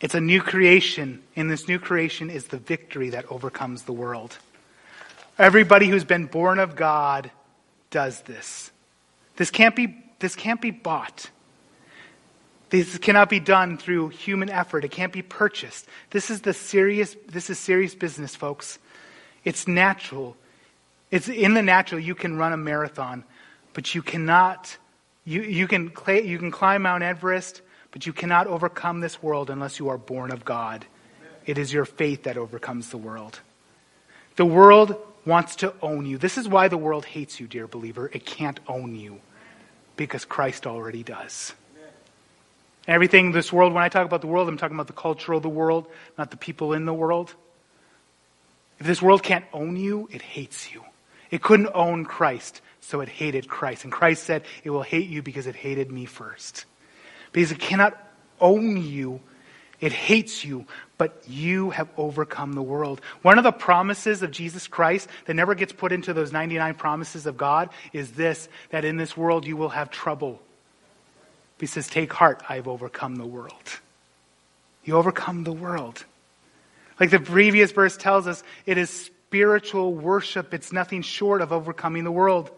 It's 0.00 0.14
a 0.14 0.20
new 0.20 0.42
creation. 0.42 1.22
In 1.34 1.48
this 1.48 1.68
new 1.68 1.78
creation 1.78 2.30
is 2.30 2.46
the 2.46 2.58
victory 2.58 3.10
that 3.10 3.30
overcomes 3.30 3.82
the 3.82 3.92
world. 3.92 4.36
Everybody 5.38 5.86
who's 5.86 6.04
been 6.04 6.26
born 6.26 6.58
of 6.58 6.76
God 6.76 7.30
does 7.90 8.20
this. 8.22 8.70
This 9.36 9.50
can't 9.50 9.76
be, 9.76 10.02
this 10.18 10.34
can't 10.34 10.60
be 10.60 10.70
bought. 10.70 11.30
This 12.68 12.98
cannot 12.98 13.30
be 13.30 13.38
done 13.38 13.78
through 13.78 14.08
human 14.08 14.50
effort. 14.50 14.84
It 14.84 14.90
can't 14.90 15.12
be 15.12 15.22
purchased. 15.22 15.86
This 16.10 16.30
is 16.30 16.40
the 16.40 16.52
serious 16.52 17.16
this 17.28 17.48
is 17.48 17.58
serious 17.58 17.94
business, 17.94 18.34
folks. 18.34 18.78
It's 19.44 19.68
natural. 19.68 20.36
It's 21.10 21.28
in 21.28 21.54
the 21.54 21.62
natural 21.62 22.00
you 22.00 22.16
can 22.16 22.36
run 22.36 22.52
a 22.52 22.56
marathon, 22.56 23.24
but 23.72 23.94
you 23.94 24.02
cannot 24.02 24.76
you, 25.24 25.42
you 25.42 25.68
can 25.68 25.92
you 26.06 26.38
can 26.38 26.50
climb 26.50 26.82
Mount 26.82 27.02
Everest, 27.02 27.62
But 27.92 28.06
you 28.06 28.12
cannot 28.12 28.46
overcome 28.46 29.00
this 29.00 29.22
world 29.22 29.48
unless 29.48 29.78
you 29.78 29.88
are 29.88 29.98
born 29.98 30.32
of 30.32 30.44
God. 30.44 30.84
It 31.46 31.58
is 31.58 31.72
your 31.72 31.84
faith 31.84 32.24
that 32.24 32.36
overcomes 32.36 32.90
the 32.90 32.98
world. 32.98 33.40
The 34.34 34.44
world 34.44 34.96
wants 35.24 35.56
to 35.56 35.72
own 35.80 36.06
you. 36.06 36.18
This 36.18 36.36
is 36.36 36.48
why 36.48 36.68
the 36.68 36.76
world 36.76 37.04
hates 37.04 37.40
you, 37.40 37.46
dear 37.46 37.66
believer. 37.66 38.10
It 38.12 38.26
can't 38.26 38.60
own 38.68 38.96
you 38.96 39.20
because 39.96 40.24
Christ 40.24 40.66
already 40.66 41.02
does. 41.02 41.54
Everything 42.86 43.26
in 43.26 43.32
this 43.32 43.52
world, 43.52 43.72
when 43.72 43.82
I 43.82 43.88
talk 43.88 44.06
about 44.06 44.20
the 44.20 44.26
world, 44.28 44.48
I'm 44.48 44.56
talking 44.56 44.76
about 44.76 44.86
the 44.86 44.92
culture 44.92 45.32
of 45.32 45.42
the 45.42 45.48
world, 45.48 45.86
not 46.16 46.30
the 46.30 46.36
people 46.36 46.72
in 46.72 46.84
the 46.84 46.94
world. 46.94 47.34
If 48.78 48.86
this 48.86 49.02
world 49.02 49.22
can't 49.22 49.44
own 49.52 49.76
you, 49.76 50.08
it 50.12 50.22
hates 50.22 50.72
you. 50.72 50.84
It 51.30 51.42
couldn't 51.42 51.70
own 51.74 52.04
Christ, 52.04 52.60
so 52.80 53.00
it 53.00 53.08
hated 53.08 53.48
Christ. 53.48 53.84
And 53.84 53.92
Christ 53.92 54.22
said, 54.22 54.44
It 54.62 54.70
will 54.70 54.82
hate 54.82 55.08
you 55.08 55.22
because 55.22 55.46
it 55.46 55.56
hated 55.56 55.90
me 55.90 56.04
first. 56.04 56.64
Because 57.32 57.50
it 57.50 57.58
cannot 57.58 58.00
own 58.40 58.76
you, 58.76 59.20
it 59.80 59.92
hates 59.92 60.44
you, 60.44 60.66
but 60.96 61.22
you 61.26 61.70
have 61.70 61.88
overcome 61.96 62.52
the 62.52 62.62
world. 62.62 63.00
One 63.22 63.38
of 63.38 63.44
the 63.44 63.52
promises 63.52 64.22
of 64.22 64.30
Jesus 64.30 64.68
Christ 64.68 65.08
that 65.26 65.34
never 65.34 65.54
gets 65.54 65.72
put 65.72 65.92
into 65.92 66.14
those 66.14 66.32
99 66.32 66.74
promises 66.74 67.26
of 67.26 67.36
God 67.36 67.70
is 67.92 68.12
this 68.12 68.48
that 68.70 68.84
in 68.84 68.96
this 68.96 69.16
world 69.16 69.46
you 69.46 69.56
will 69.56 69.68
have 69.70 69.90
trouble. 69.90 70.40
He 71.58 71.66
says, 71.66 71.88
Take 71.88 72.12
heart, 72.12 72.42
I've 72.48 72.68
overcome 72.68 73.16
the 73.16 73.26
world. 73.26 73.80
You 74.84 74.96
overcome 74.96 75.44
the 75.44 75.52
world. 75.52 76.04
Like 77.00 77.10
the 77.10 77.20
previous 77.20 77.72
verse 77.72 77.96
tells 77.96 78.26
us, 78.26 78.42
it 78.64 78.78
is 78.78 78.88
spiritual 78.88 79.92
worship. 79.94 80.54
It's 80.54 80.72
nothing 80.72 81.02
short 81.02 81.42
of 81.42 81.52
overcoming 81.52 82.04
the 82.04 82.12
world. 82.12 82.50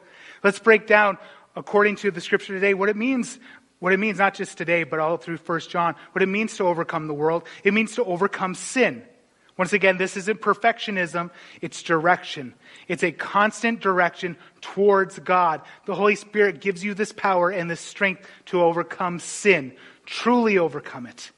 Let's 0.44 0.58
break 0.58 0.86
down, 0.86 1.18
according 1.56 1.96
to 1.96 2.10
the 2.10 2.20
scripture 2.20 2.54
today, 2.54 2.74
what 2.74 2.88
it 2.88 2.96
means. 2.96 3.38
What 3.80 3.92
it 3.92 3.98
means, 3.98 4.18
not 4.18 4.34
just 4.34 4.58
today, 4.58 4.82
but 4.82 4.98
all 4.98 5.16
through 5.16 5.38
1 5.38 5.60
John, 5.60 5.94
what 6.12 6.22
it 6.22 6.26
means 6.26 6.56
to 6.56 6.64
overcome 6.64 7.06
the 7.06 7.14
world. 7.14 7.44
It 7.62 7.72
means 7.72 7.94
to 7.94 8.04
overcome 8.04 8.54
sin. 8.54 9.04
Once 9.58 9.72
again, 9.72 9.98
this 9.98 10.16
isn't 10.16 10.40
perfectionism, 10.40 11.30
it's 11.60 11.82
direction. 11.82 12.54
It's 12.86 13.02
a 13.02 13.10
constant 13.10 13.80
direction 13.80 14.36
towards 14.60 15.18
God. 15.18 15.62
The 15.84 15.96
Holy 15.96 16.14
Spirit 16.14 16.60
gives 16.60 16.84
you 16.84 16.94
this 16.94 17.12
power 17.12 17.50
and 17.50 17.68
this 17.68 17.80
strength 17.80 18.24
to 18.46 18.62
overcome 18.62 19.18
sin, 19.18 19.72
truly 20.06 20.58
overcome 20.58 21.06
it. 21.06 21.32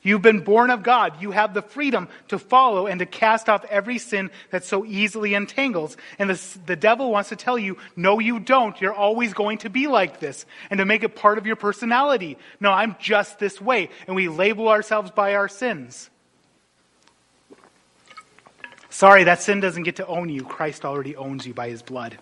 You've 0.00 0.22
been 0.22 0.40
born 0.40 0.70
of 0.70 0.82
God. 0.82 1.20
You 1.20 1.32
have 1.32 1.52
the 1.52 1.60
freedom 1.60 2.08
to 2.28 2.38
follow 2.38 2.86
and 2.86 3.00
to 3.00 3.06
cast 3.06 3.50
off 3.50 3.66
every 3.66 3.98
sin 3.98 4.30
that 4.50 4.64
so 4.64 4.86
easily 4.86 5.34
entangles. 5.34 5.98
And 6.18 6.30
the, 6.30 6.58
the 6.64 6.76
devil 6.76 7.10
wants 7.10 7.28
to 7.28 7.36
tell 7.36 7.58
you, 7.58 7.76
no, 7.96 8.18
you 8.18 8.40
don't. 8.40 8.80
You're 8.80 8.94
always 8.94 9.34
going 9.34 9.58
to 9.58 9.70
be 9.70 9.88
like 9.88 10.20
this. 10.20 10.46
And 10.70 10.78
to 10.78 10.86
make 10.86 11.02
it 11.02 11.16
part 11.16 11.36
of 11.36 11.46
your 11.46 11.56
personality. 11.56 12.38
No, 12.60 12.70
I'm 12.72 12.96
just 12.98 13.38
this 13.38 13.60
way. 13.60 13.90
And 14.06 14.16
we 14.16 14.28
label 14.28 14.68
ourselves 14.68 15.10
by 15.10 15.34
our 15.34 15.48
sins. 15.48 16.08
Sorry, 18.98 19.22
that 19.22 19.40
sin 19.40 19.60
doesn't 19.60 19.84
get 19.84 19.94
to 19.96 20.06
own 20.08 20.28
you. 20.28 20.42
Christ 20.42 20.84
already 20.84 21.14
owns 21.14 21.46
you 21.46 21.54
by 21.54 21.68
his 21.68 21.82
blood. 21.82 22.18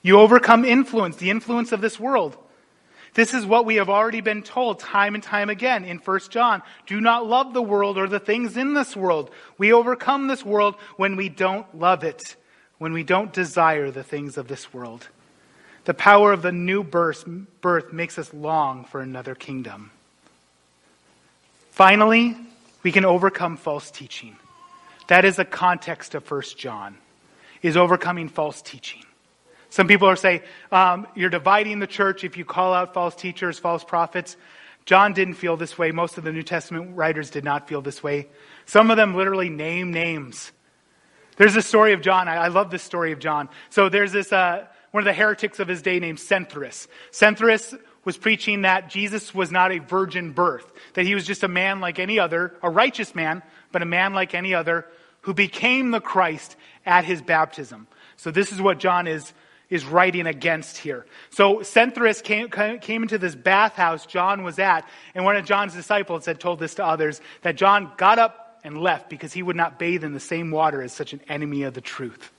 You 0.00 0.20
overcome 0.20 0.64
influence, 0.64 1.16
the 1.16 1.30
influence 1.30 1.72
of 1.72 1.80
this 1.80 1.98
world. 1.98 2.36
This 3.12 3.34
is 3.34 3.44
what 3.44 3.66
we 3.66 3.74
have 3.76 3.88
already 3.88 4.20
been 4.20 4.44
told 4.44 4.78
time 4.78 5.16
and 5.16 5.24
time 5.24 5.50
again 5.50 5.84
in 5.84 5.98
1 5.98 6.20
John. 6.30 6.62
Do 6.86 7.00
not 7.00 7.26
love 7.26 7.52
the 7.52 7.62
world 7.62 7.98
or 7.98 8.06
the 8.06 8.20
things 8.20 8.56
in 8.56 8.74
this 8.74 8.94
world. 8.94 9.32
We 9.58 9.72
overcome 9.72 10.28
this 10.28 10.44
world 10.44 10.76
when 10.96 11.16
we 11.16 11.30
don't 11.30 11.66
love 11.76 12.04
it, 12.04 12.36
when 12.78 12.92
we 12.92 13.02
don't 13.02 13.32
desire 13.32 13.90
the 13.90 14.04
things 14.04 14.36
of 14.36 14.46
this 14.46 14.72
world. 14.72 15.08
The 15.84 15.94
power 15.94 16.32
of 16.32 16.42
the 16.42 16.52
new 16.52 16.84
birth, 16.84 17.24
birth 17.60 17.92
makes 17.92 18.20
us 18.20 18.32
long 18.32 18.84
for 18.84 19.00
another 19.00 19.34
kingdom. 19.34 19.90
Finally, 21.72 22.36
we 22.84 22.92
can 22.92 23.04
overcome 23.04 23.56
false 23.56 23.90
teaching. 23.90 24.36
That 25.08 25.24
is 25.24 25.36
the 25.36 25.44
context 25.44 26.14
of 26.14 26.28
1 26.28 26.42
John, 26.56 26.96
is 27.62 27.76
overcoming 27.76 28.28
false 28.28 28.62
teaching. 28.62 29.02
Some 29.70 29.88
people 29.88 30.08
are 30.08 30.16
saying, 30.16 30.40
um, 30.72 31.06
you're 31.14 31.30
dividing 31.30 31.80
the 31.80 31.86
church 31.86 32.24
if 32.24 32.36
you 32.36 32.44
call 32.44 32.72
out 32.72 32.94
false 32.94 33.14
teachers, 33.14 33.58
false 33.58 33.84
prophets. 33.84 34.36
John 34.84 35.12
didn't 35.12 35.34
feel 35.34 35.56
this 35.56 35.76
way. 35.76 35.90
Most 35.90 36.16
of 36.16 36.24
the 36.24 36.32
New 36.32 36.42
Testament 36.42 36.96
writers 36.96 37.30
did 37.30 37.44
not 37.44 37.68
feel 37.68 37.82
this 37.82 38.02
way. 38.02 38.28
Some 38.64 38.90
of 38.90 38.96
them 38.96 39.14
literally 39.14 39.48
name 39.48 39.92
names. 39.92 40.52
There's 41.36 41.56
a 41.56 41.62
story 41.62 41.92
of 41.92 42.00
John. 42.00 42.28
I, 42.28 42.36
I 42.36 42.48
love 42.48 42.70
this 42.70 42.82
story 42.82 43.12
of 43.12 43.18
John. 43.18 43.48
So 43.68 43.88
there's 43.88 44.12
this, 44.12 44.32
uh, 44.32 44.66
one 44.92 45.02
of 45.02 45.04
the 45.04 45.12
heretics 45.12 45.58
of 45.60 45.68
his 45.68 45.82
day 45.82 45.98
named 46.00 46.18
Cetheris. 46.18 46.86
Cetheris 47.10 47.76
was 48.04 48.16
preaching 48.16 48.62
that 48.62 48.88
Jesus 48.88 49.34
was 49.34 49.50
not 49.50 49.72
a 49.72 49.78
virgin 49.78 50.30
birth, 50.30 50.72
that 50.94 51.04
he 51.04 51.14
was 51.14 51.26
just 51.26 51.42
a 51.42 51.48
man 51.48 51.80
like 51.80 51.98
any 51.98 52.18
other, 52.18 52.54
a 52.62 52.70
righteous 52.70 53.14
man, 53.14 53.42
but 53.72 53.82
a 53.82 53.86
man 53.86 54.14
like 54.14 54.34
any 54.34 54.54
other, 54.54 54.86
who 55.26 55.34
became 55.34 55.90
the 55.90 56.00
Christ 56.00 56.56
at 56.84 57.04
his 57.04 57.20
baptism. 57.20 57.88
So 58.16 58.30
this 58.30 58.52
is 58.52 58.60
what 58.60 58.78
John 58.78 59.06
is, 59.08 59.32
is 59.68 59.84
writing 59.84 60.26
against 60.26 60.78
here. 60.78 61.04
So 61.30 61.58
Cetheris 61.58 62.22
came, 62.22 62.48
came 62.48 63.02
into 63.02 63.18
this 63.18 63.34
bathhouse 63.34 64.06
John 64.06 64.44
was 64.44 64.60
at, 64.60 64.88
and 65.14 65.24
one 65.24 65.36
of 65.36 65.44
John's 65.44 65.74
disciples 65.74 66.26
had 66.26 66.38
told 66.38 66.60
this 66.60 66.76
to 66.76 66.84
others, 66.84 67.20
that 67.42 67.56
John 67.56 67.90
got 67.96 68.20
up 68.20 68.60
and 68.62 68.78
left 68.80 69.10
because 69.10 69.32
he 69.32 69.42
would 69.42 69.56
not 69.56 69.78
bathe 69.80 70.04
in 70.04 70.12
the 70.12 70.20
same 70.20 70.52
water 70.52 70.80
as 70.80 70.92
such 70.92 71.12
an 71.12 71.20
enemy 71.28 71.64
of 71.64 71.74
the 71.74 71.80
truth. 71.80 72.30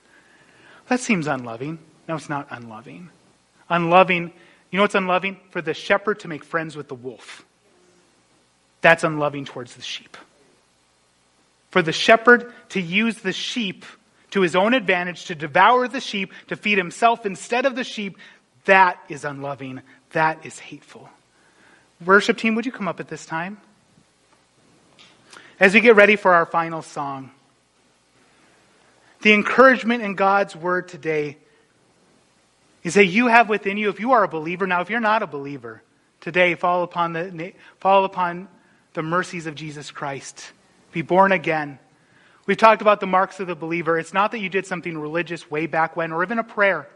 That 0.88 1.00
seems 1.00 1.26
unloving. 1.26 1.78
No, 2.08 2.16
it's 2.16 2.30
not 2.30 2.48
unloving. 2.50 3.10
Unloving, 3.68 4.32
you 4.70 4.76
know 4.78 4.82
what's 4.82 4.94
unloving? 4.94 5.38
For 5.50 5.60
the 5.60 5.74
shepherd 5.74 6.20
to 6.20 6.28
make 6.28 6.42
friends 6.42 6.74
with 6.74 6.88
the 6.88 6.94
wolf. 6.94 7.44
That's 8.80 9.04
unloving 9.04 9.44
towards 9.44 9.74
the 9.74 9.82
sheep 9.82 10.16
for 11.70 11.82
the 11.82 11.92
shepherd 11.92 12.52
to 12.70 12.80
use 12.80 13.18
the 13.18 13.32
sheep 13.32 13.84
to 14.30 14.40
his 14.40 14.54
own 14.54 14.74
advantage, 14.74 15.26
to 15.26 15.34
devour 15.34 15.88
the 15.88 16.00
sheep, 16.00 16.32
to 16.48 16.56
feed 16.56 16.78
himself 16.78 17.24
instead 17.24 17.66
of 17.66 17.76
the 17.76 17.84
sheep, 17.84 18.18
that 18.64 19.02
is 19.08 19.24
unloving. 19.24 19.80
That 20.10 20.44
is 20.44 20.58
hateful. 20.58 21.08
Worship 22.04 22.36
team, 22.36 22.54
would 22.54 22.66
you 22.66 22.72
come 22.72 22.88
up 22.88 23.00
at 23.00 23.08
this 23.08 23.26
time? 23.26 23.58
As 25.58 25.74
we 25.74 25.80
get 25.80 25.96
ready 25.96 26.16
for 26.16 26.34
our 26.34 26.46
final 26.46 26.82
song, 26.82 27.30
the 29.22 29.32
encouragement 29.32 30.02
in 30.02 30.14
God's 30.14 30.54
word 30.54 30.88
today 30.88 31.38
is 32.84 32.94
that 32.94 33.06
you 33.06 33.26
have 33.26 33.48
within 33.48 33.76
you, 33.76 33.88
if 33.88 33.98
you 33.98 34.12
are 34.12 34.22
a 34.22 34.28
believer, 34.28 34.66
now 34.66 34.80
if 34.80 34.90
you're 34.90 35.00
not 35.00 35.22
a 35.22 35.26
believer, 35.26 35.82
today 36.20 36.54
fall 36.54 36.84
upon 36.84 37.12
the, 37.12 37.52
fall 37.80 38.04
upon 38.04 38.48
the 38.94 39.02
mercies 39.02 39.46
of 39.46 39.56
Jesus 39.56 39.90
Christ 39.90 40.52
be 40.92 41.02
born 41.02 41.32
again. 41.32 41.78
We've 42.46 42.56
talked 42.56 42.80
about 42.80 43.00
the 43.00 43.06
marks 43.06 43.40
of 43.40 43.46
the 43.46 43.54
believer. 43.54 43.98
It's 43.98 44.14
not 44.14 44.32
that 44.32 44.38
you 44.38 44.48
did 44.48 44.66
something 44.66 44.96
religious 44.96 45.50
way 45.50 45.66
back 45.66 45.96
when 45.96 46.12
or 46.12 46.22
even 46.22 46.38
a 46.38 46.44
prayer. 46.44 46.88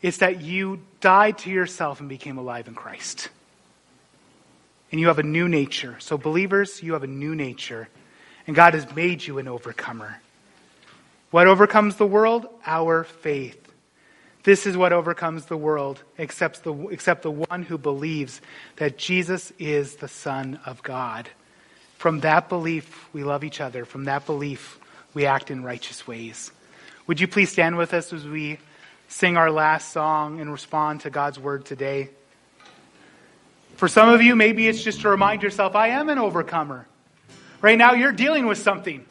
It's 0.00 0.18
that 0.18 0.40
you 0.40 0.80
died 1.00 1.38
to 1.38 1.50
yourself 1.50 2.00
and 2.00 2.08
became 2.08 2.38
alive 2.38 2.66
in 2.66 2.74
Christ. 2.74 3.28
And 4.90 5.00
you 5.00 5.08
have 5.08 5.18
a 5.18 5.22
new 5.22 5.48
nature. 5.48 5.96
So, 6.00 6.18
believers, 6.18 6.82
you 6.82 6.94
have 6.94 7.02
a 7.02 7.08
new 7.08 7.34
nature. 7.34 7.88
And 8.46 8.56
God 8.56 8.74
has 8.74 8.92
made 8.94 9.24
you 9.24 9.38
an 9.38 9.48
overcomer. 9.48 10.20
What 11.30 11.46
overcomes 11.46 11.96
the 11.96 12.06
world? 12.06 12.46
Our 12.66 13.04
faith. 13.04 13.58
This 14.44 14.66
is 14.66 14.76
what 14.76 14.92
overcomes 14.92 15.46
the 15.46 15.56
world, 15.56 16.02
except 16.18 16.64
the, 16.64 16.74
except 16.88 17.22
the 17.22 17.30
one 17.30 17.62
who 17.62 17.78
believes 17.78 18.40
that 18.76 18.98
Jesus 18.98 19.52
is 19.58 19.96
the 19.96 20.08
Son 20.08 20.58
of 20.66 20.82
God. 20.82 21.28
From 22.02 22.18
that 22.22 22.48
belief, 22.48 23.08
we 23.12 23.22
love 23.22 23.44
each 23.44 23.60
other. 23.60 23.84
From 23.84 24.06
that 24.06 24.26
belief, 24.26 24.80
we 25.14 25.24
act 25.24 25.52
in 25.52 25.62
righteous 25.62 26.04
ways. 26.04 26.50
Would 27.06 27.20
you 27.20 27.28
please 27.28 27.52
stand 27.52 27.76
with 27.76 27.94
us 27.94 28.12
as 28.12 28.26
we 28.26 28.58
sing 29.06 29.36
our 29.36 29.52
last 29.52 29.92
song 29.92 30.40
and 30.40 30.50
respond 30.50 31.02
to 31.02 31.10
God's 31.10 31.38
word 31.38 31.64
today? 31.64 32.10
For 33.76 33.86
some 33.86 34.08
of 34.08 34.20
you, 34.20 34.34
maybe 34.34 34.66
it's 34.66 34.82
just 34.82 35.02
to 35.02 35.10
remind 35.10 35.44
yourself, 35.44 35.76
I 35.76 35.90
am 35.90 36.08
an 36.08 36.18
overcomer. 36.18 36.88
Right 37.60 37.78
now, 37.78 37.92
you're 37.92 38.10
dealing 38.10 38.46
with 38.46 38.58
something, 38.58 39.06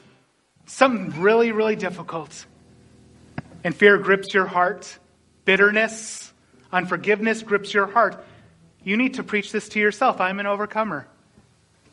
something 0.65 1.21
really, 1.21 1.53
really 1.53 1.77
difficult. 1.77 2.45
And 3.63 3.73
fear 3.73 3.99
grips 3.99 4.33
your 4.33 4.47
heart, 4.47 4.99
bitterness, 5.45 6.33
unforgiveness 6.73 7.41
grips 7.41 7.73
your 7.73 7.87
heart. 7.87 8.21
You 8.83 8.97
need 8.97 9.13
to 9.13 9.23
preach 9.23 9.53
this 9.53 9.69
to 9.69 9.79
yourself 9.79 10.19
I'm 10.19 10.41
an 10.41 10.45
overcomer. 10.45 11.07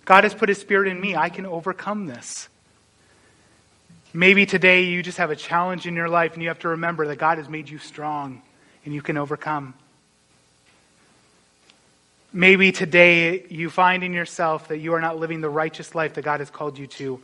God 0.08 0.24
has 0.24 0.34
put 0.34 0.48
His 0.48 0.56
Spirit 0.56 0.88
in 0.88 0.98
me. 0.98 1.14
I 1.14 1.28
can 1.28 1.44
overcome 1.44 2.06
this. 2.06 2.48
Maybe 4.14 4.46
today 4.46 4.84
you 4.84 5.02
just 5.02 5.18
have 5.18 5.30
a 5.30 5.36
challenge 5.36 5.86
in 5.86 5.94
your 5.94 6.08
life 6.08 6.32
and 6.32 6.42
you 6.42 6.48
have 6.48 6.60
to 6.60 6.68
remember 6.68 7.08
that 7.08 7.16
God 7.16 7.36
has 7.36 7.46
made 7.46 7.68
you 7.68 7.76
strong 7.76 8.40
and 8.86 8.94
you 8.94 9.02
can 9.02 9.18
overcome. 9.18 9.74
Maybe 12.32 12.72
today 12.72 13.44
you 13.50 13.68
find 13.68 14.02
in 14.02 14.14
yourself 14.14 14.68
that 14.68 14.78
you 14.78 14.94
are 14.94 15.00
not 15.02 15.18
living 15.18 15.42
the 15.42 15.50
righteous 15.50 15.94
life 15.94 16.14
that 16.14 16.22
God 16.22 16.40
has 16.40 16.48
called 16.48 16.78
you 16.78 16.86
to. 16.86 17.20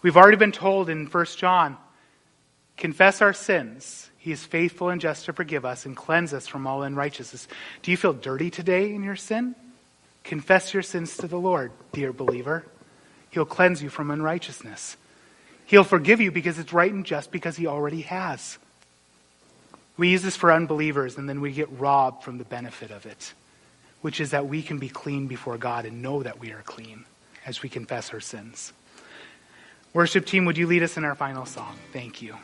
We've 0.00 0.16
already 0.16 0.36
been 0.36 0.52
told 0.52 0.88
in 0.88 1.06
1 1.06 1.24
John 1.36 1.76
confess 2.76 3.20
our 3.20 3.32
sins. 3.32 4.08
He 4.18 4.30
is 4.30 4.44
faithful 4.44 4.90
and 4.90 5.00
just 5.00 5.24
to 5.24 5.32
forgive 5.32 5.64
us 5.64 5.86
and 5.86 5.96
cleanse 5.96 6.32
us 6.32 6.46
from 6.46 6.68
all 6.68 6.84
unrighteousness. 6.84 7.48
Do 7.82 7.90
you 7.90 7.96
feel 7.96 8.12
dirty 8.12 8.48
today 8.48 8.94
in 8.94 9.02
your 9.02 9.16
sin? 9.16 9.56
Confess 10.26 10.74
your 10.74 10.82
sins 10.82 11.16
to 11.18 11.28
the 11.28 11.38
Lord, 11.38 11.70
dear 11.92 12.12
believer. 12.12 12.64
He'll 13.30 13.44
cleanse 13.44 13.80
you 13.80 13.88
from 13.88 14.10
unrighteousness. 14.10 14.96
He'll 15.66 15.84
forgive 15.84 16.20
you 16.20 16.32
because 16.32 16.58
it's 16.58 16.72
right 16.72 16.92
and 16.92 17.06
just 17.06 17.30
because 17.30 17.56
he 17.56 17.68
already 17.68 18.00
has. 18.02 18.58
We 19.96 20.08
use 20.08 20.22
this 20.22 20.34
for 20.34 20.52
unbelievers 20.52 21.16
and 21.16 21.28
then 21.28 21.40
we 21.40 21.52
get 21.52 21.70
robbed 21.78 22.24
from 22.24 22.38
the 22.38 22.44
benefit 22.44 22.90
of 22.90 23.06
it, 23.06 23.34
which 24.00 24.20
is 24.20 24.32
that 24.32 24.48
we 24.48 24.62
can 24.62 24.78
be 24.78 24.88
clean 24.88 25.28
before 25.28 25.58
God 25.58 25.84
and 25.84 26.02
know 26.02 26.24
that 26.24 26.40
we 26.40 26.50
are 26.50 26.62
clean 26.62 27.04
as 27.46 27.62
we 27.62 27.68
confess 27.68 28.12
our 28.12 28.20
sins. 28.20 28.72
Worship 29.92 30.26
team, 30.26 30.44
would 30.44 30.58
you 30.58 30.66
lead 30.66 30.82
us 30.82 30.96
in 30.96 31.04
our 31.04 31.14
final 31.14 31.46
song? 31.46 31.76
Thank 31.92 32.20
you. 32.20 32.34